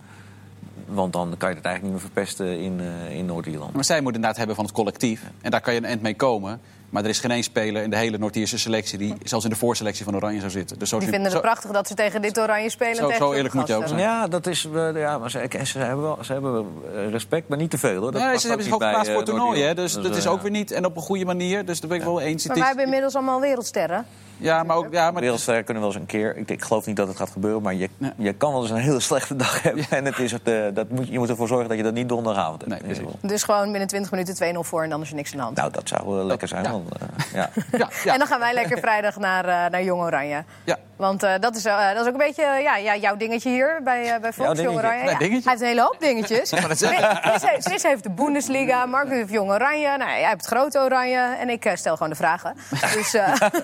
Want 0.86 1.12
dan 1.12 1.34
kan 1.38 1.50
je 1.50 1.56
het 1.56 1.64
eigenlijk 1.64 1.82
niet 1.82 1.92
meer 1.92 2.12
verpesten 2.12 2.58
in, 2.58 2.80
in 3.10 3.26
Noord-Ierland. 3.26 3.74
Maar 3.74 3.84
zij 3.84 3.96
moeten 3.96 4.14
inderdaad 4.14 4.38
hebben 4.38 4.56
van 4.56 4.64
het 4.64 4.74
collectief. 4.74 5.22
En 5.40 5.50
daar 5.50 5.60
kan 5.60 5.72
je 5.72 5.78
een 5.78 5.86
eind 5.86 6.02
mee 6.02 6.16
komen. 6.16 6.60
Maar 6.92 7.02
er 7.02 7.08
is 7.08 7.20
geen 7.20 7.30
één 7.30 7.42
speler 7.42 7.82
in 7.82 7.90
de 7.90 7.96
hele 7.96 8.18
Noord-Ierse 8.18 8.58
selectie... 8.58 8.98
die 8.98 9.14
zelfs 9.22 9.44
in 9.44 9.50
de 9.50 9.56
voorselectie 9.56 10.04
van 10.04 10.16
Oranje 10.16 10.38
zou 10.38 10.50
zitten. 10.50 10.78
Dus 10.78 10.88
zo 10.88 10.98
die 10.98 11.08
vinden 11.08 11.32
het 11.32 11.40
prachtig 11.40 11.70
dat 11.70 11.86
ze 11.88 11.94
tegen 11.94 12.22
dit 12.22 12.38
Oranje 12.38 12.70
spelen. 12.70 12.96
Zo, 12.96 13.10
zo 13.10 13.32
eerlijk 13.32 13.54
moet 13.54 13.66
je 13.66 13.74
ook 13.74 13.86
zijn. 13.86 14.00
Ja, 14.00 14.28
dat 14.28 14.46
is, 14.46 14.68
ja 14.94 15.18
maar 15.18 15.30
ze, 15.30 15.48
ze, 15.64 15.78
hebben 15.78 16.02
wel, 16.02 16.18
ze 16.24 16.32
hebben 16.32 16.66
respect, 17.10 17.48
maar 17.48 17.58
niet 17.58 17.70
te 17.70 17.78
veel. 17.78 18.00
Hoor. 18.02 18.12
Dat 18.12 18.22
nee, 18.22 18.38
ze 18.38 18.46
hebben 18.46 18.64
zich 18.64 18.74
ook 18.74 18.82
geplaatst 18.82 19.12
voor 19.12 19.24
toernooien. 19.24 19.76
Dus 19.76 19.92
dat 19.92 20.16
is 20.16 20.26
ook 20.26 20.42
weer 20.42 20.50
niet. 20.50 20.70
En 20.70 20.84
op 20.84 20.96
een 20.96 21.02
goede 21.02 21.24
manier. 21.24 21.64
Dus 21.64 21.80
daar 21.80 21.88
ben 21.88 21.98
ik 21.98 22.04
wel 22.04 22.20
eens. 22.20 22.46
Maar 22.46 22.56
wij 22.56 22.66
hebben 22.66 22.84
inmiddels 22.84 23.14
allemaal 23.14 23.40
wereldsterren. 23.40 24.06
Ja, 24.42 24.62
maar 24.62 24.76
ook... 24.76 24.86
Ja, 24.90 25.10
maar 25.10 25.20
Wereldsterren 25.22 25.64
kunnen 25.64 25.82
wel 25.82 25.92
eens 25.92 26.00
een 26.00 26.06
keer... 26.06 26.36
Ik, 26.36 26.50
ik, 26.50 26.62
geloof 26.62 26.86
niet 26.86 26.96
dat 26.96 27.08
het 27.08 27.16
gaat 27.16 27.30
gebeuren, 27.30 27.62
maar 27.62 27.74
je, 27.74 27.88
je 28.16 28.32
kan 28.32 28.52
wel 28.52 28.62
eens 28.62 28.70
een 28.70 28.76
hele 28.76 29.00
slechte 29.00 29.36
dag 29.36 29.62
hebben. 29.62 29.84
En 29.90 30.04
het 30.04 30.18
is 30.18 30.32
het, 30.32 30.48
uh, 30.48 30.64
dat 30.74 30.88
moet, 30.88 31.08
je 31.08 31.18
moet 31.18 31.28
ervoor 31.28 31.48
zorgen 31.48 31.68
dat 31.68 31.76
je 31.76 31.82
dat 31.82 31.94
niet 31.94 32.08
donderdagavond 32.08 32.64
hebt. 32.64 32.86
Nee, 32.86 33.06
dus 33.20 33.42
gewoon 33.42 33.70
binnen 33.70 33.88
20 33.88 34.10
minuten 34.10 34.54
2-0 34.54 34.58
voor 34.58 34.82
en 34.82 34.90
dan 34.90 35.02
is 35.02 35.08
er 35.08 35.14
niks 35.14 35.30
aan 35.32 35.36
de 35.36 35.42
hand. 35.42 35.56
Nou, 35.56 35.70
dat 35.70 35.88
zou 35.88 36.14
wel 36.14 36.24
lekker 36.24 36.48
zijn. 36.48 36.64
Ja. 36.64 36.70
Want, 36.70 36.88
uh, 37.02 37.32
ja. 37.40 37.50
ja. 38.04 38.12
En 38.12 38.18
dan 38.18 38.26
gaan 38.26 38.40
wij 38.40 38.54
lekker 38.54 38.78
vrijdag 38.78 39.16
naar, 39.16 39.44
uh, 39.44 39.50
naar 39.50 39.82
Jong 39.82 40.02
Oranje. 40.02 40.44
Ja. 40.64 40.78
Want 41.02 41.24
uh, 41.24 41.32
dat, 41.40 41.56
is, 41.56 41.66
uh, 41.66 41.88
dat 41.88 42.00
is 42.00 42.06
ook 42.06 42.20
een 42.20 42.26
beetje 42.26 42.42
ja, 42.42 42.76
ja, 42.76 42.96
jouw 42.96 43.16
dingetje 43.16 43.50
hier 43.50 43.80
bij, 43.84 44.14
uh, 44.14 44.20
bij 44.20 44.32
Oranje. 44.68 45.04
Ja. 45.04 45.16
Hij 45.16 45.28
heeft 45.28 45.46
een 45.46 45.66
hele 45.66 45.80
hoop 45.80 45.96
dingetjes. 45.98 46.52
Chris, 47.42 47.64
Chris 47.64 47.82
heeft 47.82 48.02
de 48.02 48.10
Bundesliga, 48.10 48.86
Mark 48.86 49.08
heeft 49.08 49.30
Jong 49.30 49.50
Oranje. 49.50 49.96
Nou, 49.96 50.10
jij 50.10 50.28
hebt 50.28 50.40
het 50.40 50.50
grote 50.50 50.78
Oranje 50.78 51.36
en 51.38 51.48
ik 51.48 51.70
stel 51.74 51.96
gewoon 51.96 52.08
de 52.08 52.16
vragen. 52.16 52.54
Dus, 52.94 53.12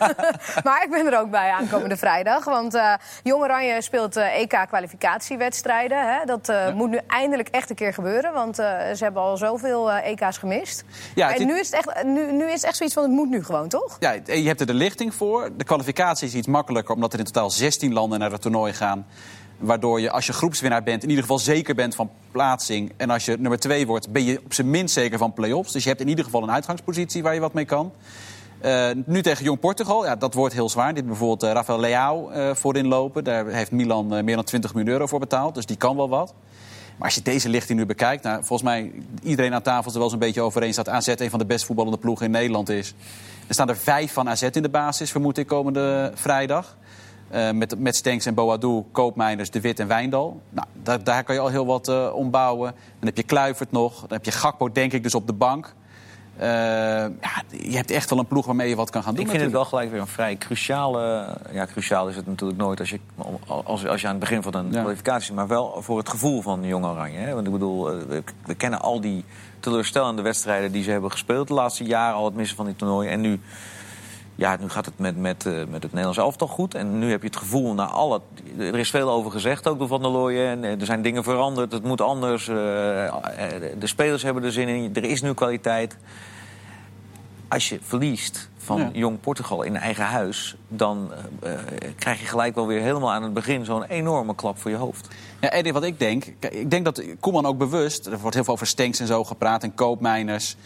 maar 0.64 0.82
ik 0.84 0.90
ben 0.90 1.12
er 1.12 1.20
ook 1.20 1.30
bij 1.30 1.50
aankomende 1.50 1.96
vrijdag. 1.96 2.44
Want 2.44 2.78
Jong 3.22 3.42
Oranje 3.42 3.82
speelt 3.82 4.16
EK-kwalificatiewedstrijden. 4.16 6.26
Dat 6.26 6.46
ja. 6.46 6.70
moet 6.70 6.90
nu 6.90 7.00
eindelijk 7.06 7.48
echt 7.48 7.70
een 7.70 7.76
keer 7.76 7.94
gebeuren. 7.94 8.32
Want 8.32 8.56
ze 8.56 8.98
hebben 8.98 9.22
al 9.22 9.36
zoveel 9.36 9.92
EK's 9.92 10.38
gemist. 10.38 10.84
Ja, 11.14 11.34
en 11.34 11.46
nu 11.46 11.58
is, 11.58 11.70
het 11.70 11.86
echt, 11.86 12.04
nu, 12.04 12.32
nu 12.32 12.44
is 12.44 12.52
het 12.52 12.64
echt 12.64 12.76
zoiets 12.76 12.94
van, 12.94 13.02
het 13.02 13.12
moet 13.12 13.28
nu 13.28 13.44
gewoon, 13.44 13.68
toch? 13.68 13.96
Ja, 14.00 14.14
je 14.24 14.46
hebt 14.46 14.60
er 14.60 14.66
de 14.66 14.74
lichting 14.74 15.14
voor. 15.14 15.50
De 15.56 15.64
kwalificatie 15.64 16.28
is 16.28 16.34
iets 16.34 16.46
makkelijker, 16.46 16.94
omdat 16.94 17.12
er 17.12 17.18
in 17.18 17.24
totaal 17.32 17.50
16 17.50 17.92
landen 17.92 18.18
naar 18.18 18.32
het 18.32 18.40
toernooi 18.40 18.72
gaan. 18.72 19.06
Waardoor 19.58 20.00
je, 20.00 20.10
als 20.10 20.26
je 20.26 20.32
groepswinnaar 20.32 20.82
bent, 20.82 21.02
in 21.02 21.08
ieder 21.08 21.22
geval 21.22 21.38
zeker 21.38 21.74
bent 21.74 21.94
van 21.94 22.10
plaatsing. 22.30 22.92
En 22.96 23.10
als 23.10 23.24
je 23.24 23.36
nummer 23.38 23.58
2 23.58 23.86
wordt, 23.86 24.12
ben 24.12 24.24
je 24.24 24.40
op 24.44 24.54
zijn 24.54 24.70
minst 24.70 24.94
zeker 24.94 25.18
van 25.18 25.32
play-offs. 25.32 25.72
Dus 25.72 25.82
je 25.82 25.88
hebt 25.88 26.00
in 26.00 26.08
ieder 26.08 26.24
geval 26.24 26.42
een 26.42 26.50
uitgangspositie 26.50 27.22
waar 27.22 27.34
je 27.34 27.40
wat 27.40 27.52
mee 27.52 27.64
kan. 27.64 27.92
Uh, 28.64 28.88
nu 29.06 29.22
tegen 29.22 29.44
Jong 29.44 29.60
Portugal, 29.60 30.04
ja, 30.04 30.16
dat 30.16 30.34
wordt 30.34 30.54
heel 30.54 30.68
zwaar. 30.68 30.94
Dit 30.94 31.06
bijvoorbeeld 31.06 31.42
uh, 31.42 31.52
Rafael 31.52 31.80
Leao 31.80 32.30
uh, 32.30 32.54
voorin 32.54 32.86
lopen. 32.86 33.24
Daar 33.24 33.46
heeft 33.46 33.70
Milan 33.70 34.24
meer 34.24 34.34
dan 34.34 34.44
20 34.44 34.74
miljoen 34.74 34.92
euro 34.92 35.06
voor 35.06 35.18
betaald. 35.18 35.54
Dus 35.54 35.66
die 35.66 35.76
kan 35.76 35.96
wel 35.96 36.08
wat. 36.08 36.34
Maar 36.98 37.06
als 37.06 37.14
je 37.14 37.22
deze 37.22 37.48
lichting 37.48 37.78
nu 37.78 37.86
bekijkt, 37.86 38.22
nou, 38.22 38.36
volgens 38.44 38.62
mij 38.62 38.92
iedereen 39.22 39.54
aan 39.54 39.62
tafel 39.62 39.86
is 39.88 39.94
er 39.94 40.00
wel 40.00 40.10
zo'n 40.10 40.18
beetje 40.18 40.40
over 40.40 40.62
eens 40.62 40.76
dat 40.76 40.88
AZ 40.88 41.08
een 41.08 41.30
van 41.30 41.38
de 41.38 41.46
best 41.46 41.64
voetballende 41.64 41.98
ploegen 41.98 42.26
in 42.26 42.32
Nederland 42.32 42.68
is. 42.68 42.94
Er 43.46 43.54
staan 43.54 43.68
er 43.68 43.76
vijf 43.76 44.12
van 44.12 44.28
AZ 44.28 44.42
in 44.42 44.62
de 44.62 44.68
basis, 44.68 45.10
vermoed 45.10 45.38
ik, 45.38 45.46
komende 45.46 46.12
vrijdag. 46.14 46.76
Uh, 47.34 47.50
met, 47.50 47.78
met 47.78 47.96
Stenks 47.96 48.26
en 48.26 48.34
Boadou, 48.34 48.84
Koopmeiners, 48.92 49.50
De 49.50 49.60
Wit 49.60 49.80
en 49.80 49.86
Wijndal. 49.86 50.40
Nou, 50.50 50.66
daar, 50.82 51.04
daar 51.04 51.24
kan 51.24 51.34
je 51.34 51.40
al 51.40 51.48
heel 51.48 51.66
wat 51.66 51.88
uh, 51.88 52.14
ombouwen. 52.14 52.72
Dan 52.72 53.06
heb 53.08 53.16
je 53.16 53.22
Kluivert 53.22 53.72
nog. 53.72 54.00
Dan 54.00 54.08
heb 54.08 54.24
je 54.24 54.30
Gakpo, 54.30 54.72
denk 54.72 54.92
ik, 54.92 55.02
dus 55.02 55.14
op 55.14 55.26
de 55.26 55.32
bank. 55.32 55.74
Uh, 56.40 56.44
ja, 56.44 57.42
je 57.50 57.76
hebt 57.76 57.90
echt 57.90 58.10
wel 58.10 58.18
een 58.18 58.26
ploeg 58.26 58.46
waarmee 58.46 58.68
je 58.68 58.76
wat 58.76 58.90
kan 58.90 59.02
gaan 59.02 59.14
doen. 59.14 59.24
Ik 59.24 59.30
vind 59.30 59.42
het 59.42 59.52
wel 59.52 59.64
gelijk 59.64 59.90
weer 59.90 60.00
een 60.00 60.06
vrij 60.06 60.36
cruciale... 60.36 61.36
Ja, 61.52 61.66
cruciaal 61.66 62.08
is 62.08 62.16
het 62.16 62.26
natuurlijk 62.26 62.58
nooit 62.58 62.80
als 62.80 62.90
je, 62.90 63.00
als, 63.64 63.86
als 63.86 64.00
je 64.00 64.06
aan 64.06 64.12
het 64.12 64.20
begin 64.20 64.42
van 64.42 64.54
een 64.54 64.72
ja. 64.72 64.80
kwalificatie... 64.80 65.34
maar 65.34 65.46
wel 65.46 65.82
voor 65.82 65.98
het 65.98 66.08
gevoel 66.08 66.42
van 66.42 66.64
Jong 66.64 66.84
Oranje. 66.84 67.18
Hè? 67.18 67.34
Want 67.34 67.46
ik 67.46 67.52
bedoel, 67.52 67.84
we, 67.84 68.22
we 68.44 68.54
kennen 68.54 68.80
al 68.80 69.00
die 69.00 69.24
teleurstellende 69.60 70.22
wedstrijden... 70.22 70.72
die 70.72 70.82
ze 70.82 70.90
hebben 70.90 71.10
gespeeld 71.10 71.48
de 71.48 71.54
laatste 71.54 71.84
jaren, 71.84 72.16
al 72.16 72.24
het 72.24 72.34
missen 72.34 72.56
van 72.56 72.66
die 72.66 72.76
toernooien. 72.76 73.12
En 73.12 73.20
nu 73.20 73.40
ja, 74.38 74.56
nu 74.60 74.68
gaat 74.68 74.84
het 74.84 74.98
met, 74.98 75.16
met, 75.16 75.44
uh, 75.44 75.52
met 75.54 75.82
het 75.82 75.82
Nederlands 75.82 76.18
elftal 76.18 76.46
goed. 76.46 76.74
En 76.74 76.98
nu 76.98 77.10
heb 77.10 77.20
je 77.20 77.26
het 77.26 77.36
gevoel, 77.36 77.74
na 77.74 77.86
alle, 77.86 78.20
er 78.58 78.78
is 78.78 78.90
veel 78.90 79.10
over 79.10 79.30
gezegd 79.30 79.68
ook 79.68 79.78
door 79.78 79.88
Van 79.88 80.02
der 80.02 80.10
Looyen. 80.10 80.64
En 80.64 80.80
er 80.80 80.86
zijn 80.86 81.02
dingen 81.02 81.22
veranderd, 81.22 81.72
het 81.72 81.82
moet 81.82 82.00
anders. 82.00 82.48
Uh, 82.48 82.54
de 83.78 83.86
spelers 83.86 84.22
hebben 84.22 84.44
er 84.44 84.52
zin 84.52 84.68
in, 84.68 84.94
er 84.94 85.04
is 85.04 85.22
nu 85.22 85.34
kwaliteit. 85.34 85.96
Als 87.48 87.68
je 87.68 87.78
verliest 87.82 88.48
van 88.58 88.78
ja. 88.78 88.90
Jong 88.92 89.20
Portugal 89.20 89.62
in 89.62 89.76
eigen 89.76 90.04
huis... 90.04 90.56
dan 90.68 91.10
uh, 91.44 91.52
krijg 91.96 92.20
je 92.20 92.26
gelijk 92.26 92.54
wel 92.54 92.66
weer 92.66 92.80
helemaal 92.80 93.12
aan 93.12 93.22
het 93.22 93.34
begin 93.34 93.64
zo'n 93.64 93.84
enorme 93.84 94.34
klap 94.34 94.58
voor 94.58 94.70
je 94.70 94.76
hoofd. 94.76 95.08
Ja, 95.40 95.48
Eddie, 95.48 95.72
wat 95.72 95.84
ik 95.84 95.98
denk... 95.98 96.24
Ik 96.50 96.70
denk 96.70 96.84
dat 96.84 97.02
Koeman 97.20 97.46
ook 97.46 97.58
bewust... 97.58 98.06
er 98.06 98.18
wordt 98.18 98.34
heel 98.34 98.44
veel 98.44 98.54
over 98.54 98.66
Stenks 98.66 99.00
en 99.00 99.06
zo 99.06 99.24
gepraat 99.24 99.62
en 99.62 99.74
koopmijners... 99.74 100.56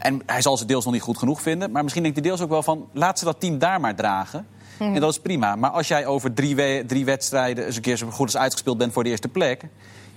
En 0.00 0.22
hij 0.26 0.42
zal 0.42 0.56
ze 0.56 0.64
deels 0.64 0.84
nog 0.84 0.92
niet 0.92 1.02
goed 1.02 1.18
genoeg 1.18 1.42
vinden. 1.42 1.70
Maar 1.70 1.82
misschien 1.82 2.02
denkt 2.02 2.18
hij 2.18 2.28
deels 2.28 2.40
ook 2.40 2.48
wel 2.48 2.62
van... 2.62 2.88
laat 2.92 3.18
ze 3.18 3.24
dat 3.24 3.40
team 3.40 3.58
daar 3.58 3.80
maar 3.80 3.94
dragen. 3.94 4.46
Mhm. 4.78 4.94
En 4.94 5.00
dat 5.00 5.10
is 5.10 5.20
prima. 5.20 5.56
Maar 5.56 5.70
als 5.70 5.88
jij 5.88 6.06
over 6.06 6.34
drie, 6.34 6.56
we 6.56 6.84
drie 6.86 7.04
wedstrijden... 7.04 7.66
eens 7.66 7.76
een 7.76 7.82
keer 7.82 7.96
zo 7.96 8.10
goed 8.10 8.26
als 8.26 8.36
uitgespeeld 8.36 8.78
bent 8.78 8.92
voor 8.92 9.04
de 9.04 9.10
eerste 9.10 9.28
plek... 9.28 9.62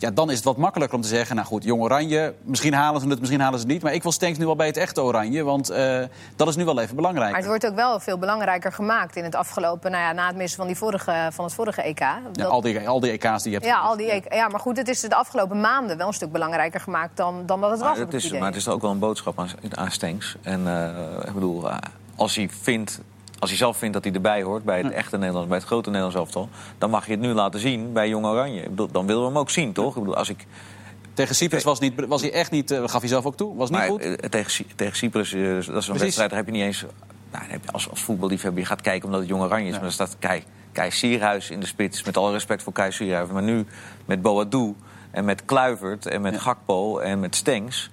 Ja, 0.04 0.12
dan 0.12 0.30
is 0.30 0.36
het 0.36 0.46
wat 0.46 0.58
makkelijker 0.58 0.96
om 0.98 1.04
te 1.04 1.08
zeggen... 1.08 1.36
nou 1.36 1.48
goed, 1.48 1.64
Jong 1.64 1.82
Oranje, 1.82 2.34
misschien 2.42 2.74
halen 2.74 3.02
ze 3.02 3.08
het, 3.08 3.20
misschien 3.20 3.42
halen 3.42 3.60
ze 3.60 3.66
het 3.66 3.74
niet... 3.74 3.84
maar 3.84 3.94
ik 3.94 4.04
wil 4.04 4.12
Stenks 4.12 4.38
nu 4.38 4.46
wel 4.46 4.56
bij 4.56 4.68
het 4.68 4.78
echte 4.78 5.02
Oranje, 5.02 5.44
want 5.44 5.72
uh, 5.72 6.00
dat 6.36 6.48
is 6.48 6.56
nu 6.56 6.66
wel 6.66 6.80
even 6.80 6.96
belangrijk. 6.96 7.32
Maar 7.32 7.40
het 7.40 7.50
wordt 7.50 7.66
ook 7.66 7.76
wel 7.76 8.00
veel 8.00 8.18
belangrijker 8.18 8.72
gemaakt 8.72 9.16
in 9.16 9.24
het 9.24 9.36
afgelopen... 9.36 9.92
Nou 9.92 10.04
ja, 10.04 10.12
na 10.12 10.28
het 10.28 10.36
missen 10.36 10.58
van, 10.58 10.68
die 10.68 10.76
vorige, 10.78 11.30
van 11.32 11.46
het 11.46 11.54
vorige 11.54 11.82
EK. 11.82 12.00
Dat... 12.00 12.10
Ja, 12.32 12.46
al, 12.46 12.62
die, 12.62 12.88
al 12.90 13.00
die 13.00 13.12
EK's 13.12 13.44
die 13.44 13.52
je 13.52 13.58
hebt. 13.58 13.70
Ja, 13.70 13.80
al 13.80 13.98
die 13.98 14.12
EK, 14.12 14.34
ja, 14.34 14.48
maar 14.48 14.60
goed, 14.60 14.78
het 14.78 14.88
is 14.88 15.02
de 15.02 15.16
afgelopen 15.16 15.62
maanden 15.62 15.98
wel 15.98 16.08
een 16.08 16.14
stuk 16.14 16.32
belangrijker 16.32 16.80
gemaakt... 16.80 17.18
dan, 17.18 17.46
dan 17.46 17.62
dat 17.62 17.72
het 17.72 17.80
was. 17.80 17.98
Het 17.98 18.14
is, 18.14 18.32
maar 18.32 18.42
het 18.42 18.56
is 18.56 18.68
ook 18.68 18.82
wel 18.82 18.92
een 18.92 19.00
boodschap 19.00 19.40
aan, 19.40 19.50
aan 19.72 19.92
Stenks. 19.92 20.36
En 20.42 20.62
uh, 20.62 20.88
ik 21.26 21.34
bedoel, 21.34 21.68
uh, 21.68 21.78
als 22.16 22.36
hij 22.36 22.50
vindt 22.62 23.00
als 23.44 23.52
hij 23.52 23.62
zelf 23.62 23.78
vindt 23.78 23.94
dat 23.94 24.04
hij 24.04 24.14
erbij 24.14 24.44
hoort 24.44 24.64
bij 24.64 24.82
het 24.82 24.92
echte 24.92 25.18
Nederlands, 25.18 25.48
bij 25.48 25.58
het 25.58 25.68
grote 25.68 25.90
Nederlands 25.90 26.18
elftal, 26.18 26.50
dan 26.78 26.90
mag 26.90 27.06
je 27.06 27.12
het 27.12 27.20
nu 27.20 27.34
laten 27.34 27.60
zien 27.60 27.94
bij 27.94 28.10
Jong 28.10 28.26
Oranje. 28.26 28.68
Dan 28.92 29.06
willen 29.06 29.22
we 29.22 29.28
hem 29.28 29.38
ook 29.38 29.50
zien, 29.50 29.74
toch? 29.74 29.96
Ik 29.96 30.00
bedoel, 30.00 30.16
als 30.16 30.30
ik 30.30 30.46
tegen 31.14 31.36
Cyprus 31.36 31.64
was, 31.64 31.80
niet, 31.80 32.06
was 32.08 32.22
hij 32.22 32.32
echt 32.32 32.52
niet, 32.52 32.72
uh, 32.72 32.88
gaf 32.88 33.00
hij 33.00 33.10
zelf 33.10 33.26
ook 33.26 33.38
toe, 33.38 33.56
was 33.56 33.70
niet 33.70 33.80
maar, 33.80 33.88
goed? 33.88 34.06
Uh, 34.06 34.14
tegen, 34.14 34.66
tegen 34.76 34.98
Cyprus, 34.98 35.34
uh, 35.34 35.54
dat 35.54 35.82
is 35.82 35.88
een 35.88 35.98
wedstrijd, 35.98 36.30
daar 36.30 36.40
heb 36.40 36.46
je 36.48 36.54
niet 36.54 36.64
eens... 36.64 36.86
Nou, 37.32 37.46
als, 37.72 37.90
als 37.90 38.02
voetballiefhebber, 38.02 38.62
je 38.62 38.68
gaat 38.68 38.82
kijken 38.82 39.06
omdat 39.06 39.20
het 39.20 39.30
Jong 39.30 39.44
Oranje 39.44 39.64
is. 39.64 39.74
Ja. 39.74 39.80
Maar 39.80 39.84
dan 39.84 39.92
staat 39.92 40.16
Kai, 40.20 40.44
Kai 40.72 40.92
Sierhuis 40.92 41.50
in 41.50 41.60
de 41.60 41.66
spits, 41.66 42.04
met 42.04 42.18
alle 42.18 42.32
respect 42.32 42.64
voor 42.64 42.74
Kai 42.74 42.92
Sierhuis. 42.92 43.30
Maar 43.30 43.44
nu 43.44 43.66
met 44.06 44.22
Boadou 44.22 44.76
en 45.12 45.26
met 45.26 45.46
Kluivert 45.46 46.06
en 46.06 46.22
met 46.22 46.34
ja. 46.34 46.40
Gakpo 46.40 46.98
en 47.00 47.20
met 47.20 47.36
Stengs... 47.36 47.92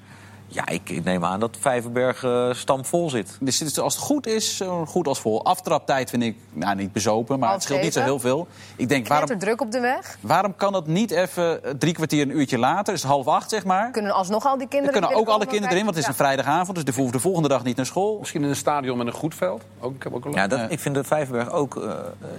Ja, 0.52 0.68
ik 0.68 1.04
neem 1.04 1.24
aan 1.24 1.40
dat 1.40 1.56
Vijverberg 1.60 2.22
uh, 2.22 2.52
stampvol 2.52 3.10
zit. 3.10 3.36
Dus 3.40 3.78
als 3.78 3.94
het 3.94 4.04
goed 4.04 4.26
is, 4.26 4.56
zo 4.56 4.86
goed 4.86 5.06
als 5.08 5.20
vol. 5.20 5.44
Aftraptijd 5.44 6.10
vind 6.10 6.22
ik 6.22 6.36
nou, 6.52 6.76
niet 6.76 6.92
bezopen, 6.92 7.38
maar 7.38 7.52
het 7.52 7.62
scheelt 7.62 7.82
niet 7.82 7.92
zo 7.92 8.00
heel 8.00 8.18
veel. 8.18 8.48
Ik 8.76 8.88
denk, 8.88 9.08
waarom, 9.08 9.30
er 9.30 9.38
druk 9.38 9.60
op 9.60 9.72
de 9.72 9.80
weg? 9.80 10.18
Waarom 10.20 10.56
kan 10.56 10.72
dat 10.72 10.86
niet 10.86 11.10
even 11.10 11.64
eh, 11.64 11.70
drie 11.78 11.94
kwartier, 11.94 12.22
een 12.22 12.38
uurtje 12.38 12.58
later, 12.58 12.94
is 12.94 13.02
half 13.02 13.26
acht 13.26 13.50
zeg 13.50 13.64
maar. 13.64 13.90
Kunnen 13.90 14.12
alsnog 14.12 14.46
al 14.46 14.58
die 14.58 14.68
kinderen 14.68 14.94
Er 14.94 15.00
kunnen 15.00 15.18
ook 15.18 15.28
alle 15.28 15.46
kinderen 15.46 15.70
erin, 15.70 15.84
want 15.84 15.94
het 15.94 16.04
is 16.04 16.10
een 16.10 16.16
vrijdagavond, 16.16 16.84
dus 16.84 16.96
de, 16.96 17.10
de 17.10 17.20
volgende 17.20 17.48
dag 17.48 17.64
niet 17.64 17.76
naar 17.76 17.86
school. 17.86 18.18
Misschien 18.18 18.42
in 18.42 18.48
een 18.48 18.56
stadion 18.56 18.98
met 18.98 19.06
een 19.06 19.12
goed 19.12 19.34
veld. 19.34 19.62
Ook, 19.80 19.94
ik 19.94 20.02
heb 20.02 20.14
ook 20.14 20.24
een 20.24 20.32
ja, 20.32 20.46
dat, 20.46 20.60
ik 20.70 20.80
vind 20.80 20.94
de 20.94 21.04
Vijverberg 21.04 21.50
ook... 21.50 21.76
Uh, 21.76 21.92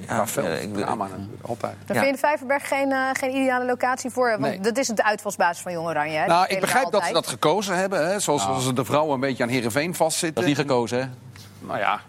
ja, 0.07 0.27
veld, 0.27 0.47
uh, 0.47 0.63
ik, 0.63 0.73
drama, 0.73 1.07
altijd. 1.41 1.75
Daar 1.85 1.97
vind 1.97 2.09
je 2.09 2.17
Vijverberg 2.17 2.67
geen, 2.67 2.93
geen 3.13 3.35
ideale 3.35 3.65
locatie 3.65 4.09
voor? 4.09 4.29
Want 4.29 4.41
nee. 4.41 4.59
dat 4.59 4.77
is 4.77 4.87
de 4.87 5.03
uitvalsbasis 5.03 5.61
van 5.61 5.71
Jong 5.71 5.87
Oranje. 5.87 6.25
Nou, 6.25 6.45
ik 6.47 6.59
begrijp 6.59 6.91
dat 6.91 7.05
ze 7.05 7.13
dat 7.13 7.27
gekozen 7.27 7.77
hebben, 7.77 8.00
hè, 8.07 8.19
zoals, 8.19 8.41
zoals 8.41 8.73
de 8.73 8.85
vrouwen 8.85 9.13
een 9.13 9.19
beetje 9.19 9.43
aan 9.43 9.49
Heerenveen 9.49 9.95
vastzitten. 9.95 10.41
Dat 10.41 10.51
is 10.51 10.57
niet 10.57 10.67
gekozen, 10.67 10.99
hè? 10.99 11.05
Nou 11.59 11.79
ja. 11.79 12.01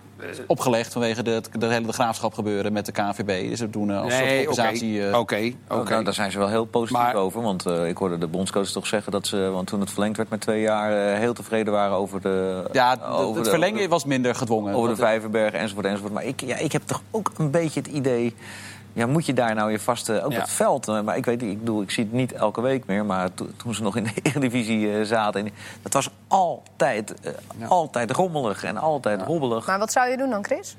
Opgelegd 0.47 0.93
vanwege 0.93 1.23
de, 1.23 1.43
de 1.59 1.67
hele 1.67 1.87
de 1.87 1.93
graafschap 1.93 2.35
gebeuren 2.35 2.73
met 2.73 2.87
de 2.87 2.93
KNVB. 2.93 3.49
Dus 3.49 3.61
we 3.61 3.71
doen 3.71 3.91
als 3.91 4.13
nee, 4.13 4.49
organisatie... 4.49 5.09
Oké, 5.09 5.17
okay. 5.19 5.45
uh, 5.45 5.55
okay. 5.69 5.81
okay. 5.81 6.05
daar 6.05 6.15
zijn 6.15 6.31
ze 6.31 6.39
wel 6.39 6.49
heel 6.49 6.65
positief 6.65 7.03
maar, 7.03 7.15
over. 7.15 7.43
Want 7.43 7.67
uh, 7.67 7.89
ik 7.89 7.97
hoorde 7.97 8.19
de 8.19 8.27
bondscoach 8.27 8.69
toch 8.69 8.87
zeggen 8.87 9.13
dat 9.13 9.27
ze... 9.27 9.37
Want 9.37 9.67
toen 9.67 9.81
het 9.81 9.91
verlengd 9.91 10.17
werd 10.17 10.29
met 10.29 10.41
twee 10.41 10.61
jaar... 10.61 11.13
Uh, 11.13 11.19
heel 11.19 11.33
tevreden 11.33 11.73
waren 11.73 11.97
over 11.97 12.21
de... 12.21 12.65
Ja, 12.73 12.97
de, 12.97 13.05
over 13.05 13.35
het 13.35 13.45
de, 13.45 13.51
verlengen 13.51 13.79
over, 13.79 13.89
was 13.89 14.05
minder 14.05 14.35
gedwongen. 14.35 14.75
Over 14.75 14.89
de 14.89 14.97
Vijverberg 14.97 15.53
enzovoort 15.53 15.87
enzovoort. 15.87 16.13
Maar 16.13 16.25
ik, 16.25 16.41
ja, 16.41 16.57
ik 16.57 16.73
heb 16.73 16.83
toch 16.87 17.03
ook 17.11 17.31
een 17.37 17.51
beetje 17.51 17.81
het 17.81 17.89
idee... 17.89 18.35
Ja, 18.93 19.07
moet 19.07 19.27
je 19.27 19.33
daar 19.33 19.55
nou 19.55 19.71
je 19.71 19.79
vaste... 19.79 20.23
Ook 20.23 20.33
ja. 20.33 20.41
het 20.41 20.51
veld, 20.51 20.87
maar 21.05 21.17
ik 21.17 21.25
weet 21.25 21.41
niet, 21.41 21.51
ik 21.51 21.59
bedoel, 21.59 21.83
ik 21.83 21.91
zie 21.91 22.05
het 22.05 22.13
niet 22.13 22.33
elke 22.33 22.61
week 22.61 22.87
meer... 22.87 23.05
maar 23.05 23.35
to, 23.35 23.47
toen 23.57 23.75
ze 23.75 23.83
nog 23.83 23.97
in 23.97 24.05
de 24.05 24.13
Eredivisie 24.23 24.79
uh, 24.79 25.05
zaten... 25.05 25.47
En, 25.47 25.53
dat 25.83 25.93
was 25.93 26.11
altijd, 26.29 27.15
uh, 27.25 27.33
ja. 27.59 27.67
altijd 27.67 28.11
rommelig 28.11 28.65
en 28.65 28.77
altijd 28.77 29.21
ja. 29.21 29.27
hobbelig. 29.27 29.67
Maar 29.67 29.79
wat 29.79 29.93
zou 29.93 30.11
je 30.11 30.17
doen 30.17 30.31
dan, 30.31 30.45
Chris? 30.45 30.77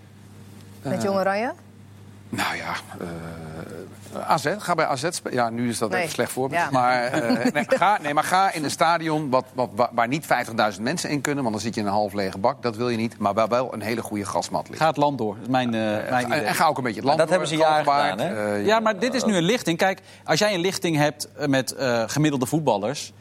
Met 0.81 0.97
uh, 0.97 1.03
Jong 1.03 1.17
Oranje? 1.17 1.51
Nou 2.29 2.55
ja, 2.55 2.73
uh, 3.01 3.07
AZ, 4.21 4.55
ga 4.57 4.75
bij 4.75 4.85
AZ 4.85 5.07
spelen. 5.09 5.37
Ja, 5.37 5.49
nu 5.49 5.69
is 5.69 5.77
dat 5.77 5.89
nee. 5.89 5.99
even 5.99 6.11
slecht 6.11 6.31
voorbeeld. 6.31 6.61
Ja. 6.61 6.69
Maar, 6.71 7.23
uh, 7.23 7.51
nee, 7.53 7.65
ga, 7.67 7.99
nee, 8.01 8.13
maar 8.13 8.23
ga 8.23 8.51
in 8.53 8.63
een 8.63 8.71
stadion 8.71 9.29
wat, 9.29 9.45
wat, 9.53 9.69
waar 9.91 10.07
niet 10.07 10.25
50.000 10.75 10.81
mensen 10.81 11.09
in 11.09 11.21
kunnen... 11.21 11.43
want 11.43 11.55
dan 11.55 11.63
zit 11.63 11.75
je 11.75 11.81
in 11.81 11.87
een 11.87 11.93
half 11.93 12.13
lege 12.13 12.37
bak, 12.37 12.61
dat 12.61 12.75
wil 12.75 12.89
je 12.89 12.97
niet. 12.97 13.17
Maar 13.17 13.33
waar 13.33 13.47
wel 13.47 13.73
een 13.73 13.81
hele 13.81 14.01
goede 14.01 14.25
grasmat 14.25 14.69
ligt. 14.69 14.81
Ga 14.81 14.87
het 14.87 14.97
land 14.97 15.17
door, 15.17 15.33
dat 15.33 15.43
is 15.43 15.49
mijn, 15.49 15.73
uh, 15.73 16.09
mijn 16.09 16.25
idee. 16.25 16.39
En 16.39 16.55
ga 16.55 16.65
ook 16.67 16.77
een 16.77 16.83
beetje 16.83 16.99
het 16.99 17.07
land 17.07 17.19
dat 17.19 17.27
door. 17.27 17.37
hebben 17.37 17.57
ze 17.57 17.63
jaren 17.63 17.85
gedaan, 17.85 18.19
hè? 18.19 18.55
ja, 18.55 18.79
maar 18.79 18.99
dit 18.99 19.13
is 19.13 19.23
nu 19.23 19.35
een 19.35 19.43
lichting. 19.43 19.77
Kijk, 19.77 20.01
als 20.23 20.39
jij 20.39 20.53
een 20.53 20.61
lichting 20.61 20.97
hebt 20.97 21.27
met 21.47 21.75
gemiddelde 22.07 22.45
voetballers 22.45 23.13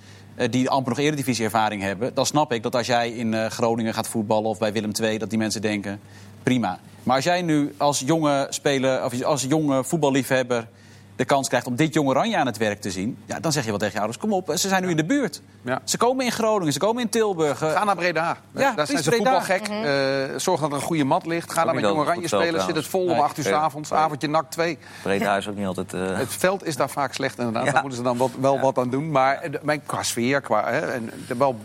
die 0.50 0.70
amper 0.70 0.92
nog 0.92 1.04
eredivisie-ervaring 1.04 1.82
hebben... 1.82 2.14
dan 2.14 2.26
snap 2.26 2.52
ik 2.52 2.62
dat 2.62 2.74
als 2.74 2.86
jij 2.86 3.10
in 3.10 3.50
Groningen 3.50 3.94
gaat 3.94 4.08
voetballen 4.08 4.50
of 4.50 4.58
bij 4.58 4.72
Willem 4.72 4.90
II... 5.00 5.18
dat 5.18 5.30
die 5.30 5.38
mensen 5.38 5.62
denken, 5.62 6.00
prima. 6.42 6.78
Maar 7.02 7.16
als 7.16 7.24
jij 7.24 7.42
nu 7.42 7.74
als 7.76 8.02
jonge 8.06 8.46
speler, 8.50 9.04
of 9.04 9.22
als 9.22 9.42
jonge 9.42 9.84
voetballiefhebber 9.84 10.66
de 11.16 11.24
kans 11.24 11.48
krijgt 11.48 11.66
om 11.66 11.76
dit 11.76 11.94
jonge 11.94 12.08
Oranje 12.08 12.36
aan 12.36 12.46
het 12.46 12.56
werk 12.56 12.80
te 12.80 12.90
zien... 12.90 13.18
Ja, 13.26 13.40
dan 13.40 13.52
zeg 13.52 13.64
je 13.64 13.70
wel 13.70 13.78
tegen 13.78 13.94
je 13.94 13.98
ouders, 13.98 14.20
kom 14.20 14.32
op, 14.32 14.52
ze 14.54 14.68
zijn 14.68 14.82
nu 14.82 14.90
in 14.90 14.96
de 14.96 15.04
buurt. 15.04 15.42
Ja. 15.62 15.80
Ze 15.84 15.96
komen 15.96 16.24
in 16.24 16.32
Groningen, 16.32 16.72
ze 16.72 16.78
komen 16.78 17.02
in 17.02 17.08
Tilburg. 17.08 17.58
Ga 17.58 17.84
naar 17.84 17.96
Breda. 17.96 18.36
Ja, 18.54 18.72
Daar 18.72 18.86
zijn 18.86 19.02
ze 19.02 19.10
Breda. 19.10 19.24
voetbalgek. 19.24 19.68
Mm 19.68 19.74
-hmm. 19.74 19.84
uh, 19.84 20.38
zorg 20.38 20.60
dat 20.60 20.70
er 20.70 20.76
een 20.76 20.82
goede 20.82 21.04
mat 21.04 21.26
ligt. 21.26 21.52
Ga 21.52 21.64
daar 21.64 21.74
met 21.74 21.84
jonge 21.84 22.00
Oranje 22.00 22.26
spelen. 22.26 22.62
Zit 22.62 22.76
het 22.76 22.86
vol 22.86 23.06
om 23.06 23.20
8 23.20 23.38
uur 23.38 23.44
s 23.44 23.50
avonds. 23.50 23.92
Avondje 23.92 24.28
nak 24.28 24.50
2. 24.50 24.78
Breda 25.02 25.36
is 25.36 25.48
ook 25.48 25.56
niet 25.56 25.66
altijd... 25.66 25.92
Uh... 25.92 26.16
Het 26.16 26.32
veld 26.32 26.66
is 26.66 26.76
daar 26.76 26.90
vaak 26.90 27.14
slecht 27.14 27.38
inderdaad. 27.38 27.64
Ja. 27.64 27.72
Daar 27.72 27.80
moeten 27.80 27.98
ze 27.98 28.04
dan 28.04 28.16
wat, 28.16 28.30
wel 28.40 28.54
ja. 28.54 28.60
wat 28.60 28.78
aan 28.78 28.90
doen. 28.90 29.10
Maar 29.10 29.50
mijn, 29.62 29.82
qua 29.86 30.02
sfeer, 30.02 30.40
qua, 30.40 30.70
hè, 30.70 30.92
en, 30.92 31.10
wel 31.38 31.58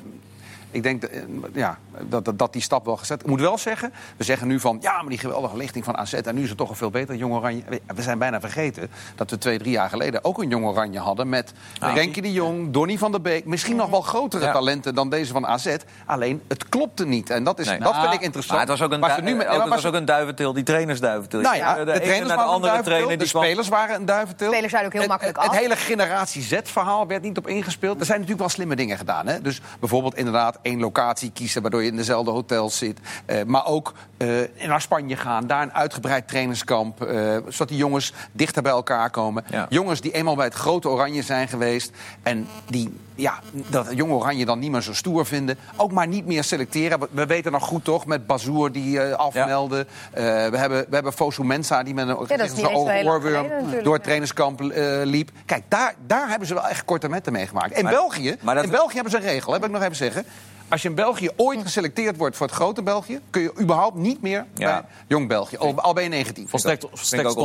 ik 0.71 0.83
denk 0.83 1.01
dat, 1.01 1.09
ja, 1.53 1.77
dat, 2.09 2.25
dat, 2.25 2.39
dat, 2.39 2.53
die 2.53 2.61
stap 2.61 2.85
wel 2.85 2.97
gezet 2.97 3.21
Ik 3.21 3.27
moet 3.27 3.39
wel 3.39 3.57
zeggen, 3.57 3.93
we 4.17 4.23
zeggen 4.23 4.47
nu 4.47 4.59
van... 4.59 4.77
ja, 4.81 5.01
maar 5.01 5.09
die 5.09 5.17
geweldige 5.17 5.57
lichting 5.57 5.85
van 5.85 5.97
AZ... 5.97 6.13
en 6.13 6.35
nu 6.35 6.43
is 6.43 6.49
het 6.49 6.57
toch 6.57 6.69
een 6.69 6.75
veel 6.75 6.89
beter 6.89 7.15
Jong 7.15 7.33
Oranje. 7.33 7.63
We 7.95 8.01
zijn 8.01 8.17
bijna 8.17 8.39
vergeten 8.39 8.89
dat 9.15 9.29
we 9.29 9.37
twee, 9.37 9.57
drie 9.57 9.71
jaar 9.71 9.89
geleden... 9.89 10.23
ook 10.23 10.41
een 10.41 10.49
Jong 10.49 10.65
Oranje 10.65 10.99
hadden 10.99 11.29
met 11.29 11.53
ah, 11.79 11.93
Renkie 11.93 12.21
de 12.21 12.31
Jong, 12.31 12.71
Donny 12.71 12.97
van 12.97 13.11
der 13.11 13.21
Beek... 13.21 13.45
misschien 13.45 13.75
nog 13.75 13.89
wel 13.89 14.01
grotere 14.01 14.45
ja. 14.45 14.51
talenten 14.51 14.95
dan 14.95 15.09
deze 15.09 15.31
van 15.33 15.47
AZ. 15.47 15.75
Alleen, 16.05 16.41
het 16.47 16.69
klopte 16.69 17.05
niet. 17.05 17.29
En 17.29 17.43
dat, 17.43 17.59
is, 17.59 17.67
nee. 17.67 17.79
dat 17.79 17.95
vind 17.95 18.13
ik 18.13 18.21
interessant. 18.21 18.59
Maar 18.59 18.69
het 18.69 18.79
was 18.79 18.87
ook 18.87 19.17
een, 19.17 19.23
nu 19.23 19.35
met, 19.35 19.47
ook, 19.47 19.61
het 19.61 19.69
was 19.69 19.85
ook 19.85 19.93
een 19.93 20.05
duiventil, 20.05 20.53
die 20.53 20.63
trainersduiventil. 20.63 21.41
Nou 21.41 21.55
ja, 21.55 21.73
de, 21.73 21.85
de, 21.85 21.91
de 21.91 21.99
trainers 21.99 22.27
naar 22.27 22.37
de 22.37 22.43
andere 22.43 22.81
trainer, 22.81 23.17
de 23.17 23.25
spelers 23.25 23.67
waren 23.67 23.95
een 23.95 24.05
duiventil. 24.05 24.51
Spelers 24.51 24.71
zijn 24.71 24.85
ook 24.85 24.91
heel 24.91 25.01
het, 25.01 25.09
makkelijk 25.09 25.37
af. 25.37 25.45
Het 25.45 25.55
hele 25.55 25.75
generatie 25.75 26.41
Z-verhaal 26.41 27.07
werd 27.07 27.21
niet 27.21 27.37
op 27.37 27.47
ingespeeld. 27.47 27.99
Er 27.99 28.05
zijn 28.05 28.19
natuurlijk 28.19 28.47
wel 28.47 28.55
slimme 28.55 28.75
dingen 28.75 28.97
gedaan. 28.97 29.27
Hè? 29.27 29.41
Dus 29.41 29.61
bijvoorbeeld 29.79 30.15
inderdaad 30.15 30.56
één 30.61 30.79
locatie 30.79 31.31
kiezen... 31.31 31.61
waardoor 31.61 31.83
je 31.83 31.89
in 31.89 31.95
dezelfde 31.95 32.31
hotels 32.31 32.77
zit. 32.77 32.99
Uh, 33.25 33.43
maar 33.43 33.65
ook 33.65 33.93
uh, 34.17 34.41
naar 34.67 34.81
Spanje 34.81 35.15
gaan, 35.15 35.47
daar 35.47 35.61
een 35.61 35.73
uitgebreid 35.73 36.27
trainingskamp... 36.27 37.03
Uh, 37.03 37.37
zodat 37.47 37.67
die 37.67 37.77
jongens 37.77 38.13
dichter 38.31 38.61
bij 38.61 38.71
elkaar 38.71 39.09
komen. 39.09 39.43
Ja. 39.49 39.65
Jongens 39.69 40.01
die 40.01 40.11
eenmaal 40.11 40.35
bij 40.35 40.45
het 40.45 40.53
grote 40.53 40.89
Oranje 40.89 41.21
zijn 41.21 41.47
geweest... 41.47 41.91
en 42.23 42.47
die 42.69 42.93
ja, 43.17 43.39
dat 43.51 43.87
jonge 43.93 44.13
Oranje 44.13 44.45
dan 44.45 44.59
niet 44.59 44.71
meer 44.71 44.81
zo 44.81 44.93
stoer 44.93 45.25
vinden. 45.25 45.57
Ook 45.75 45.91
maar 45.91 46.07
niet 46.07 46.25
meer 46.25 46.43
selecteren. 46.43 46.99
We 47.11 47.25
weten 47.25 47.51
nog 47.51 47.63
goed 47.63 47.83
toch, 47.83 48.05
met 48.05 48.27
Bazoer 48.27 48.71
die 48.71 48.97
uh, 48.97 49.13
afmeldde. 49.13 49.85
Ja. 50.15 50.45
Uh, 50.45 50.51
we, 50.51 50.57
hebben, 50.57 50.85
we 50.89 50.95
hebben 50.95 51.13
Fosu 51.13 51.43
Mensa 51.43 51.83
die 51.83 51.93
met 51.93 52.07
een 52.07 52.17
ja, 52.55 52.69
oorworm 52.73 53.47
door 53.83 53.93
het 53.93 54.03
trainingskamp 54.03 54.61
uh, 54.61 54.69
liep. 55.03 55.31
Kijk, 55.45 55.63
daar, 55.67 55.95
daar 56.07 56.29
hebben 56.29 56.47
ze 56.47 56.53
wel 56.53 56.67
echt 56.67 56.85
korte 56.85 57.09
metten 57.09 57.33
mee 57.33 57.47
gemaakt. 57.47 57.77
In, 57.77 57.83
maar, 57.83 57.93
België, 57.93 58.35
maar 58.41 58.55
dat... 58.55 58.63
in 58.63 58.69
België 58.69 58.93
hebben 58.93 59.11
ze 59.11 59.17
een 59.17 59.23
regel, 59.23 59.53
heb 59.53 59.65
ik 59.65 59.71
nog 59.71 59.81
even 59.81 59.95
zeggen. 59.95 60.25
Als 60.69 60.81
je 60.81 60.89
in 60.89 60.95
België 60.95 61.29
ooit 61.35 61.61
geselecteerd 61.61 62.17
wordt 62.17 62.35
voor 62.37 62.45
het 62.47 62.55
grote 62.55 62.81
België... 62.83 63.19
kun 63.29 63.41
je 63.41 63.51
überhaupt 63.61 63.95
niet 63.95 64.21
meer 64.21 64.45
bij 64.53 64.81
Jong 65.07 65.27
België. 65.27 65.57
Al, 65.57 65.81
al 65.81 65.93
ben 65.93 66.03
je 66.03 66.09
19. 66.09 66.47
Volstrekt, 66.47 66.83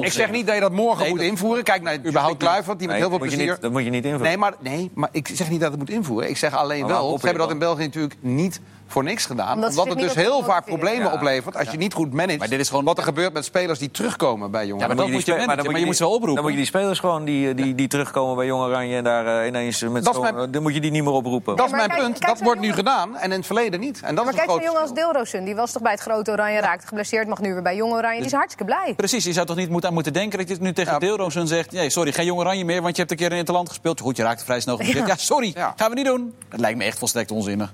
ik 0.00 0.12
zeg 0.12 0.30
niet 0.30 0.46
dat 0.46 0.54
je 0.54 0.60
dat 0.60 0.72
morgen 0.72 1.00
Nee, 1.00 1.08
moet 1.10 1.18
dat- 1.18 1.28
invoeren. 1.28 1.64
Kijk 1.64 1.82
naar 1.82 1.96
überhaupt 2.06 2.36
Kluivert, 2.36 2.78
die 2.78 2.88
met 2.88 2.96
heel 2.96 3.08
veel 3.08 3.18
plezier... 3.18 3.38
niet, 3.50 3.60
dat 3.60 3.72
moet 3.72 3.84
je 3.84 3.90
niet 3.90 4.04
invullen. 4.04 4.26
Nee 4.26 4.36
maar, 4.36 4.54
nee, 4.60 4.90
maar 4.94 5.08
ik 5.12 5.30
zeg 5.32 5.50
niet 5.50 5.60
dat 5.60 5.70
het 5.70 5.78
moet 5.78 5.90
invoeren. 5.90 6.28
Ik 6.28 6.36
zeg 6.36 6.54
alleen 6.54 6.86
wel, 6.86 7.18
ze 7.18 7.24
hebben 7.26 7.42
dat 7.42 7.52
in 7.52 7.58
België 7.58 7.82
natuurlijk 7.82 8.16
niet 8.20 8.60
voor 8.92 9.04
niks 9.04 9.26
gedaan. 9.26 9.54
Omdat 9.64 9.88
het 9.88 9.98
dus 9.98 10.14
heel 10.14 10.42
vaak 10.42 10.64
problemen 10.64 11.06
Ja. 11.06 11.12
oplevert 11.12 11.56
als 11.56 11.70
je 11.70 11.76
niet 11.76 11.94
goed 11.94 12.12
managt. 12.12 12.38
Maar 12.38 12.48
dit 12.48 12.60
is 12.60 12.68
gewoon- 12.68 12.84
Wat 12.84 12.98
er 12.98 13.04
gebeurt 13.04 13.32
met 13.32 13.44
spelers 13.44 13.78
die 13.78 13.90
terugkomen 13.90 14.50
bij 14.50 14.66
jongen. 14.66 14.88
Ja, 14.88 14.94
maar 14.94 15.08
moet 15.08 15.24
je 15.26 15.36
dan 15.36 15.46
maar 15.46 15.78
je 15.78 15.84
moet 15.86 15.96
ze 15.96 16.02
wel 16.02 16.12
oproepen. 16.12 16.34
Dan 16.34 16.42
moet 16.42 16.52
je 16.52 16.58
die 16.58 16.66
spelers 16.66 16.98
gewoon 16.98 17.24
die, 17.24 17.54
die, 17.54 17.74
die 17.74 17.88
terugkomen 17.88 18.36
bij 18.36 18.46
Jong 18.46 18.62
Oranje... 18.62 18.96
en 18.96 19.04
daar 19.04 19.40
eh, 19.40 19.46
ineens 19.46 19.80
met 19.82 20.04
zo'n- 20.04 20.20
mijn- 20.20 20.50
Dan 20.50 20.62
moet 20.62 20.74
je 20.74 20.80
die 20.80 20.90
niet 20.90 21.02
meer 21.04 21.12
oproepen. 21.12 21.56
dat 21.56 21.66
is 21.66 21.72
mijn 21.72 21.88
kijk- 21.88 22.00
punt. 22.00 22.18
kijk 22.18 22.32
dat 22.32 22.42
wordt 22.42 22.60
nu 22.60 22.72
gedaan 22.72 23.16
en 23.16 23.30
in 23.30 23.36
het 23.36 23.46
verleden 23.46 23.80
niet. 23.80 24.00
En 24.02 24.14
dat 24.14 24.24
Maar 24.24 24.34
is 24.34 24.40
jongen 24.64 24.80
als. 24.80 24.92
Deelrosun, 24.94 25.44
die 25.44 25.54
was 25.54 25.72
toch 25.72 25.82
bij 25.82 25.92
het 25.92 26.00
grote 26.00 26.30
Oranje, 26.30 26.60
raakte 26.60 26.86
geblesseerd, 26.86 27.28
mag 27.28 27.40
nu 27.40 27.52
weer 27.52 27.62
bij 27.62 27.76
Jong 27.76 27.92
Oranje. 27.92 28.16
Die 28.16 28.26
is 28.26 28.32
hartstikke 28.32 28.64
blij. 28.64 28.94
Precies, 28.96 29.24
je 29.24 29.32
zou 29.32 29.46
toch 29.46 29.56
niet 29.56 29.68
moeten 29.70 29.88
aan 29.88 29.94
moeten 29.94 30.12
denken 30.12 30.38
dat 30.38 30.48
je 30.48 30.56
nu 30.60 30.72
tegen. 30.72 31.00
Deelrozen 31.00 31.46
zegt... 31.48 31.72
Nee, 31.72 31.90
sorry, 31.90 32.12
geen 32.12 32.26
Jong 32.26 32.40
Oranje 32.40 32.64
meer, 32.64 32.82
want 32.82 32.96
je 32.96 33.00
hebt 33.00 33.10
een 33.10 33.18
keer 33.18 33.32
in 33.32 33.38
het 33.38 33.48
land 33.48 33.68
gespeeld. 33.68 34.00
Goed, 34.00 34.16
je 34.16 34.22
raakte 34.22 34.44
vrij 34.44 34.60
snel 34.60 34.76
geblesseerd. 34.76 35.06
Ja, 35.06 35.16
sorry, 35.16 35.54
gaan 35.76 35.88
we 35.90 35.94
niet 35.96 36.04
doen. 36.04 36.34
Dat 36.48 36.60
lijkt 36.60 36.78
me 36.78 36.84
echt 36.84 36.98
volstrekt 36.98 37.30
onzinnig. 37.30 37.72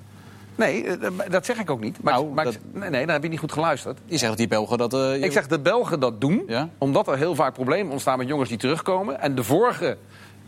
Nee, 0.59 0.85
eh, 0.85 1.11
dat 1.31 1.45
zeg 1.45 1.59
ik 1.59 1.71
ook 1.71 1.81
niet. 1.81 2.03
Maar, 2.03 2.13
Nou, 2.15 2.27
maar 2.35 2.45
dat- 2.45 2.59
nee, 2.73 2.91
nee, 2.91 3.01
dan 3.05 3.15
heb 3.15 3.23
je 3.23 3.29
niet 3.29 3.39
goed 3.39 3.53
geluisterd. 3.53 3.99
Je 4.05 4.17
zegt 4.17 4.29
dat 4.29 4.39
die 4.39 4.49
Belgen 4.49 4.79
dat... 4.79 4.95
eh, 4.95 5.23
Ik 5.23 5.33
zeg 5.33 5.47
de 5.47 5.61
Belgen 5.61 6.01
dat 6.01 6.21
doen, 6.21 6.43
Ja? 6.47 6.69
omdat 6.79 7.09
er 7.09 7.17
heel 7.17 7.35
vaak 7.35 7.53
problemen 7.55 7.93
ontstaan 7.93 8.19
met 8.19 8.29
jongens 8.29 8.49
die 8.49 8.59
terugkomen. 8.59 9.21
En 9.21 9.35
de 9.35 9.45
vorige 9.45 9.97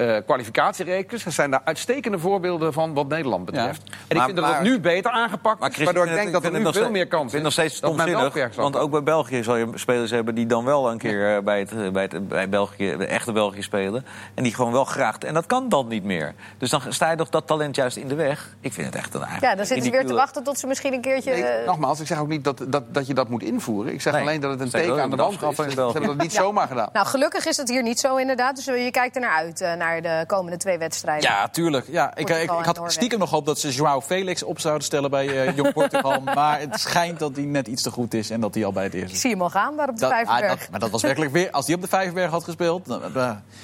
eh 0.01 0.17
kwalificatierekens 0.27 1.27
zijn 1.27 1.51
daar 1.51 1.61
uitstekende 1.65 2.19
voorbeelden 2.19 2.73
van 2.73 2.95
wat 2.95 3.09
Nederland 3.09 3.45
betreft. 3.45 3.83
En 3.83 3.93
ik 4.09 4.17
Maar- 4.17 4.25
vind 4.25 4.37
dat 4.37 4.49
het 4.49 4.63
nu 4.63 4.81
beter 4.81 5.11
aangepakt 5.11 5.61
Maar 5.61 5.73
waardoor 5.85 6.07
ik 6.07 6.15
denk 6.15 6.33
dat 6.33 6.45
er 6.45 6.53
nu 6.53 6.61
veel 6.61 6.73
steeds- 6.73 6.89
meer 6.91 7.07
kans 7.07 7.25
Ik 7.25 7.31
vind 7.31 7.43
nog 7.43 7.53
steeds 7.53 7.81
dat 7.81 7.93
stomzinnig. 7.93 8.55
Want 8.57 8.77
ook 8.77 8.91
bij 8.91 9.03
België 9.03 9.43
zal 9.43 9.57
je 9.57 9.69
spelers 9.75 10.11
hebben 10.11 10.35
die 10.35 10.47
dan 10.47 10.65
wel 10.65 10.91
een 10.91 10.99
keer 10.99 11.37
eh, 11.37 11.43
bij, 11.43 11.59
het, 11.59 11.73
eh, 11.73 11.89
bij, 11.89 12.03
het, 12.03 12.29
bij 12.29 12.49
België, 12.49 12.97
de 12.97 13.07
echte 13.07 13.33
België 13.33 13.63
spelen. 13.63 14.05
En 14.35 14.43
die 14.43 14.55
gewoon 14.55 14.73
wel 14.73 14.85
graag. 14.85 15.19
En 15.19 15.35
dat 15.35 15.47
kan 15.47 15.69
dan 15.69 15.89
niet 15.89 16.05
meer. 16.05 16.35
Dus 16.59 16.71
dan 16.71 16.81
sta 16.89 17.11
je 17.11 17.17
toch 17.17 17.29
dat 17.29 17.47
talent 17.47 17.77
juist 17.77 17.97
in 17.97 18.09
de 18.09 18.15
weg. 18.15 18.57
Ik 18.61 18.73
vind 18.73 18.87
het 18.87 18.97
echt 18.97 19.15
een 19.15 19.21
eigenlijk 19.23 19.51
Ja, 19.53 19.57
dan 19.57 19.67
zitten 19.67 19.85
ze 19.87 19.91
weer 19.93 20.07
te 20.07 20.15
wachten 20.15 20.43
tot 20.43 20.59
ze 20.59 20.67
misschien 20.67 20.93
een 20.93 21.01
keertje... 21.01 21.33
Nee, 21.33 21.67
nogmaals, 21.67 22.01
ik 22.01 22.07
zeg 22.07 22.19
ook 22.19 22.29
niet 22.29 22.45
dat, 22.45 22.65
dat, 22.69 22.95
dat 22.95 23.07
je 23.07 23.15
dat 23.15 23.29
moet 23.29 23.43
invoeren. 23.43 23.93
Ik 23.93 24.01
zeg 24.01 24.13
Nee, 24.13 24.23
alleen 24.23 24.41
dat 24.41 24.51
het 24.51 24.61
een 24.61 24.71
teken 24.71 25.03
aan 25.03 25.11
de 25.11 25.17
wand 25.17 25.33
is. 25.43 25.57
Ze 25.73 25.81
hebben 25.81 26.03
dat 26.07 26.17
niet 26.17 26.33
Ja. 26.33 26.41
zomaar 26.43 26.67
gedaan. 26.67 26.89
Nou, 26.93 27.07
gelukkig 27.07 27.47
is 27.47 27.57
het 27.57 27.69
hier 27.69 27.83
niet 27.83 28.01
zo 28.01 28.17
inderdaad. 28.17 28.57
Dus 28.57 28.65
je 28.65 28.91
kijkt 28.91 29.15
er 29.15 29.21
naar 29.21 29.37
uit, 29.37 29.61
eh, 29.61 29.75
naar 29.90 30.03
de 30.20 30.26
komende 30.26 30.57
twee 30.57 30.79
wedstrijden. 30.79 31.31
Ja, 31.31 31.48
tuurlijk. 31.48 31.87
Ja, 31.90 32.11
ik, 32.16 32.29
ik, 32.31 32.37
ik 32.42 32.48
had 32.48 32.64
Noorwegen. 32.64 32.90
stiekem 32.90 33.18
nog 33.18 33.31
hoop 33.31 33.46
dat 33.46 33.59
ze 33.59 33.70
Joao 33.70 34.00
Felix 34.00 34.42
op 34.42 34.61
zouden 34.61 34.85
stellen 34.85 35.11
bij 35.11 35.44
eh, 35.46 35.57
Jong 35.57 35.72
Portugal. 35.72 36.20
maar 36.35 36.61
het 36.61 36.81
schijnt 36.81 37.18
dat 37.18 37.37
hij 37.37 37.44
net 37.44 37.66
iets 37.68 37.83
te 37.83 37.90
goed 37.90 38.14
is 38.14 38.31
en 38.31 38.40
dat 38.40 38.55
hij 38.55 38.64
al 38.64 38.72
bij 38.72 38.85
het 38.85 38.94
eerste 38.94 39.14
Ik 39.14 39.20
zie 39.20 39.31
hem 39.31 39.42
al 39.42 39.50
gaan 39.50 39.76
daar 39.76 39.88
op 39.88 39.94
de 39.94 40.00
Dat, 40.00 40.11
ah, 40.11 40.16
Vijverberg. 40.16 40.59
dat- 40.61 40.70
maar 40.70 40.81
dat 40.81 40.90
was 40.90 41.03
werkelijk 41.03 41.33
weer... 41.33 41.50
Als 41.50 41.66
hij 41.66 41.74
op 41.74 41.81
de 41.81 41.88
Vijverberg 41.88 42.31
had 42.31 42.44
gespeeld... 42.44 42.87
dan- 42.87 43.03
eh, 43.03 43.12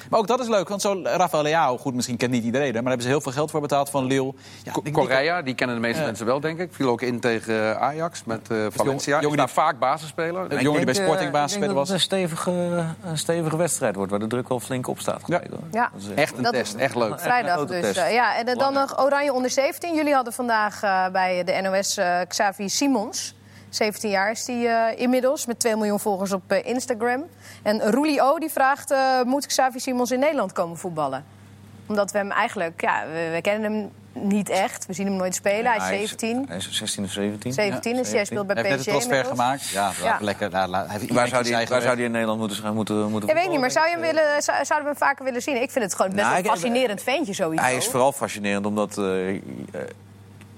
maar 0.09 0.19
ook 0.19 0.27
dat 0.27 0.39
is 0.39 0.47
leuk, 0.47 0.67
want 0.69 0.81
zo 0.81 1.01
Rafael 1.03 1.43
Leao... 1.43 1.77
Goed, 1.77 1.93
misschien 1.93 2.17
kent 2.17 2.31
niet 2.31 2.43
iedereen, 2.43 2.65
maar 2.73 2.73
daar 2.81 2.83
hebben 2.91 3.01
ze 3.05 3.07
heel 3.11 3.21
veel 3.21 3.31
geld 3.31 3.51
voor 3.51 3.61
betaald 3.61 3.89
van 3.89 4.05
Lille. 4.05 4.33
Ja, 4.63 4.71
die- 4.73 4.83
die- 4.83 4.93
Korea, 4.93 5.41
die 5.41 5.53
kennen 5.55 5.75
de 5.75 5.81
meeste 5.81 6.03
mensen 6.03 6.25
wel, 6.25 6.39
denk 6.39 6.59
ik. 6.59 6.73
Viel 6.73 6.89
ook 6.89 7.01
in 7.01 7.19
tegen 7.19 7.53
eh, 7.75 7.81
Ajax 7.81 8.23
met 8.25 8.47
eh, 8.51 8.57
Valencia. 8.71 9.13
jongen 9.15 9.29
Is 9.31 9.35
daar 9.37 9.49
vaak 9.49 9.79
basisspeler. 9.79 10.41
Een 10.51 10.61
jongen 10.61 10.75
die 10.77 10.85
bij 10.85 10.93
Sporting 10.93 11.27
eh, 11.27 11.31
basis 11.33 11.53
ik 11.53 11.61
denk 11.61 11.73
dat 11.73 11.79
was. 11.79 11.87
het 11.87 11.97
een 11.97 12.03
stevige, 12.03 12.51
een 13.03 13.17
stevige 13.17 13.57
wedstrijd 13.57 13.95
wordt, 13.95 14.11
waar 14.11 14.19
de 14.19 14.27
druk 14.27 14.49
wel 14.49 14.59
flink 14.59 14.87
op 14.87 14.99
staat. 14.99 15.21
Ja. 15.25 15.41
Ja. 15.71 15.91
Echt 16.17 16.37
een 16.37 16.43
Dat- 16.43 16.53
test, 16.53 16.75
echt 16.75 16.95
leuk. 16.95 17.19
Vrijdag 17.19 17.65
dus. 17.65 17.95
eh, 17.97 18.13
ja, 18.13 18.35
en 18.37 18.47
eh, 18.47 18.55
dan 18.55 18.73
nog 18.73 18.99
Oranje 18.99 19.33
onder 19.33 19.49
17. 19.51 19.95
Jullie 19.95 20.13
hadden 20.13 20.33
vandaag 20.33 20.83
eh, 20.83 21.07
bij 21.09 21.43
de 21.43 21.61
NOS 21.61 21.99
Xavi 22.27 22.69
Simons. 22.69 23.35
17 23.69 24.09
jaar 24.09 24.31
is 24.31 24.47
hij 24.47 24.67
eh, 24.91 24.99
inmiddels, 25.01 25.45
met 25.45 25.59
2 25.59 25.75
miljoen 25.75 25.99
volgers 25.99 26.31
op 26.31 26.53
Instagram. 26.53 27.23
En 27.63 27.91
Roelie 27.91 28.21
O 28.21 28.37
die 28.37 28.49
vraagt, 28.49 28.93
moet 29.25 29.45
Xavi 29.45 29.79
Simons 29.79 30.11
in 30.11 30.19
Nederland 30.19 30.51
komen 30.51 30.77
voetballen? 30.77 31.25
Omdat 31.87 32.11
we 32.11 32.17
hem 32.17 32.31
eigenlijk, 32.31 32.81
ja, 32.81 33.03
we, 33.05 33.29
we 33.33 33.41
kennen 33.41 33.71
hem 33.71 33.91
niet 34.21 34.49
echt. 34.49 34.85
We 34.85 34.93
zien 34.93 35.05
hem 35.05 35.15
nooit 35.15 35.35
spelen. 35.35 35.71
Hij 35.71 36.01
is 36.01 36.09
17. 36.09 36.45
Hij 36.47 36.57
is 36.57 36.71
16 36.71 37.03
of 37.03 37.11
17. 37.11 37.53
17 37.53 37.95
is 37.99 38.07
hij, 38.07 38.15
hij 38.15 38.25
speelt 38.25 38.47
bij 38.47 38.55
Hij 38.55 38.65
heeft 38.69 38.79
PSG 38.81 38.85
net 38.85 38.95
een 38.95 39.01
transfer 39.09 39.29
gemaakt. 39.35 39.67
Ja, 39.69 39.91
Ja. 40.03 40.17
lekker. 40.21 40.49
Nou, 40.49 40.69
la- 40.69 40.85
hij 40.87 40.99
heeft 40.99 41.11
Waar 41.13 41.27
zou, 41.27 41.43
die, 41.43 41.53
eigen 41.53 41.71
waar 41.73 41.81
zou 41.81 41.95
die 41.95 42.05
in 42.05 42.11
Nederland 42.11 42.39
moeten, 42.39 42.57
gaan- 42.57 42.75
moeten, 42.75 43.09
moeten 43.11 43.29
Ik 43.29 43.35
weet 43.35 43.49
niet, 43.49 43.59
maar 43.59 43.71
zou 43.71 43.85
je 43.87 43.91
hem 43.91 44.01
willen, 44.01 44.41
zou- 44.41 44.65
zouden 44.65 44.89
we 44.91 44.95
hem 44.99 45.07
vaker 45.07 45.25
willen 45.25 45.41
zien? 45.41 45.61
Ik 45.61 45.71
vind 45.71 45.85
het 45.85 45.95
gewoon 45.95 46.11
best 46.11 46.23
Nou, 46.23 46.37
een 46.37 46.45
fascinerend 46.45 47.01
ventje 47.03 47.33
sowieso. 47.33 47.63
Hij 47.63 47.75
is 47.75 47.87
vooral 47.87 48.11
fascinerend 48.11 48.65
omdat... 48.65 48.97
eh, 48.97 49.29
eh, 49.35 49.39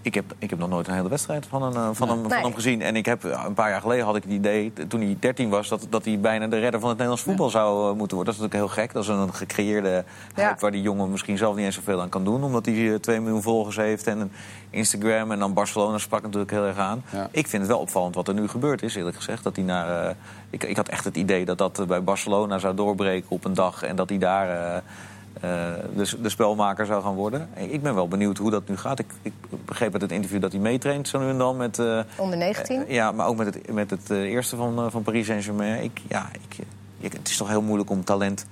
ik, 0.01 0.13
heb, 0.13 0.25
ik 0.37 0.49
heb 0.49 0.59
nog 0.59 0.69
nooit 0.69 0.87
een 0.87 0.93
hele 0.93 1.09
wedstrijd 1.09 1.45
van, 1.45 1.63
een, 1.63 1.73
eh, 1.73 1.89
van, 1.93 2.09
hem, 2.09 2.21
Nee. 2.21 2.29
van 2.29 2.41
hem 2.41 2.53
gezien. 2.53 2.81
En 2.81 2.95
ik 2.95 3.05
heb, 3.05 3.23
eh, 3.25 3.43
een 3.47 3.53
paar 3.53 3.69
jaar 3.69 3.81
geleden 3.81 4.05
had 4.05 4.15
ik 4.15 4.23
het 4.23 4.31
idee, 4.31 4.73
toen 4.87 5.01
hij 5.01 5.17
13 5.19 5.49
was... 5.49 5.67
dat, 5.67 5.87
dat 5.89 6.05
hij 6.05 6.19
bijna 6.19 6.47
de 6.47 6.59
redder 6.59 6.79
van 6.79 6.89
het 6.89 6.97
Nederlands 6.97 7.21
voetbal 7.23 7.49
zou 7.49 7.89
eh, 7.91 7.97
moeten 7.97 8.15
worden. 8.17 8.33
Dat 8.33 8.43
is 8.43 8.49
natuurlijk 8.49 8.75
heel 8.75 8.83
gek. 8.83 8.93
Dat 8.93 9.03
is 9.03 9.09
een 9.09 9.33
gecreëerde 9.33 10.03
Ja. 10.35 10.47
hype 10.47 10.59
waar 10.59 10.71
die 10.71 10.81
jongen 10.81 11.11
misschien 11.11 11.37
zelf 11.37 11.55
niet 11.55 11.65
eens 11.65 11.75
zoveel 11.75 12.01
aan 12.01 12.09
kan 12.09 12.23
doen. 12.23 12.43
Omdat 12.43 12.65
hij 12.65 12.93
eh, 12.93 12.99
2 12.99 13.19
miljoen 13.19 13.41
volgers 13.41 13.75
heeft 13.75 14.07
en 14.07 14.19
een 14.19 14.31
Instagram. 14.69 15.31
En 15.31 15.39
dan 15.39 15.53
Barcelona 15.53 15.97
sprak 15.97 16.21
natuurlijk 16.21 16.51
heel 16.51 16.65
erg 16.65 16.77
aan. 16.77 17.03
Ja. 17.11 17.27
Ik 17.31 17.47
vind 17.47 17.61
het 17.61 17.71
wel 17.71 17.79
opvallend 17.81 18.15
wat 18.15 18.27
er 18.27 18.33
nu 18.33 18.47
gebeurd 18.47 18.81
is, 18.83 18.95
eerlijk 18.95 19.15
gezegd. 19.15 19.43
Dat 19.43 19.55
hij 19.55 19.65
naar, 19.65 20.15
ik, 20.49 20.63
ik 20.63 20.75
had 20.77 20.87
echt 20.89 21.03
het 21.05 21.15
idee 21.17 21.45
dat 21.45 21.57
dat 21.57 21.83
bij 21.87 22.03
Barcelona 22.03 22.57
zou 22.59 22.75
doorbreken 22.75 23.29
op 23.31 23.45
een 23.45 23.53
dag. 23.53 23.83
En 23.83 23.95
dat 23.95 24.09
hij 24.09 24.17
daar... 24.17 24.81
de, 25.39 26.09
de 26.21 26.29
spelmaker 26.29 26.85
zou 26.85 27.03
gaan 27.03 27.13
worden. 27.15 27.49
Ik 27.55 27.81
ben 27.81 27.95
wel 27.95 28.07
benieuwd 28.07 28.37
hoe 28.37 28.51
dat 28.51 28.67
nu 28.67 28.77
gaat. 28.77 28.99
Ik, 28.99 29.05
ik 29.21 29.33
begreep 29.65 29.93
uit 29.93 30.01
het 30.01 30.11
interview 30.11 30.41
dat 30.41 30.51
hij 30.51 30.61
meetraint 30.61 31.07
zo 31.07 31.19
nu 31.19 31.29
en 31.29 31.37
dan 31.37 31.57
met... 31.57 31.79
eh, 31.79 31.99
Onder 32.17 32.37
19. 32.37 32.85
eh, 32.85 32.93
ja, 32.93 33.11
maar 33.11 33.27
ook 33.27 33.37
met 33.37 33.53
het, 33.53 33.71
met 33.73 33.89
het 33.89 34.11
eh, 34.11 34.17
eerste 34.17 34.55
van, 34.55 34.77
eh, 34.79 34.85
van 34.89 35.01
Paris 35.03 35.25
Saint-Germain. 35.25 35.83
Ik, 35.83 36.01
ja, 36.07 36.29
ik, 36.99 37.11
het 37.13 37.29
is 37.29 37.37
toch 37.37 37.47
heel 37.49 37.61
moeilijk 37.61 37.89
om 37.89 38.03
talent 38.03 38.45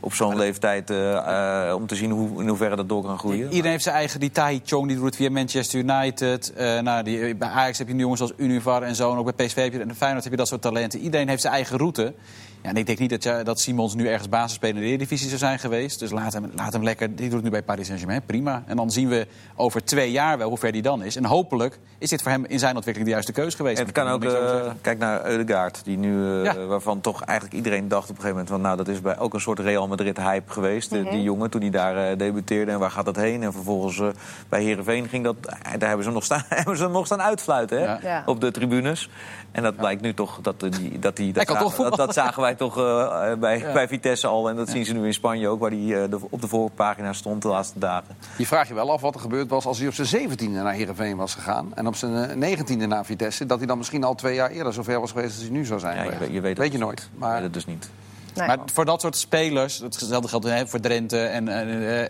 op 0.00 0.14
zo'n 0.14 0.36
leeftijd 0.36 0.90
uh, 0.90 1.72
om 1.76 1.86
te 1.86 1.94
zien 1.94 2.10
hoe, 2.10 2.42
in 2.42 2.48
hoeverre 2.48 2.76
dat 2.76 2.88
door 2.88 3.02
kan 3.02 3.18
groeien. 3.18 3.44
Iedereen 3.48 3.70
heeft 3.70 3.82
zijn 3.82 3.94
eigen, 3.94 4.20
die 4.20 4.30
Tai 4.30 4.60
Chong, 4.64 4.86
die 4.86 4.96
doet 4.96 5.04
het 5.04 5.16
via 5.16 5.30
Manchester 5.30 5.78
United. 5.80 6.52
Uh, 6.58 6.80
nou, 6.80 7.02
die, 7.02 7.36
bij 7.36 7.48
Ajax 7.48 7.78
heb 7.78 7.88
je 7.88 7.96
jongens 7.96 8.20
als 8.20 8.32
Univar 8.36 8.82
en 8.82 8.94
zo. 8.94 9.12
En 9.12 9.18
ook 9.18 9.36
bij 9.36 9.46
PSV 9.46 9.62
heb 9.62 9.72
je, 9.72 9.80
en 9.80 9.94
Feyenoord 9.96 10.22
heb 10.22 10.32
je 10.32 10.38
dat 10.38 10.48
soort 10.48 10.62
talenten. 10.62 11.00
Iedereen 11.00 11.28
heeft 11.28 11.40
zijn 11.42 11.52
eigen 11.54 11.78
route. 11.78 12.14
Ja, 12.62 12.68
en 12.68 12.76
ik 12.76 12.86
denk 12.86 12.98
niet 12.98 13.22
dat, 13.22 13.46
dat 13.46 13.60
Simons 13.60 13.94
nu 13.94 14.08
ergens 14.08 14.28
basisspeler 14.28 14.74
in 14.76 14.80
de 14.80 14.86
Eredivisie 14.86 15.26
zou 15.26 15.38
zijn 15.38 15.58
geweest. 15.58 15.98
Dus 15.98 16.10
laat 16.10 16.32
hem, 16.32 16.50
laat 16.54 16.72
hem 16.72 16.82
lekker. 16.82 17.16
Die 17.16 17.24
doet 17.24 17.34
het 17.34 17.44
nu 17.44 17.50
bij 17.50 17.62
Paris 17.62 17.86
Saint-Germain. 17.86 18.22
Prima. 18.26 18.62
En 18.66 18.76
dan 18.76 18.90
zien 18.90 19.08
we 19.08 19.26
over 19.56 19.84
twee 19.84 20.10
jaar 20.10 20.38
wel 20.38 20.48
hoe 20.48 20.58
ver 20.58 20.72
die 20.72 20.82
dan 20.82 21.02
is. 21.02 21.16
En 21.16 21.24
hopelijk 21.24 21.78
is 21.98 22.10
dit 22.10 22.22
voor 22.22 22.30
hem 22.30 22.44
in 22.44 22.58
zijn 22.58 22.74
ontwikkeling 22.74 23.04
de 23.04 23.10
juiste 23.10 23.32
keuze 23.32 23.56
geweest. 23.56 23.78
En 23.78 23.84
het 23.84 23.94
kan 23.94 24.08
ook, 24.08 24.24
uh, 24.24 24.70
kijk 24.80 24.98
naar 24.98 25.26
Eudegaard, 25.26 25.80
die 25.84 25.98
nu, 25.98 26.14
uh, 26.14 26.44
ja. 26.44 26.56
waarvan 26.66 27.00
toch 27.00 27.22
eigenlijk 27.22 27.56
iedereen 27.56 27.88
dacht 27.88 28.10
op 28.10 28.16
een 28.16 28.22
gegeven 28.22 28.30
moment... 28.30 28.48
van 28.48 28.60
nou, 28.60 28.76
dat 28.76 28.88
is 28.88 29.00
bij 29.00 29.18
ook 29.18 29.34
een 29.34 29.40
soort 29.40 29.58
Real 29.58 29.88
Madrid-hype 29.88 30.52
geweest. 30.52 30.90
Mm 30.90 31.02
-hmm. 31.02 31.10
Die 31.10 31.22
jongen, 31.22 31.50
toen 31.50 31.60
hij 31.60 31.70
daar 31.70 32.10
uh, 32.10 32.18
debuteerde 32.18 32.72
en 32.72 32.78
waar 32.78 32.90
gaat 32.90 33.04
dat 33.04 33.16
heen? 33.16 33.42
En 33.42 33.52
vervolgens 33.52 34.02
bij 34.48 34.62
Herenveen 34.62 35.08
ging 35.08 35.24
dat... 35.24 35.36
daar 35.78 35.88
hebben 35.88 35.98
ze 35.98 36.04
hem 36.04 36.12
nog 36.12 36.24
staan, 36.24 36.42
hebben 36.48 36.76
ze 36.76 36.82
hem 36.82 36.92
nog 36.92 37.06
staan 37.06 37.22
uitfluiten 37.22 37.78
hè? 37.78 37.84
Ja. 37.84 37.98
Ja. 38.02 38.22
op 38.26 38.40
de 38.40 38.50
tribunes. 38.50 39.10
En 39.52 39.62
dat 39.62 39.76
blijkt 39.76 40.02
nu 40.02 40.14
toch 40.14 40.38
dat 40.42 40.60
die... 40.60 40.98
Dat, 40.98 41.16
die, 41.16 41.32
dat, 41.32 41.46
dat, 41.46 41.76
dat, 41.76 41.96
dat 41.96 42.14
zagen 42.14 42.42
wij 42.42 42.47
toch 42.54 42.78
uh, 42.78 43.34
bij, 43.34 43.58
ja. 43.58 43.72
bij 43.72 43.88
Vitesse 43.88 44.26
al. 44.26 44.48
En 44.48 44.56
dat 44.56 44.66
ja. 44.66 44.72
zien 44.72 44.84
ze 44.84 44.92
nu 44.92 45.06
in 45.06 45.14
Spanje 45.14 45.48
ook, 45.48 45.60
waar 45.60 45.70
hij 45.70 45.78
uh, 45.78 46.04
op 46.30 46.40
de 46.40 46.48
voorpagina 46.48 47.12
stond 47.12 47.42
de 47.42 47.48
laatste 47.48 47.78
dagen. 47.78 48.16
Je 48.36 48.46
vraagt 48.46 48.68
je 48.68 48.74
wel 48.74 48.90
af 48.90 49.00
wat 49.00 49.14
er 49.14 49.20
gebeurd 49.20 49.50
was 49.50 49.66
als 49.66 49.78
hij 49.78 49.88
op 49.88 49.94
zijn 49.94 50.06
zeventiende 50.06 50.60
naar 50.60 50.72
Heerenveen 50.72 51.16
was 51.16 51.34
gegaan. 51.34 51.74
En 51.74 51.86
op 51.86 51.96
zijn 51.96 52.38
negentiende 52.38 52.86
naar 52.86 53.04
Vitesse. 53.04 53.46
Dat 53.46 53.58
hij 53.58 53.66
dan 53.66 53.78
misschien 53.78 54.04
al 54.04 54.14
twee 54.14 54.34
jaar 54.34 54.50
eerder 54.50 54.72
zover 54.72 55.00
was 55.00 55.10
geweest 55.10 55.34
als 55.34 55.42
hij 55.42 55.50
nu 55.50 55.64
zou 55.64 55.80
zijn. 55.80 55.96
Ja, 55.96 56.02
je, 56.02 56.18
weet, 56.18 56.32
je 56.32 56.40
weet, 56.40 56.58
weet 56.58 56.72
je 56.72 56.78
nooit. 56.78 57.08
Maar 57.14 57.34
weet 57.34 57.42
het 57.42 57.52
dus 57.52 57.66
niet. 57.66 57.90
Nee. 58.34 58.46
Maar 58.46 58.58
voor 58.72 58.84
dat 58.84 59.00
soort 59.00 59.16
spelers, 59.16 59.78
hetzelfde 59.78 60.28
geldt 60.28 60.46
hè, 60.46 60.66
voor 60.66 60.80
Drenthe 60.80 61.20
en... 61.20 61.48
Uh, 61.48 62.04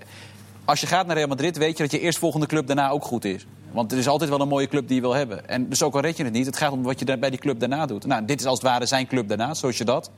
als 0.64 0.80
je 0.80 0.86
gaat 0.86 1.06
naar 1.06 1.16
Real 1.16 1.28
Madrid, 1.28 1.56
weet 1.56 1.76
je 1.76 1.82
dat 1.82 1.92
je 1.92 2.00
eerst 2.00 2.18
volgende 2.18 2.46
club 2.46 2.66
daarna 2.66 2.90
ook 2.90 3.04
goed 3.04 3.24
is. 3.24 3.46
Want 3.72 3.92
er 3.92 3.98
is 3.98 4.08
altijd 4.08 4.30
wel 4.30 4.40
een 4.40 4.48
mooie 4.48 4.68
club 4.68 4.86
die 4.86 4.94
je 4.94 5.00
wil 5.00 5.14
hebben. 5.14 5.48
En 5.48 5.68
dus 5.68 5.82
ook 5.82 5.94
al 5.94 6.00
red 6.00 6.16
je 6.16 6.24
het 6.24 6.32
niet, 6.32 6.46
het 6.46 6.56
gaat 6.56 6.72
om 6.72 6.82
wat 6.82 6.98
je 6.98 7.18
bij 7.18 7.30
die 7.30 7.38
club 7.38 7.60
daarna 7.60 7.86
doet. 7.86 8.06
Nou, 8.06 8.24
dit 8.24 8.40
is 8.40 8.46
als 8.46 8.58
het 8.58 8.68
ware 8.68 8.86
zijn 8.86 9.06
club 9.06 9.28
daarna, 9.28 9.54
zoals 9.54 9.78
je 9.78 9.84
dat. 9.84 10.10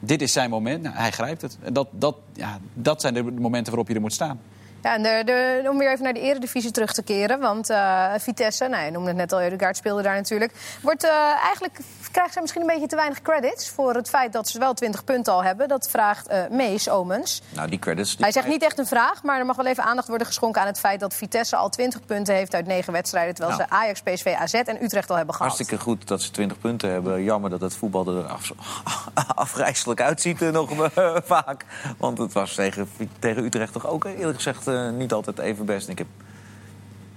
Dit 0.00 0.22
is 0.22 0.32
zijn 0.32 0.50
moment. 0.50 0.82
Nou, 0.82 0.96
hij 0.96 1.10
grijpt 1.10 1.42
het. 1.42 1.58
En 1.62 1.72
dat, 1.72 1.88
dat, 1.90 2.16
ja, 2.32 2.58
dat 2.74 3.00
zijn 3.00 3.14
de 3.14 3.22
momenten 3.22 3.66
waarop 3.66 3.88
je 3.88 3.94
er 3.94 4.00
moet 4.00 4.12
staan. 4.12 4.40
Ja, 4.86 4.94
en 4.94 5.02
de, 5.02 5.22
de, 5.24 5.68
om 5.70 5.78
weer 5.78 5.90
even 5.90 6.04
naar 6.04 6.12
de 6.12 6.20
eredivisie 6.20 6.70
terug 6.70 6.92
te 6.92 7.02
keren. 7.02 7.40
Want 7.40 7.70
uh, 7.70 8.12
Vitesse, 8.18 8.66
nou, 8.68 8.84
je 8.84 8.90
noemde 8.90 9.08
het 9.08 9.16
net 9.16 9.32
al, 9.32 9.42
Eudegaard 9.42 9.76
speelde 9.76 10.02
daar 10.02 10.14
natuurlijk. 10.14 10.52
Wordt, 10.82 11.04
uh, 11.04 11.10
eigenlijk 11.44 11.78
krijgen 12.16 12.34
ze 12.34 12.40
misschien 12.40 12.62
een 12.62 12.66
beetje 12.66 12.86
te 12.86 12.96
weinig 12.96 13.22
credits... 13.22 13.70
voor 13.70 13.94
het 13.94 14.08
feit 14.08 14.32
dat 14.32 14.48
ze 14.48 14.58
wel 14.58 14.74
20 14.74 15.04
punten 15.04 15.32
al 15.32 15.44
hebben. 15.44 15.68
Dat 15.68 15.88
vraagt 15.90 16.30
uh, 16.30 16.38
Mees 16.50 16.88
Omens. 16.88 17.42
Nou, 17.54 17.68
die 17.68 17.78
credits... 17.78 18.10
Die 18.10 18.24
Hij 18.24 18.32
zegt 18.32 18.46
niet 18.46 18.62
echt 18.62 18.78
een 18.78 18.86
vraag, 18.86 19.22
maar 19.22 19.38
er 19.38 19.46
mag 19.46 19.56
wel 19.56 19.66
even 19.66 19.84
aandacht 19.84 20.08
worden 20.08 20.26
geschonken... 20.26 20.60
aan 20.60 20.66
het 20.66 20.78
feit 20.78 21.00
dat 21.00 21.14
Vitesse 21.14 21.56
al 21.56 21.68
20 21.68 22.04
punten 22.06 22.34
heeft 22.34 22.54
uit 22.54 22.66
9 22.66 22.92
wedstrijden... 22.92 23.34
terwijl 23.34 23.56
nou. 23.56 23.68
ze 23.68 23.76
Ajax, 23.76 24.00
PSV, 24.00 24.34
AZ 24.38 24.54
en 24.54 24.84
Utrecht 24.84 25.10
al 25.10 25.16
hebben 25.16 25.34
gehad. 25.34 25.52
Hartstikke 25.52 25.84
goed 25.84 26.08
dat 26.08 26.22
ze 26.22 26.30
20 26.30 26.58
punten 26.58 26.90
hebben. 26.90 27.22
Jammer 27.22 27.50
dat 27.50 27.60
het 27.60 27.74
voetbal 27.74 28.06
er 28.06 28.24
af, 28.24 28.52
uitziet 30.00 30.40
nog 30.40 30.70
vaak. 31.24 31.64
Want 31.98 32.18
het 32.18 32.32
was 32.32 32.54
tegen, 32.54 32.88
tegen 33.18 33.44
Utrecht 33.44 33.72
toch 33.72 33.86
ook 33.86 34.04
eerlijk 34.04 34.36
gezegd 34.36 34.66
niet 34.96 35.12
altijd 35.12 35.38
even 35.38 35.64
best. 35.64 35.88
Ik 35.88 35.98
heb 35.98 36.06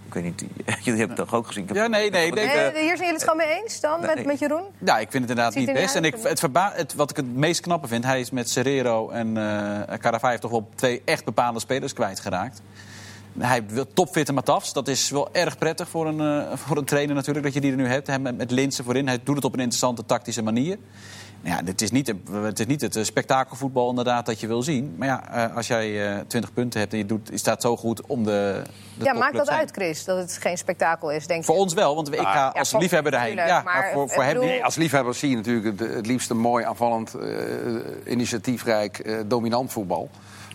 ik 0.09 0.15
weet 0.15 0.23
niet, 0.23 0.39
jullie 0.85 0.99
hebben 0.99 1.17
het 1.17 1.27
toch 1.27 1.33
ook 1.33 1.47
gezien? 1.47 1.69
Ja, 1.73 1.87
nee, 1.87 2.09
nee. 2.09 2.31
nee, 2.31 2.45
nee 2.45 2.53
hier 2.55 2.73
zijn 2.73 2.97
jullie 2.97 3.13
het 3.13 3.23
gewoon 3.23 3.37
mee 3.37 3.61
eens 3.61 3.79
dan, 3.79 4.01
met, 4.01 4.25
met 4.25 4.39
Jeroen? 4.39 4.63
Ja, 4.77 4.99
ik 4.99 5.11
vind 5.11 5.23
het 5.23 5.31
inderdaad 5.31 5.55
niet 5.55 5.73
best. 5.73 5.95
En 5.95 6.03
ik, 6.03 6.15
het 6.21 6.39
verba 6.39 6.71
het, 6.75 6.93
wat 6.93 7.09
ik 7.09 7.15
het 7.15 7.35
meest 7.35 7.61
knappe 7.61 7.87
vind, 7.87 8.03
hij 8.03 8.19
is 8.19 8.31
met 8.31 8.49
Serrero 8.49 9.09
en 9.09 9.35
uh, 9.35 9.81
Caravaggio 9.97 10.39
toch 10.39 10.51
wel 10.51 10.69
twee 10.75 11.01
echt 11.05 11.25
bepaalde 11.25 11.59
spelers 11.59 11.93
kwijtgeraakt. 11.93 12.61
Hij 13.37 13.65
wil 13.67 13.85
topfitte 13.93 14.33
Matafs. 14.33 14.73
Dat 14.73 14.87
is 14.87 15.09
wel 15.09 15.29
erg 15.31 15.57
prettig 15.57 15.89
voor 15.89 16.07
een, 16.07 16.21
uh, 16.21 16.53
voor 16.53 16.77
een 16.77 16.85
trainer 16.85 17.15
natuurlijk, 17.15 17.45
dat 17.45 17.53
je 17.53 17.61
die 17.61 17.71
er 17.71 17.77
nu 17.77 17.87
hebt. 17.87 18.07
Hem 18.07 18.21
met, 18.21 18.37
met 18.37 18.51
Linsen 18.51 18.83
voorin. 18.83 19.07
Hij 19.07 19.19
doet 19.23 19.35
het 19.35 19.45
op 19.45 19.53
een 19.53 19.59
interessante 19.59 20.05
tactische 20.05 20.41
manier. 20.41 20.77
Ja, 21.43 21.61
het 21.65 21.81
is, 21.81 21.91
niet, 21.91 22.13
het 22.31 22.59
is 22.59 22.65
niet 22.65 22.81
het 22.81 22.99
spektakelvoetbal 23.01 23.89
inderdaad 23.89 24.25
dat 24.25 24.39
je 24.39 24.47
wil 24.47 24.63
zien. 24.63 24.95
Maar 24.97 25.07
ja, 25.07 25.51
als 25.55 25.67
jij 25.67 26.15
uh, 26.15 26.19
20 26.27 26.53
punten 26.53 26.79
hebt 26.79 26.91
en 26.91 26.97
je, 26.97 27.05
doet, 27.05 27.27
je 27.31 27.37
staat 27.37 27.61
zo 27.61 27.77
goed 27.77 28.01
om 28.07 28.23
de, 28.23 28.61
de 28.97 29.03
Ja, 29.03 29.13
maakt 29.13 29.35
dat 29.35 29.45
zijn. 29.45 29.59
uit, 29.59 29.71
Chris, 29.71 30.05
dat 30.05 30.17
het 30.17 30.37
geen 30.41 30.57
spektakel 30.57 31.11
is, 31.11 31.27
denk 31.27 31.43
Voor 31.43 31.55
je? 31.55 31.61
ons 31.61 31.73
wel, 31.73 31.95
want 31.95 32.13
ik 32.13 32.19
ga 32.19 32.47
als 32.47 32.71
ja, 32.71 32.77
liefhebber 32.77 33.13
erheen. 33.13 33.35
Ja, 33.35 33.61
maar, 33.61 33.89
voor, 33.93 34.09
voor 34.09 34.23
hem 34.23 34.39
nee, 34.39 34.63
Als 34.63 34.75
liefhebber 34.75 35.13
zie 35.13 35.29
je 35.29 35.35
natuurlijk 35.35 35.79
het, 35.79 35.93
het 35.93 36.05
liefst 36.05 36.29
een 36.29 36.39
mooi, 36.39 36.65
aanvallend, 36.65 37.15
uh, 37.15 37.31
initiatiefrijk, 38.05 39.05
uh, 39.05 39.19
dominant 39.25 39.71
voetbal. 39.71 40.09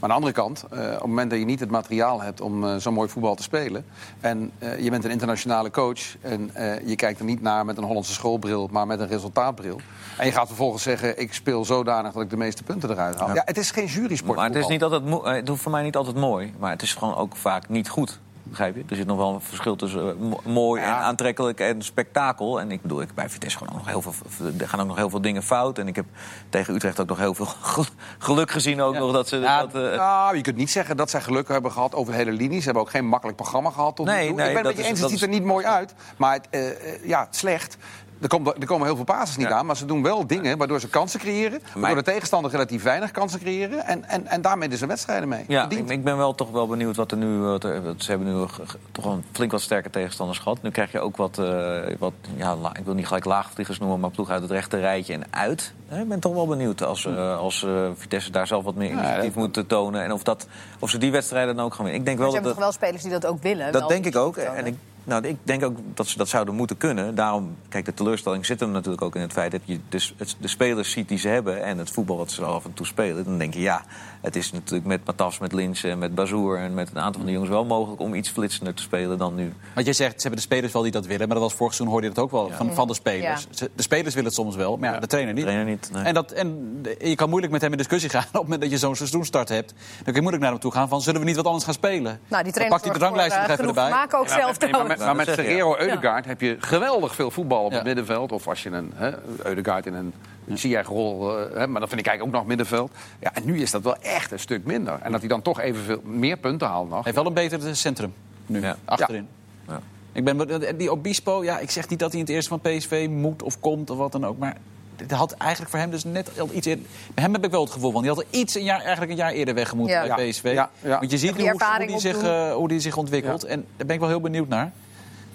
Maar 0.05 0.13
aan 0.13 0.21
de 0.21 0.27
andere 0.27 0.47
kant, 0.47 0.65
uh, 0.73 0.81
op 0.81 0.93
het 0.93 1.07
moment 1.07 1.31
dat 1.31 1.39
je 1.39 1.45
niet 1.45 1.61
het 1.61 1.71
materiaal 1.71 2.21
hebt 2.21 2.41
om 2.41 2.65
uh, 2.65 2.77
zo'n 2.77 2.95
mooi 2.95 3.09
voetbal 3.09 3.35
te 3.35 3.43
spelen. 3.43 3.85
en 4.21 4.51
uh, 4.59 4.81
je 4.81 4.91
bent 4.91 5.05
een 5.05 5.11
internationale 5.11 5.71
coach. 5.71 6.17
en 6.21 6.51
je 6.85 6.97
kijkt 6.97 7.19
er 7.19 7.25
niet 7.25 7.41
naar 7.41 7.65
met 7.65 7.77
een 7.77 7.85
Hollandse 7.85 8.13
schoolbril, 8.13 8.69
maar 8.73 8.87
met 8.87 9.01
een 9.01 9.09
resultaatbril. 9.09 9.81
En 10.19 10.27
je 10.27 10.33
gaat 10.33 10.47
vervolgens 10.47 10.83
zeggen: 10.83 11.21
ik 11.21 11.35
speel 11.35 11.65
zodanig 11.65 12.13
dat 12.13 12.23
ik 12.23 12.31
de 12.31 12.37
meeste 12.37 12.63
punten 12.63 12.91
eruit 12.91 13.17
haal. 13.17 13.29
Ja, 13.29 13.35
ja 13.35 13.43
het 13.45 13.57
is 13.57 13.71
geen 13.71 13.87
jurysport. 13.87 14.37
Maar 14.37 14.47
het 14.47 14.57
is 14.57 14.67
niet 14.67 14.83
altijd 14.83 15.03
het 15.25 15.49
hoeft 15.49 15.63
voor 15.63 15.73
mij 15.73 15.83
niet 15.83 15.97
altijd 15.97 16.17
mooi, 16.17 16.55
maar 16.59 16.71
het 16.71 16.83
is 16.83 16.95
gewoon 16.95 17.15
ook 17.15 17.37
vaak 17.37 17.69
niet 17.69 17.89
goed. 17.89 18.21
Begrijp 18.47 18.77
je? 18.77 18.85
Er 18.89 18.97
zit 18.97 19.07
nog 19.07 19.17
wel 19.17 19.35
een 19.35 19.41
verschil 19.41 19.77
tussen 19.77 20.35
mooi 20.45 20.81
ja. 20.81 20.87
en 20.87 21.03
aantrekkelijk 21.03 21.61
en 21.61 21.83
spektakel. 21.83 22.61
En 22.61 22.71
ik 22.71 22.83
bedoel, 22.83 23.01
ik, 23.01 23.15
bij 23.15 23.29
Vitesse 23.29 23.59
gewoon 23.59 23.75
nog 23.77 23.87
heel 23.87 24.03
veel, 24.03 24.13
er 24.59 24.69
gaan 24.69 24.81
ook 24.81 24.87
nog 24.87 24.97
heel 24.97 25.11
veel 25.11 25.21
dingen 25.21 25.43
fout. 25.43 25.79
En 25.79 25.89
ik 25.89 25.97
heb 25.97 26.05
tegen 26.49 26.75
Utrecht 26.75 27.01
ook 27.01 27.09
nog 27.09 27.19
heel 27.19 27.35
veel 27.35 27.49
geluk 28.19 28.51
gezien. 28.51 28.81
Ook 28.81 28.99
nog 28.99 29.13
dat 29.13 29.29
ze, 29.29 29.41
dat, 29.41 29.75
uh, 29.75 29.97
nou, 29.97 30.37
je 30.37 30.43
kunt 30.43 30.57
niet 30.57 30.71
zeggen 30.71 30.97
dat 30.97 31.11
zij 31.11 31.21
geluk 31.21 31.49
hebben 31.49 31.73
gehad 31.73 31.95
over 31.95 32.13
de 32.13 32.19
hele 32.19 32.33
linie. 32.33 32.59
Ze 32.59 32.65
hebben 32.65 32.83
ook 32.83 32.91
geen 32.91 33.07
makkelijk 33.07 33.37
programma 33.37 33.71
gehad 33.71 33.97
tot 33.97 34.07
nee, 34.07 34.29
ik 34.29 34.37
ben 34.37 34.55
het 34.55 34.65
met 34.65 34.77
je 34.77 34.83
eens, 34.83 35.01
het 35.01 35.11
ziet 35.11 35.23
er 35.23 35.29
niet 35.29 35.45
mooi 35.45 35.67
uit. 35.67 35.95
Maar 36.17 36.33
het, 36.33 36.49
uh, 36.51 37.07
ja, 37.07 37.29
slecht. 37.31 37.77
Er, 38.25 38.31
komt, 38.31 38.47
er, 38.47 38.66
komen 38.66 38.87
heel 38.87 38.97
veel 38.97 39.05
passes 39.05 39.37
niet 39.37 39.49
ja. 39.49 39.55
aan, 39.55 39.66
maar 39.66 39.77
ze 39.77 39.85
doen 39.85 40.03
wel 40.03 40.27
dingen 40.27 40.59
waardoor 40.59 40.81
ze 40.81 40.89
kansen 40.89 41.20
creëren. 41.20 41.62
Waardoor 41.75 42.03
de 42.05 42.11
tegenstander 42.11 42.51
relatief 42.51 42.83
weinig 42.83 43.11
kansen 43.11 43.41
creëren. 43.41 43.87
En, 43.87 44.09
en, 44.09 44.27
en 44.27 44.43
daarmee 44.43 44.68
dus 44.68 44.81
een 44.81 44.89
wedstrijden 44.89 45.29
mee. 45.29 45.45
Ja, 45.49 45.68
ik, 45.68 45.91
ik, 45.91 46.05
ben 46.05 46.16
wel 46.16 46.35
toch 46.35 46.51
wel 46.51 46.66
benieuwd 46.66 46.97
wat 46.97 47.11
er 47.11 47.16
nu. 47.16 47.39
Wat 47.39 47.64
er, 47.64 47.95
ze 47.97 48.11
hebben 48.11 48.35
nu 48.35 48.47
toch 48.93 49.05
een 49.05 49.25
flink 49.33 49.51
wat 49.51 49.61
sterke 49.61 49.91
tegenstanders 49.91 50.39
gehad. 50.39 50.62
Nu 50.62 50.70
krijg 50.70 50.93
je 50.93 51.01
ook 51.01 51.16
wat. 51.16 51.39
Uh, 51.39 51.81
wat 51.99 52.12
ja, 52.37 52.57
ik 52.79 52.85
wil 52.85 52.95
niet 52.95 53.07
gelijk 53.07 53.25
laagvliegers 53.25 53.79
noemen, 53.79 54.01
maar 54.01 54.11
ploeg 54.11 54.31
uit 54.31 54.43
het 54.43 54.51
rechte 54.51 54.79
rijtje 54.79 55.12
en 55.12 55.25
uit. 55.31 55.72
Ik 55.91 56.09
ben 56.09 56.20
toch 56.20 56.35
wel 56.35 56.47
benieuwd 56.47 56.83
als, 56.83 57.05
uh, 57.05 57.39
als 57.39 57.62
uh, 57.62 57.89
Vitesse 57.97 58.31
daar 58.31 58.47
zelf 58.47 58.64
wat 58.64 58.75
meer 58.75 58.91
initiatief 58.91 59.35
ja, 59.35 59.41
moet 59.41 59.64
tonen. 59.68 60.03
En 60.03 60.12
of, 60.12 60.22
dat, 60.22 60.47
of 60.79 60.91
ze 60.91 60.99
die 60.99 61.12
wedstrijden 61.12 61.57
dan 61.57 61.64
ook 61.64 61.75
gaan 61.75 61.85
winnen. 61.85 62.01
Ik 62.01 62.07
denk 62.07 62.18
wel 62.18 62.27
maar 62.31 62.43
dat 62.43 62.45
ze 62.45 62.49
hebben 62.49 62.72
toch 62.72 62.81
wel 62.81 62.89
spelers 62.89 63.03
die 63.03 63.20
dat 63.20 63.31
ook 63.31 63.43
willen? 63.43 63.72
Dat 63.72 63.89
denk 63.89 64.05
ik 64.05 64.16
ook. 64.16 64.37
En 64.37 64.66
ik 64.66 64.77
nou, 65.05 65.27
ik 65.27 65.37
denk 65.43 65.65
ook 65.65 65.79
dat 65.95 66.07
ze 66.07 66.19
dat 66.19 66.29
zouden 66.29 66.55
moeten 66.55 66.77
kunnen. 66.77 67.15
Daarom, 67.15 67.57
kijk, 67.69 67.85
de 67.85 67.95
teleurstelling 67.95 68.47
zit 68.47 68.61
hem 68.61 68.71
natuurlijk 68.71 69.03
ook 69.03 69.15
in 69.15 69.21
het 69.21 69.33
feit 69.33 69.51
dat 69.51 69.61
je 69.65 69.81
dus 69.89 70.15
de 70.39 70.49
spelers 70.49 70.91
ziet 70.91 71.09
die 71.09 71.19
ze 71.19 71.29
hebben 71.29 71.65
en 71.65 71.79
het 71.79 71.91
voetbal 71.91 72.17
dat 72.17 72.31
ze 72.31 72.45
af 72.45 72.65
en 72.65 72.73
toe 72.73 72.87
spelen. 72.87 73.25
Dan 73.25 73.39
denk 73.39 73.55
je, 73.55 73.61
ja, 73.61 73.85
het 74.21 74.37
is 74.37 74.53
natuurlijk 74.53 74.87
met 74.87 75.05
Matas, 75.05 75.39
met 75.39 75.53
Lins 75.53 75.85
en 75.85 75.99
met 75.99 76.15
Bazoer 76.15 76.59
en 76.59 76.75
met 76.75 76.91
een 76.91 76.99
aantal 76.99 77.15
van 77.15 77.27
de 77.27 77.33
jongens 77.33 77.51
wel 77.51 77.65
mogelijk 77.65 78.01
om 78.01 78.15
iets 78.15 78.29
flitsender 78.29 78.75
te 78.75 78.83
spelen 78.83 79.19
dan 79.19 79.35
nu. 79.35 79.53
Want 79.75 79.87
jij 79.87 79.95
zegt, 79.95 80.15
ze 80.15 80.21
hebben 80.21 80.41
de 80.41 80.47
spelers 80.47 80.73
wel 80.73 80.83
die 80.83 80.93
dat 80.93 81.07
willen, 81.07 81.27
maar 81.29 81.37
dat 81.37 81.47
was 81.47 81.55
vorig 81.55 81.75
seizoen 81.75 81.93
hoorde 81.93 82.09
je 82.09 82.15
dat 82.15 82.25
ook 82.25 82.31
wel 82.31 82.49
ja. 82.49 82.57
van, 82.57 82.75
van 82.75 82.89
de 82.89 82.95
spelers. 82.95 83.47
Ja. 83.51 83.67
De 83.75 83.83
spelers 83.83 84.15
willen 84.15 84.29
het 84.29 84.39
soms 84.39 84.57
wel, 84.57 84.77
maar 84.77 84.95
ja, 84.95 85.01
de 85.01 85.07
trainer 85.07 85.35
niet. 85.35 85.45
De 85.45 85.51
trainer 85.51 85.73
niet 85.73 85.91
nee. 85.93 86.05
en, 86.05 86.15
dat, 86.15 86.33
en 86.33 86.81
je 86.99 87.15
kan 87.15 87.29
moeilijk 87.29 87.53
met 87.53 87.63
hem 87.63 87.71
in 87.71 87.79
discussie 87.79 88.11
gaan 88.15 88.25
op 88.27 88.33
het 88.33 88.43
moment 88.43 88.61
dat 88.61 88.71
je 88.71 88.79
zo'n 88.79 88.97
seizoenstart 88.97 89.49
hebt. 89.49 89.69
Dan 89.69 90.05
kun 90.05 90.15
je 90.15 90.21
moeilijk 90.21 90.43
naar 90.43 90.53
hem 90.53 90.61
toe 90.61 90.73
gaan 90.73 90.89
van, 90.89 91.01
zullen 91.01 91.21
we 91.21 91.27
niet 91.27 91.37
wat 91.37 91.47
anders 91.47 91.65
gaan 91.65 91.75
spelen? 91.75 92.21
Nou, 92.29 92.43
die 92.43 92.53
trainer 92.53 92.79
pakt 92.79 92.91
hij 92.91 92.99
de 92.99 93.05
ranglijst 93.05 93.37
nog 93.37 93.49
even 93.49 93.67
erbij. 93.67 93.91
maken 93.91 94.19
ook 94.19 94.29
zelf 94.29 94.57
met, 94.99 95.07
maar 95.07 95.17
met 95.17 95.31
Ferrero 95.31 95.77
Eudegaard 95.79 96.25
heb 96.25 96.41
je 96.41 96.57
geweldig 96.59 97.15
veel 97.15 97.31
voetbal 97.31 97.65
op 97.65 97.73
het 97.73 97.85
middenveld. 97.85 98.33
Of 98.33 98.49
als 98.49 98.63
je 98.63 98.71
een 98.71 98.93
hè, 98.95 99.11
Eudegaard 99.43 99.87
in 99.87 99.95
een 99.95 100.15
een 100.49 100.59
Ziyech-rol, 100.59 101.39
uh, 101.39 101.67
maar 101.67 101.81
dat 101.81 101.89
vind 101.89 102.01
ik 102.01 102.07
eigenlijk 102.07 102.23
ook 102.23 102.33
nog 102.33 102.47
middenveld. 102.47 102.93
Ja, 103.21 103.35
en 103.35 103.45
nu 103.45 103.61
is 103.61 103.71
dat 103.71 103.83
wel 103.83 103.97
echt 103.97 104.33
een 104.33 104.39
stuk 104.39 104.65
minder. 104.65 104.99
En 105.03 105.13
dat 105.13 105.21
hij 105.21 105.29
dan 105.29 105.43
toch 105.43 105.61
evenveel 105.61 106.01
meer 106.05 106.37
punten 106.37 106.69
haalt 106.69 106.89
nog. 106.89 106.95
Hij 106.95 107.03
heeft 107.05 107.17
wel 107.17 107.27
een 107.27 107.33
beter 107.33 107.77
centrum 107.77 108.15
nu, 108.47 108.61
ja. 108.61 108.77
achterin. 108.85 109.29
Ja. 109.69 109.81
Ik 110.13 110.25
ben, 110.25 110.77
die 110.77 110.91
Obispo, 110.91 111.45
ja, 111.45 111.59
ik 111.59 111.71
zeg 111.71 111.89
niet 111.89 111.99
dat 111.99 112.11
hij 112.11 112.21
in 112.21 112.27
het 112.27 112.35
eerste 112.35 112.59
van 112.59 112.61
PSV 112.61 113.07
moet 113.11 113.43
of 113.43 113.61
komt 113.61 113.91
of 113.91 113.99
wat 113.99 114.13
dan 114.13 114.27
ook. 114.27 114.39
Maar 114.39 114.57
het 114.97 115.11
had 115.11 115.33
eigenlijk 115.33 115.71
voor 115.71 115.81
hem 115.81 115.91
dus 115.91 116.05
net 116.05 116.41
al 116.41 116.49
iets 116.53 116.67
eerder... 116.67 116.85
Bij 117.15 117.25
hem 117.25 117.33
heb 117.33 117.45
ik 117.45 117.51
wel 117.51 117.61
het 117.61 117.71
gevoel 117.71 117.91
van, 117.91 118.01
die 118.01 118.11
had 118.11 118.21
er 118.21 118.27
iets 118.31 118.55
een 118.55 118.65
jaar, 118.65 118.81
eigenlijk 118.81 119.11
een 119.11 119.17
jaar 119.17 119.33
eerder 119.33 119.55
weg 119.55 119.75
moeten 119.75 120.05
ja. 120.05 120.15
bij 120.15 120.29
PSV. 120.29 120.53
Ja, 120.55 120.71
ja. 120.81 120.99
Want 120.99 121.11
je 121.11 121.19
ziet 121.19 121.37
nu 121.37 121.51
hoe, 121.51 121.65
hoe, 121.77 121.87
die 121.87 122.01
zich, 122.01 122.23
uh, 122.23 122.53
hoe 122.53 122.69
die 122.69 122.81
zich 122.81 122.97
ontwikkelt. 122.97 123.45
En 123.45 123.65
daar 123.77 123.87
ben 123.87 123.95
ik 123.95 124.01
wel 124.01 124.09
heel 124.09 124.21
benieuwd 124.21 124.49
naar. 124.49 124.73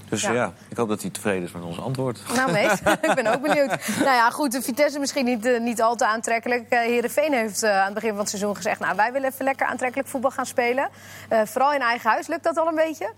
Dus 0.10 0.22
ja. 0.22 0.32
ja. 0.32 0.54
ik 0.70 0.78
hoop 0.78 0.90
dat 0.90 1.02
hij 1.02 1.10
tevreden 1.10 1.44
is 1.44 1.52
met 1.52 1.64
ons 1.64 1.80
antwoord. 1.80 2.22
Nou, 2.36 2.52
Mees, 2.52 2.80
ik 3.10 3.14
ben 3.16 3.28
ook 3.28 3.42
benieuwd. 3.42 3.88
nou 3.88 4.16
ja, 4.16 4.30
goed, 4.30 4.52
de 4.52 4.62
Vitesse 4.62 5.00
misschien 5.00 5.26
niet, 5.26 5.46
uh, 5.46 5.60
niet 5.60 5.82
al 5.82 5.96
te 5.96 6.06
aantrekkelijk. 6.06 6.66
Uh, 6.70 6.80
Heerenveen 6.80 7.34
heeft 7.34 7.64
uh, 7.64 7.78
aan 7.78 7.86
het 7.86 7.94
begin 7.94 8.10
van 8.10 8.20
het 8.20 8.30
seizoen 8.30 8.56
gezegd... 8.56 8.80
nou, 8.80 8.96
wij 8.96 9.12
willen 9.12 9.30
even 9.30 9.46
lekker 9.46 9.68
aantrekkelijk 9.68 10.10
voetbal 10.10 10.32
gaan 10.32 10.46
spelen. 10.46 10.90
vooral 11.30 11.74
in 11.74 11.82
eigen 11.82 12.10
huis. 12.10 12.28
Lukt 12.28 12.44
dat 12.44 12.58
al 12.58 12.68
een 12.68 12.76
beetje? 12.76 13.14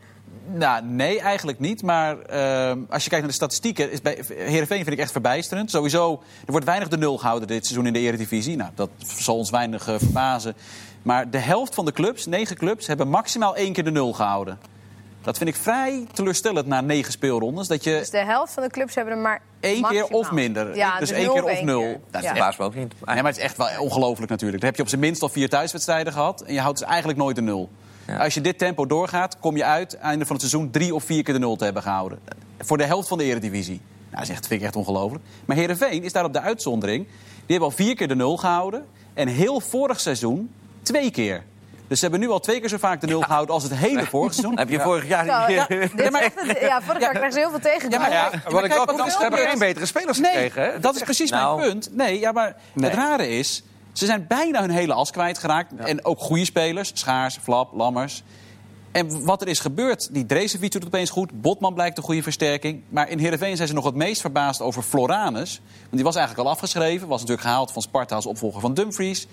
Nou, 0.53 0.85
nee, 0.85 1.19
eigenlijk 1.19 1.59
niet. 1.59 1.83
Maar 1.83 2.15
uh, 2.15 2.83
als 2.89 3.03
je 3.03 3.09
kijkt 3.09 3.11
naar 3.11 3.27
de 3.27 3.31
statistieken, 3.31 3.91
is 3.91 4.01
bij 4.01 4.23
Heerenveen 4.27 4.83
vind 4.83 4.91
ik 4.91 4.99
echt 4.99 5.11
verbijsterend. 5.11 5.71
Sowieso, 5.71 6.21
er 6.45 6.51
wordt 6.51 6.65
weinig 6.65 6.87
de 6.87 6.97
nul 6.97 7.17
gehouden 7.17 7.47
dit 7.47 7.65
seizoen 7.65 7.87
in 7.87 7.93
de 7.93 7.99
Eredivisie. 7.99 8.55
Nou, 8.55 8.71
dat 8.75 8.89
zal 9.05 9.37
ons 9.37 9.49
weinig 9.49 9.87
uh, 9.87 9.95
verbazen. 9.97 10.55
Maar 11.01 11.29
de 11.29 11.37
helft 11.37 11.75
van 11.75 11.85
de 11.85 11.91
clubs, 11.91 12.25
negen 12.25 12.55
clubs, 12.55 12.87
hebben 12.87 13.07
maximaal 13.07 13.55
één 13.55 13.73
keer 13.73 13.83
de 13.83 13.91
nul 13.91 14.13
gehouden. 14.13 14.59
Dat 15.21 15.37
vind 15.37 15.49
ik 15.49 15.55
vrij 15.55 16.05
teleurstellend 16.13 16.67
na 16.67 16.81
negen 16.81 17.11
speelrondes. 17.11 17.67
Dat 17.67 17.83
je 17.83 17.91
dus 17.91 18.09
de 18.09 18.17
helft 18.17 18.53
van 18.53 18.63
de 18.63 18.69
clubs 18.69 18.95
hebben 18.95 19.13
er 19.13 19.19
maar 19.19 19.41
één 19.59 19.83
keer 19.83 20.05
of 20.07 20.31
minder. 20.31 20.75
Ja, 20.75 20.99
dus 20.99 21.09
dus 21.09 21.17
één 21.17 21.31
keer 21.31 21.43
of 21.43 21.49
één 21.49 21.65
nul. 21.65 21.79
keer. 21.81 21.99
Dat 22.11 22.23
is 22.23 22.29
Ja. 22.33 22.53
me 22.57 22.63
ook 22.63 22.75
niet. 22.75 22.93
Nee, 23.05 23.15
maar 23.15 23.25
het 23.25 23.37
is 23.37 23.43
echt 23.43 23.57
wel 23.57 23.67
ongelooflijk 23.79 24.31
natuurlijk. 24.31 24.59
Dan 24.59 24.69
heb 24.69 24.77
je 24.77 24.83
op 24.83 24.89
zijn 24.89 25.01
minst 25.01 25.21
al 25.21 25.29
vier 25.29 25.49
thuiswedstrijden 25.49 26.13
gehad. 26.13 26.41
En 26.41 26.53
je 26.53 26.59
houdt 26.59 26.79
dus 26.79 26.87
eigenlijk 26.87 27.19
nooit 27.19 27.35
de 27.35 27.41
nul. 27.41 27.69
Ja. 28.07 28.17
Als 28.17 28.33
je 28.33 28.41
dit 28.41 28.57
tempo 28.57 28.85
doorgaat, 28.85 29.39
kom 29.39 29.57
je 29.57 29.63
uit 29.63 29.97
einde 29.97 30.25
van 30.25 30.35
het 30.35 30.45
seizoen 30.45 30.71
drie 30.71 30.95
of 30.95 31.03
vier 31.03 31.23
keer 31.23 31.33
de 31.33 31.39
nul 31.39 31.55
te 31.55 31.63
hebben 31.63 31.81
gehouden. 31.83 32.19
Voor 32.59 32.77
de 32.77 32.83
helft 32.85 33.07
van 33.07 33.17
de 33.17 33.23
eredivisie. 33.23 33.81
Nou, 33.83 34.15
dat 34.15 34.21
is 34.21 34.29
echt, 34.29 34.47
vind 34.47 34.59
ik 34.59 34.65
echt 34.65 34.75
ongelooflijk. 34.75 35.23
Maar 35.45 35.57
Herenveen 35.57 36.03
is 36.03 36.11
daar 36.13 36.25
op 36.25 36.33
de 36.33 36.41
uitzondering. 36.41 37.05
Die 37.05 37.59
hebben 37.59 37.67
al 37.67 37.75
vier 37.75 37.95
keer 37.95 38.07
de 38.07 38.15
nul 38.15 38.37
gehouden. 38.37 38.85
En 39.13 39.27
heel 39.27 39.59
vorig 39.59 39.99
seizoen 39.99 40.51
twee 40.81 41.11
keer. 41.11 41.43
Dus 41.91 41.99
ze 41.99 42.05
hebben 42.05 42.27
nu 42.27 42.33
al 42.33 42.39
twee 42.39 42.59
keer 42.59 42.69
zo 42.69 42.77
vaak 42.77 43.01
de 43.01 43.07
nul 43.07 43.21
gehouden 43.21 43.53
als 43.55 43.63
het 43.63 43.75
hele 43.75 44.05
vorig 44.05 44.33
seizoen. 44.33 44.57
Heb 44.57 44.69
je 44.69 44.79
vorig 44.79 45.07
jaar... 45.07 45.25
Ja, 45.25 45.47
is 45.47 45.55
echt 45.57 45.69
een- 46.37 46.55
ja, 46.59 46.81
vorig 46.81 47.01
jaar 47.01 47.09
krijgen 47.11 47.31
ze 47.33 47.39
heel 47.39 47.49
veel 47.49 47.59
tegen. 47.59 47.89
Ja, 47.89 47.99
maar 47.99 48.11
ja, 48.11 48.29
Wat 48.49 48.63
ik 48.63 48.71
er 48.73 49.11
ze 49.11 49.17
hebben 49.19 49.39
geen 49.39 49.59
betere 49.59 49.85
spelers 49.85 50.19
Nee, 50.19 50.31
gekregen. 50.31 50.63
Hè? 50.73 50.79
dat 50.79 50.95
is 50.95 51.01
precies 51.01 51.29
Nou. 51.29 51.59
mijn 51.59 51.71
punt. 51.71 51.95
Nee, 51.95 52.19
ja, 52.19 52.31
maar 52.31 52.55
Nee. 52.73 52.89
het 52.89 52.99
rare 52.99 53.27
is... 53.29 53.63
Ze 53.91 54.05
zijn 54.05 54.25
bijna 54.27 54.59
hun 54.61 54.69
hele 54.69 54.93
as 54.93 55.11
kwijtgeraakt. 55.11 55.73
En 55.75 56.05
ook 56.05 56.19
goede 56.19 56.45
spelers. 56.45 56.91
Schaars, 56.93 57.37
Flap, 57.41 57.73
Lammers. 57.73 58.23
En 58.91 59.23
wat 59.25 59.41
er 59.41 59.47
is 59.47 59.59
gebeurd, 59.59 60.13
die 60.13 60.25
Drezefiets 60.25 60.73
doet 60.73 60.83
het 60.83 60.93
opeens 60.93 61.09
goed. 61.09 61.41
Botman 61.41 61.73
blijkt 61.73 61.97
een 61.97 62.03
goede 62.03 62.23
versterking. 62.23 62.81
Maar 62.89 63.09
in 63.09 63.19
Heerenveen 63.19 63.55
zijn 63.55 63.67
ze 63.67 63.73
nog 63.73 63.85
het 63.85 63.95
meest 63.95 64.21
verbaasd 64.21 64.61
over 64.61 64.83
Floranus. 64.83 65.61
Want 65.79 65.91
die 65.95 66.03
was 66.03 66.15
eigenlijk 66.15 66.47
al 66.47 66.53
afgeschreven. 66.53 67.07
Was 67.07 67.19
natuurlijk 67.21 67.47
gehaald 67.47 67.71
van 67.71 67.81
Sparta 67.81 68.15
als 68.15 68.25
opvolger 68.25 68.61
van 68.61 68.73
Dumfries. 68.73 69.27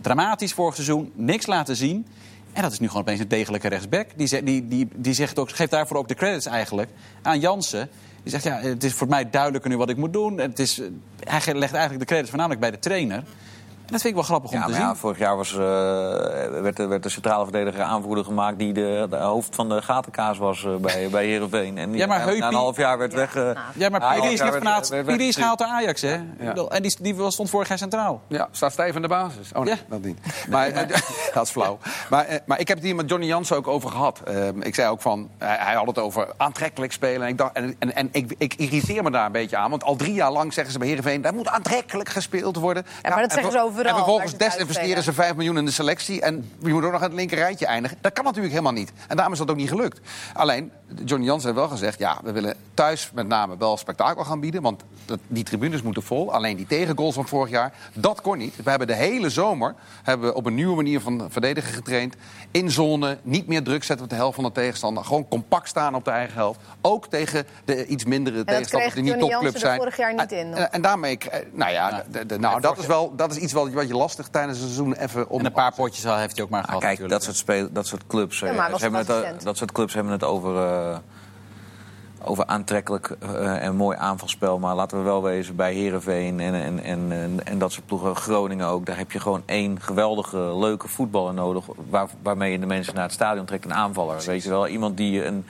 Dramatisch 0.00 0.52
vorig 0.52 0.74
seizoen. 0.74 1.12
Niks 1.14 1.46
laten 1.46 1.76
zien. 1.76 2.06
En 2.52 2.62
dat 2.62 2.72
is 2.72 2.78
nu 2.78 2.86
gewoon 2.86 3.02
opeens 3.02 3.20
een 3.20 3.28
degelijke 3.28 3.68
rechtsback. 3.68 4.06
Die, 4.16 4.26
zegt- 4.26 4.46
die, 4.46 4.68
die, 4.68 4.88
die 4.94 5.12
zegt 5.14 5.38
ook, 5.38 5.50
geeft 5.50 5.70
daarvoor 5.70 5.96
ook 5.96 6.08
de 6.08 6.14
credits 6.14 6.46
eigenlijk 6.46 6.90
aan 7.22 7.40
Jansen. 7.40 7.88
Die 8.22 8.30
zegt, 8.32 8.44
ja, 8.44 8.60
het 8.60 8.84
is 8.84 8.92
voor 8.92 9.08
mij 9.08 9.30
duidelijker 9.30 9.70
nu 9.70 9.76
wat 9.76 9.88
ik 9.90 9.96
moet 9.96 10.12
doen. 10.12 10.38
Het 10.38 10.58
is, 10.58 10.80
hij 11.24 11.54
legt 11.54 11.72
eigenlijk 11.72 11.98
de 12.00 12.06
credits 12.06 12.28
voornamelijk 12.28 12.60
bij 12.60 12.70
de 12.70 12.78
trainer. 12.78 13.24
Dat 13.90 14.00
vind 14.00 14.04
ik 14.04 14.14
wel 14.14 14.22
grappig 14.22 14.50
om 14.50 14.58
Ja, 14.58 14.66
te 14.66 14.72
zien. 14.72 14.80
ja, 14.82 14.94
vorig 14.94 15.18
jaar 15.18 15.36
was, 15.36 15.52
eh, 15.52 15.58
werd, 16.60 16.76
de, 16.76 16.86
werd 16.86 17.02
de 17.02 17.08
centrale 17.08 17.42
verdediger 17.44 17.82
aanvoerder 17.82 18.24
gemaakt... 18.24 18.58
die 18.58 18.72
de, 18.72 19.06
de 19.10 19.16
hoofd 19.16 19.54
van 19.54 19.68
de 19.68 19.82
gatenkaas 19.82 20.38
was 20.38 20.64
eh, 20.64 20.74
bij, 20.74 21.08
bij 21.10 21.24
Heerenveen. 21.26 21.78
En 21.78 21.90
die 21.90 22.00
Ja, 22.00 22.06
maar 22.06 22.38
na- 22.38 22.46
een 22.48 22.54
half 22.54 22.76
jaar 22.76 22.98
werd 22.98 23.12
weg... 23.14 23.34
Ja, 23.74 23.88
maar 23.88 24.14
Piri 25.04 25.28
is 25.28 25.36
gehaald 25.36 25.58
door 25.58 25.66
Ajax, 25.66 26.00
hè? 26.00 26.18
En 26.68 26.82
die, 26.82 26.96
die 27.00 27.30
stond 27.30 27.50
vorig 27.50 27.68
jaar 27.68 27.78
centraal. 27.78 28.20
Ja, 28.26 28.48
staat 28.50 28.72
stijf 28.72 28.94
in 28.94 29.02
de 29.02 29.08
basis. 29.08 29.50
Oh 29.52 29.64
nee, 29.64 29.74
Ja. 29.74 29.80
dat 29.88 30.02
niet. 30.02 30.18
Maar, 30.50 30.66
eh, 30.72 30.88
dat 31.34 31.42
is 31.44 31.50
flauw. 31.50 31.78
Maar, 32.10 32.40
maar 32.46 32.60
ik 32.60 32.68
heb 32.68 32.76
het 32.76 32.86
hier 32.86 32.94
met 32.96 33.08
Johnny 33.08 33.26
Jansen 33.26 33.56
ook 33.56 33.66
over 33.68 33.90
gehad. 33.90 34.20
Eh, 34.24 34.48
ik 34.60 34.74
zei 34.74 34.88
ook 34.88 35.00
van, 35.00 35.28
hij, 35.38 35.56
hij 35.60 35.74
had 35.74 35.86
het 35.86 35.98
over 35.98 36.28
aantrekkelijk 36.36 36.92
spelen. 36.92 37.22
En 37.22 37.28
ik, 37.28 37.38
dacht, 37.38 37.52
en, 37.52 37.76
en, 37.78 37.94
en 37.94 38.08
ik, 38.12 38.34
ik 38.38 38.54
irriteer 38.54 39.02
me 39.02 39.10
daar 39.10 39.26
een 39.26 39.32
beetje 39.32 39.56
aan. 39.56 39.70
Want 39.70 39.84
al 39.84 39.96
drie 39.96 40.14
jaar 40.14 40.32
lang 40.32 40.52
zeggen 40.52 40.72
ze 40.72 40.78
bij 40.78 40.88
Heerenveen... 40.88 41.22
daar 41.22 41.34
moet 41.34 41.48
aantrekkelijk 41.48 42.08
gespeeld 42.08 42.56
worden. 42.56 42.86
maar 43.02 43.10
dat 43.10 43.20
en 43.22 43.30
zeggen 43.30 43.52
ze 43.52 43.58
overal 43.86 43.98
En 43.98 44.04
vervolgens 44.04 44.36
desinvesteren 44.36 45.02
ze 45.02 45.12
5 45.12 45.34
miljoen 45.34 45.58
in 45.58 45.64
de 45.64 45.70
selectie. 45.70 46.20
En 46.20 46.50
je 46.62 46.68
moet 46.68 46.84
ook 46.84 46.92
nog 46.92 47.00
aan 47.02 47.08
het 47.08 47.18
linker 47.18 47.38
rijtje 47.38 47.66
eindigen. 47.66 47.98
Dat 48.00 48.12
kan 48.12 48.24
natuurlijk 48.24 48.52
helemaal 48.52 48.72
niet. 48.72 48.92
En 49.08 49.14
daarom 49.16 49.32
is 49.32 49.38
dat 49.38 49.50
ook 49.50 49.56
niet 49.56 49.68
gelukt. 49.68 50.00
Alleen, 50.34 50.72
Johnny 51.04 51.26
Jansen 51.26 51.48
heeft 51.48 51.60
wel 51.60 51.68
gezegd... 51.70 51.98
ja, 51.98 52.18
we 52.22 52.32
willen 52.32 52.54
thuis 52.74 53.10
met 53.14 53.28
name 53.28 53.56
wel 53.56 53.76
spektakel 53.76 54.24
gaan 54.24 54.40
bieden. 54.40 54.62
Want 54.62 54.82
dat, 55.04 55.18
die 55.26 55.44
tribunes 55.44 55.82
moeten 55.82 56.02
vol. 56.02 56.32
Alleen 56.32 56.56
die 56.56 56.66
tegengoals 56.66 57.14
van 57.14 57.28
vorig 57.28 57.50
jaar, 57.50 57.72
dat 57.92 58.20
kon 58.20 58.38
niet. 58.38 58.56
We 58.56 58.70
hebben 58.70 58.86
de 58.88 58.94
hele 58.94 59.30
zomer 59.30 59.74
hebben 60.02 60.28
we 60.28 60.34
op 60.34 60.46
een 60.46 60.54
nieuwe 60.54 60.76
manier 60.76 61.00
van 61.00 61.26
verdedigen 61.30 61.72
getraind. 61.72 62.14
In 62.50 62.70
zone, 62.70 63.18
niet 63.22 63.46
meer 63.46 63.62
druk 63.62 63.84
zetten 63.84 64.04
op 64.04 64.10
de 64.10 64.16
helft 64.16 64.34
van 64.34 64.44
de 64.44 64.52
tegenstander. 64.52 65.04
Gewoon 65.04 65.28
compact 65.28 65.68
staan 65.68 65.94
op 65.94 66.04
de 66.04 66.10
eigen 66.10 66.34
helft. 66.34 66.60
Ook 66.80 67.06
tegen 67.06 67.46
de 67.64 67.86
iets 67.86 68.04
mindere 68.04 68.44
tegenstanders 68.44 68.94
die 68.94 69.02
niet 69.02 69.18
topclub 69.18 69.54
er 69.54 69.60
zijn. 69.60 69.76
vorig 69.78 69.96
jaar 69.96 70.14
niet 70.14 70.32
in, 70.32 70.54
En, 70.54 70.82
daarmee, 70.82 71.18
nou 71.52 71.72
ja, 71.72 72.04
de- 72.10 72.26
de- 72.26 72.38
nou, 72.38 72.60
dat, 72.60 72.78
is 72.78 72.86
wel, 72.86 73.16
dat 73.16 73.30
is 73.30 73.36
iets 73.36 73.52
wat, 73.68 73.80
wat 73.82 73.88
je 73.88 73.96
lastig 73.96 74.28
tijdens 74.28 74.58
het 74.58 74.66
seizoen 74.66 74.94
even 74.94 75.28
om 75.30 75.38
En 75.40 75.46
een 75.46 75.52
paar 75.52 75.74
potjes 75.74 76.06
al 76.06 76.16
heeft 76.16 76.34
hij 76.36 76.44
ook 76.44 76.50
maar 76.50 76.60
Ah, 76.60 76.66
gehad. 76.66 76.82
kijk, 76.82 77.08
dat 77.08 77.22
soort, 77.22 77.36
spel, 77.36 77.68
dat 77.72 77.86
soort 77.86 78.06
clubs. 78.06 78.38
Ja, 78.38 78.46
eh, 78.46 78.52
maar 78.52 78.62
hij 78.62 78.70
was 78.70 78.80
ze 78.80 78.86
hebben 78.86 79.06
het, 79.16 79.38
eh, 79.38 79.44
dat 79.44 79.56
soort 79.56 79.72
clubs 79.72 79.94
hebben 79.94 80.12
het 80.12 80.24
over, 80.24 80.56
eh, 80.56 80.96
over 82.24 82.46
aantrekkelijk 82.46 83.08
en 83.60 83.76
mooi 83.76 83.96
aanvalspel. 83.96 84.58
Maar 84.58 84.74
laten 84.74 84.98
we 84.98 85.04
wel 85.04 85.22
wezen, 85.22 85.56
bij 85.56 85.74
Herenveen 85.74 86.40
en, 86.40 86.54
en, 86.54 86.82
en, 86.82 87.12
en, 87.12 87.40
en 87.44 87.58
dat 87.58 87.72
soort 87.72 87.86
ploegen, 87.86 88.16
Groningen 88.16 88.66
ook. 88.66 88.86
Daar 88.86 88.96
heb 88.96 89.12
je 89.12 89.20
gewoon 89.20 89.42
één 89.46 89.80
geweldige, 89.80 90.36
leuke 90.38 90.88
voetballer 90.88 91.34
nodig. 91.34 91.64
Waar, 91.90 92.08
waarmee 92.22 92.52
je 92.52 92.58
de 92.58 92.66
mensen 92.66 92.94
naar 92.94 93.02
het 93.04 93.12
stadion 93.12 93.44
trekt. 93.44 93.64
Een 93.64 93.74
aanvaller. 93.74 94.22
Weet 94.26 94.42
je 94.42 94.48
wel, 94.48 94.68
iemand 94.68 94.96
die 94.96 95.24
een, 95.24 95.46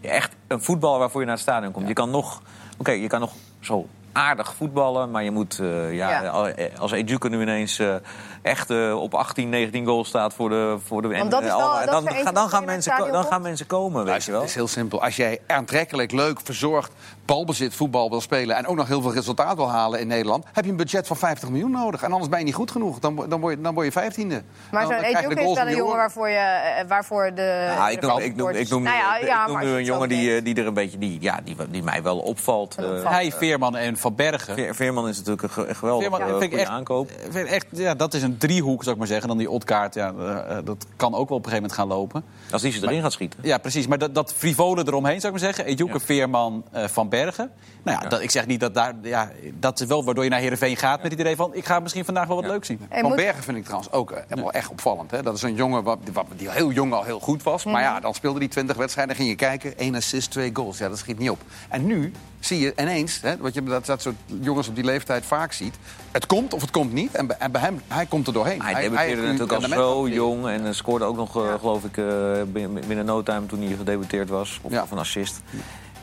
echt 0.00 0.32
een 0.46 0.62
voetballer 0.62 0.98
waarvoor 0.98 1.20
je 1.20 1.26
naar 1.26 1.36
het 1.36 1.44
stadion 1.44 1.72
komt. 1.72 1.88
Je 1.88 1.94
kan 1.94 2.10
nog, 2.10 2.42
oké, 2.78 2.90
je 2.90 3.06
kan 3.08 3.20
nog 3.20 3.32
zo 3.60 3.86
aardig 4.12 4.54
voetballen, 4.54 5.10
maar 5.10 5.22
je 5.24 5.30
moet, 5.30 5.58
eh, 5.58 5.94
ja, 5.94 6.22
Ja. 6.22 6.28
al- 6.28 6.52
als 6.78 6.92
Ejuke 6.92 7.28
nu 7.28 7.40
ineens 7.40 7.78
eh, 7.78 7.94
echt 8.42 8.70
eh, 8.70 9.00
op 9.02 9.14
18, 9.14 9.48
19 9.48 9.86
goals 9.86 10.08
staat 10.08 10.34
voor 10.34 10.48
de 10.48 10.76
voor 10.84 11.02
de 11.02 11.08
Want 11.08 11.30
dat 11.30 11.42
is 11.42 11.48
en, 11.48 11.56
wel- 11.56 11.74
dat 11.74 11.86
dan, 11.90 12.08
gaan- 12.14 12.34
dan 12.34 12.48
gaan 12.48 12.64
mensen 12.64 13.12
dan 13.12 13.24
gaan 13.24 13.42
mensen 13.42 13.66
komen, 13.66 14.04
weet 14.04 14.24
je 14.24 14.30
wel. 14.30 14.40
Het 14.40 14.48
is 14.48 14.54
heel 14.54 14.68
simpel. 14.68 15.02
Als 15.02 15.16
jij 15.16 15.38
aantrekkelijk, 15.46 16.12
leuk, 16.12 16.38
verzorgd, 16.44 16.92
balbezit 17.24 17.74
voetbal 17.74 18.10
wil 18.10 18.20
spelen... 18.20 18.56
en 18.56 18.66
ook 18.66 18.76
nog 18.76 18.86
heel 18.88 19.02
veel 19.02 19.12
resultaat 19.12 19.56
wil 19.56 19.70
halen 19.70 20.00
in 20.00 20.06
Nederland... 20.06 20.44
heb 20.52 20.64
je 20.64 20.70
een 20.70 20.76
budget 20.76 21.06
van 21.06 21.16
50 21.16 21.48
miljoen 21.48 21.70
nodig. 21.70 22.02
En 22.02 22.10
anders 22.12 22.28
ben 22.30 22.38
je 22.38 22.44
niet 22.44 22.54
goed 22.54 22.70
genoeg. 22.70 22.98
Dan, 22.98 23.24
dan, 23.28 23.40
word, 23.40 23.54
je, 23.56 23.60
dan 23.62 23.74
word 23.74 23.86
je 23.86 23.92
vijftiende. 23.92 24.42
Maar 24.70 24.82
zo'n 24.82 24.92
is 24.94 25.12
wel 25.12 25.66
een 25.66 25.76
jongen 25.76 25.96
waarvoor, 25.96 26.28
je, 26.28 26.36
eh, 26.36 26.88
waarvoor 26.88 27.34
de... 27.34 27.42
Ja, 27.76 27.88
ik 27.88 28.00
de 28.00 28.06
noem, 28.06 28.18
ik 28.18 28.36
noem, 28.36 28.48
ik 28.50 28.68
noem, 28.68 28.82
Nou 28.82 28.96
ja, 28.96 29.16
ik 29.18 29.26
ja, 29.26 29.44
noem 29.46 29.54
maar 29.54 29.64
nu 29.64 29.70
een 29.70 29.84
jongen 29.84 30.08
die, 30.08 30.36
eh, 30.36 30.44
die 30.44 30.54
er 30.54 30.66
een 30.66 30.74
beetje 30.74 30.98
die, 30.98 31.16
ja, 31.20 31.40
die, 31.44 31.56
die 31.70 31.82
mij 31.82 32.02
wel 32.02 32.18
opvalt. 32.18 32.74
Eh. 32.74 33.04
Hij, 33.10 33.32
Veerman 33.32 33.76
en 33.76 33.96
Van 33.96 34.14
Bergen. 34.14 34.54
Veer- 34.54 34.74
Veerman 34.74 35.08
is 35.08 35.16
natuurlijk 35.16 35.42
een 35.42 35.50
ge- 35.50 35.68
een 35.68 35.76
geweldige 35.76 36.10
Veerman 36.10 36.28
eh, 36.34 36.38
vind 36.40 36.52
ik 36.52 36.58
echt, 36.58 36.68
aankoop. 36.70 37.10
vind 37.30 37.46
ik 37.46 37.52
echt, 37.52 37.66
ja, 37.70 37.94
dat 37.94 38.14
is 38.14 38.22
een 38.22 38.29
driehoek, 38.38 38.80
zou 38.82 38.92
ik 38.92 38.98
maar 38.98 39.06
zeggen. 39.06 39.28
Dan 39.28 39.38
die 39.38 39.50
Otkaart, 39.50 39.94
ja, 39.94 40.12
eh, 40.18 40.58
eh, 40.58 40.64
dat 40.64 40.86
kan 40.96 41.14
ook 41.14 41.28
wel 41.28 41.38
op 41.38 41.44
een 41.44 41.50
gegeven 41.50 41.54
moment 41.54 41.72
gaan 41.72 41.88
lopen. 41.88 42.24
Als 42.50 42.62
die 42.62 42.72
ze 42.72 42.82
erin 42.86 43.02
gaat 43.02 43.12
schieten. 43.12 43.40
Ja, 43.42 43.58
precies. 43.58 43.86
Maar 43.86 43.98
dat, 43.98 44.14
dat 44.14 44.34
frivole 44.36 44.82
eromheen, 44.86 45.20
zou 45.20 45.34
ik 45.34 45.40
maar 45.40 45.52
zeggen. 45.54 45.64
Ejuke, 45.74 45.92
Ja. 45.92 46.00
Veerman, 46.00 46.64
eh, 46.72 46.84
Van 46.84 47.08
Bergen. 47.08 47.50
Nou 47.82 47.96
ja, 47.96 48.02
Ja. 48.02 48.08
Dat, 48.08 48.20
ik 48.20 48.30
zeg 48.30 48.46
niet 48.46 48.60
dat 48.60 48.74
daar... 48.74 48.94
Ja, 49.02 49.30
dat 49.58 49.80
is 49.80 49.86
wel 49.86 50.04
waardoor 50.04 50.24
je 50.24 50.30
naar 50.30 50.40
Heerenveen 50.40 50.76
gaat 50.76 51.02
met 51.02 51.10
het 51.10 51.20
idee 51.20 51.36
van... 51.36 51.54
ik 51.54 51.64
ga 51.64 51.80
misschien 51.80 52.04
vandaag 52.04 52.26
wel 52.26 52.36
wat 52.36 52.44
Ja. 52.44 52.50
leuk 52.50 52.64
zien. 52.64 52.80
En 52.88 53.00
Van 53.00 53.08
moet- 53.08 53.16
Bergen 53.18 53.42
vind 53.42 53.56
ik 53.56 53.64
trouwens 53.64 53.92
ook 53.92 54.22
wel 54.28 54.52
echt 54.52 54.70
opvallend. 54.70 55.10
Hè? 55.10 55.22
Dat 55.22 55.36
is 55.36 55.42
een 55.42 55.54
jongen 55.54 55.82
wat, 55.82 55.98
wat, 56.12 56.26
die 56.36 56.50
heel 56.50 56.70
jong 56.72 56.92
al 56.92 57.02
heel 57.04 57.20
goed 57.20 57.42
was. 57.42 57.64
Maar 57.64 57.82
ja, 57.82 58.00
dan 58.00 58.14
speelde 58.14 58.38
hij 58.38 58.48
20 58.48 58.76
wedstrijden. 58.76 59.16
ging 59.16 59.28
je 59.28 59.34
kijken, 59.34 59.78
één 59.78 59.94
assist, 59.94 60.30
twee 60.30 60.50
goals. 60.52 60.78
Ja, 60.78 60.88
dat 60.88 60.98
schiet 60.98 61.18
niet 61.18 61.30
op. 61.30 61.38
En 61.68 61.86
nu 61.86 62.12
zie 62.40 62.58
je 62.60 62.72
ineens, 62.76 63.20
hè, 63.20 63.36
wat 63.36 63.54
je 63.54 63.62
dat, 63.62 63.86
dat 63.86 64.02
soort 64.02 64.16
jongens 64.40 64.68
op 64.68 64.74
die 64.74 64.84
leeftijd 64.84 65.24
vaak 65.24 65.52
ziet... 65.52 65.74
het 66.10 66.26
komt 66.26 66.54
of 66.54 66.60
het 66.60 66.70
komt 66.70 66.92
niet. 66.92 67.14
En 67.14 67.26
bij, 67.26 67.36
en 67.38 67.52
bij 67.52 67.60
hem, 67.60 67.80
hij 67.88 68.06
komt 68.06 68.19
er 68.26 68.32
doorheen. 68.32 68.62
Hij 68.62 68.82
debuteerde 68.82 69.22
natuurlijk 69.22 69.52
al 69.52 69.68
zo 69.68 70.08
jong 70.08 70.48
en 70.48 70.66
eh, 70.66 70.72
scoorde 70.72 71.04
ook 71.04 71.16
nog, 71.16 71.36
eh, 71.36 71.54
geloof 71.58 71.84
ik, 71.84 71.96
eh, 71.96 72.04
binnen, 72.52 73.04
no 73.04 73.22
time 73.22 73.46
toen 73.46 73.62
hij 73.62 73.76
gedebuteerd 73.76 74.28
was. 74.28 74.58
Of 74.62 74.90
een 74.90 74.98
assist. 74.98 75.40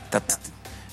Dat, 0.08 0.38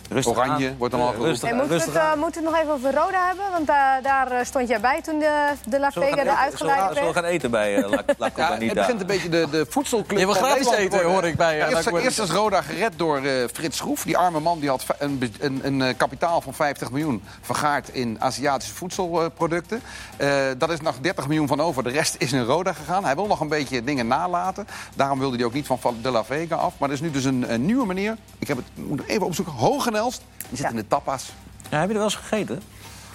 rustig 0.10 0.34
Oranje 0.38 0.68
aan. 0.70 0.76
wordt 0.78 0.94
dan 0.94 1.02
al 1.04 1.08
Eh, 1.08 1.14
geroepen. 1.14 1.32
rustig, 1.32 1.50
Hey, 1.50 1.58
moeten, 1.60 1.78
we 1.78 1.84
het, 1.84 1.98
aan. 1.98 2.14
eh, 2.16 2.22
moeten 2.22 2.42
we 2.42 2.48
het 2.48 2.58
nog 2.58 2.64
even 2.64 2.74
over 2.90 3.02
Roda 3.04 3.28
hebben? 3.28 3.46
Want 3.52 3.68
daar- 3.68 4.02
daar 4.02 4.32
eh, 4.32 4.46
stond 4.46 4.68
jij 4.68 4.80
bij 4.80 5.02
toen 5.02 5.20
de, 5.20 5.48
de 5.66 5.80
La 5.80 5.92
Vega 5.92 6.06
eruit 6.08 6.18
eten- 6.48 6.58
zullen 6.58 6.74
we- 6.74 6.80
geleid 6.80 6.80
Zullen 6.88 6.94
we 7.08 7.14
werd. 7.14 7.16
gaan 7.16 7.24
eten 7.34 7.52
bij 7.52 7.76
eh, 7.76 7.90
La, 7.90 8.02
La 8.18 8.30
het 8.60 8.74
begint 8.74 9.02
een 9.02 9.08
beetje 9.08 9.30
de, 9.30 9.48
de 9.52 9.66
voedselclub 9.70 10.20
Je 10.20 10.26
wil 10.26 10.34
gratis 10.36 10.68
te 10.68 10.78
eten, 10.78 11.04
hoor 11.04 11.24
ik 11.26 11.36
bij, 11.36 11.62
eh, 11.62 12.04
Eerst, 12.04 12.20
is 12.20 12.30
Roda 12.30 12.62
gered 12.62 12.94
door 12.96 13.18
eh, 13.18 13.32
Frits 13.54 13.78
Schroef. 13.78 14.04
Die 14.04 14.18
arme 14.18 14.40
man 14.40 14.60
die 14.60 14.70
had 14.70 14.86
een, 15.00 15.18
be- 15.18 15.30
een, 15.40 15.60
een 15.64 15.82
eh, 15.82 15.94
kapitaal 15.98 16.42
van 16.42 16.54
50 16.54 16.92
miljoen 16.92 17.24
vergaard 17.42 17.90
in 17.90 18.18
Aziatische 18.20 18.74
voedselproducten. 18.76 19.82
Eh 20.18 20.30
dat 20.58 20.70
is 20.70 20.82
nog 20.82 20.96
30 21.02 21.28
miljoen 21.28 21.48
van 21.48 21.62
over. 21.62 21.84
De 21.84 21.90
rest 21.90 22.16
is 22.20 22.34
in 22.34 22.44
Roda 22.44 22.74
gegaan. 22.74 23.06
Hij 23.06 23.16
wil 23.16 23.28
nog 23.28 23.40
een 23.40 23.48
beetje 23.48 23.84
dingen 23.84 24.08
nalaten. 24.08 24.68
Daarom 24.96 25.20
wilde 25.20 25.36
hij 25.36 25.46
ook 25.46 25.54
niet 25.54 25.66
van 25.68 25.80
Van 25.80 25.98
de 26.02 26.10
La 26.12 26.24
Vega 26.24 26.56
af. 26.56 26.74
Maar 26.78 26.90
er 26.90 26.96
is 26.96 27.02
nu 27.02 27.12
dus 27.12 27.24
een, 27.24 27.54
een 27.54 27.66
nieuwe 27.66 27.86
manier. 27.86 28.16
Ik 28.40 28.48
heb 28.48 28.58
het 28.58 28.66
moet 28.88 29.06
even 29.08 29.26
opzoeken. 29.26 29.54
Hogenelst. 30.00 30.22
Die 30.50 30.58
zit 30.58 30.66
Ja. 30.66 30.70
in 30.70 30.76
de 30.76 30.88
tapas. 30.88 31.32
Ja, 31.70 31.78
heb 31.80 31.88
je 31.88 31.94
er 31.94 32.00
wel 32.00 32.04
eens 32.04 32.16
gegeten? 32.16 32.62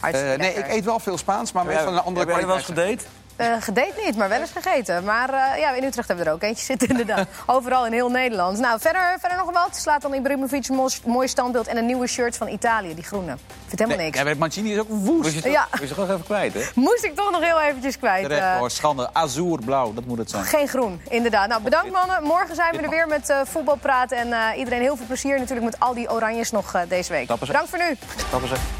Eh, 0.00 0.12
nee, 0.38 0.54
ik 0.54 0.68
eet 0.68 0.84
wel 0.84 0.98
veel 0.98 1.18
Spaans, 1.18 1.52
maar 1.52 1.64
Heb 1.64 1.72
meestal 1.74 1.92
een 1.92 1.98
andere 2.02 2.26
jij 2.26 2.40
er 2.40 2.46
wel 2.46 2.56
eens 2.56 2.64
kwaliteit. 2.64 2.98
gedate? 3.00 3.18
Uh, 3.40 3.54
gedate 3.60 4.02
niet, 4.04 4.16
maar 4.16 4.28
wel 4.28 4.40
eens 4.40 4.50
gegeten. 4.50 5.04
Maar 5.04 5.30
uh, 5.34 5.58
ja, 5.60 5.72
in 5.72 5.84
Utrecht 5.84 6.08
hebben 6.08 6.24
we 6.24 6.30
er 6.30 6.36
ook 6.36 6.42
eentje 6.42 6.64
zitten, 6.64 6.88
inderdaad. 6.98 7.28
Overal 7.46 7.86
in 7.86 7.92
heel 7.92 8.10
Nederland. 8.10 8.58
Nou, 8.58 8.80
verder, 8.80 9.16
verder 9.20 9.38
nog 9.38 9.50
wat. 9.52 9.76
Slaat 9.76 10.02
dan 10.02 10.14
Ibrahimovic 10.14 10.68
een 10.68 10.90
mooi 11.04 11.28
standbeeld 11.28 11.66
en 11.66 11.76
een 11.76 11.86
nieuwe 11.86 12.06
shirt 12.06 12.36
van 12.36 12.48
Italië, 12.48 12.94
die 12.94 13.04
groene. 13.04 13.36
Vindt 13.66 13.78
helemaal 13.78 14.04
niks. 14.04 14.18
Ja, 14.18 14.34
Mancini 14.34 14.72
is 14.72 14.78
ook 14.78 14.88
woest. 14.88 15.22
Moest 15.22 15.34
je, 15.34 15.40
toch, 15.40 15.52
ja. 15.52 15.68
moest 15.70 15.88
je 15.88 15.94
toch 15.94 16.08
even 16.08 16.24
kwijt, 16.24 16.54
hè? 16.54 16.60
Moest 16.74 17.04
ik 17.04 17.14
toch 17.14 17.30
nog 17.30 17.40
heel 17.40 17.60
eventjes 17.60 17.98
kwijt. 17.98 18.22
Terecht, 18.22 18.42
uh, 18.42 18.56
hoor. 18.56 18.70
Schande. 18.70 19.10
Azuurblauw, 19.12 19.94
dat 19.94 20.04
moet 20.04 20.18
het 20.18 20.30
zijn. 20.30 20.44
Geen 20.44 20.68
groen, 20.68 21.00
inderdaad. 21.08 21.48
Nou, 21.48 21.62
bedankt 21.62 21.92
mannen. 21.92 22.22
Morgen 22.22 22.54
zijn 22.54 22.76
we 22.76 22.82
er 22.82 22.90
weer 22.90 23.06
met 23.06 23.30
uh, 23.30 23.40
voetbal 23.44 23.76
praten. 23.76 24.16
En 24.16 24.28
uh, 24.28 24.58
iedereen 24.58 24.80
heel 24.80 24.96
veel 24.96 25.06
plezier 25.06 25.38
natuurlijk 25.38 25.64
met 25.64 25.80
al 25.80 25.94
die 25.94 26.10
oranjes 26.10 26.50
nog 26.50 26.74
uh, 26.74 26.82
deze 26.88 27.12
week. 27.12 27.38
Bedankt 27.38 27.70
voor 27.70 27.78
nu. 27.78 27.96
Stappen 28.16 28.48
ze. 28.48 28.79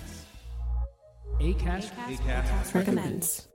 ACAST, 1.41 1.91
ACAST, 2.07 2.45
ACAST 2.45 2.73
recommends. 2.75 3.50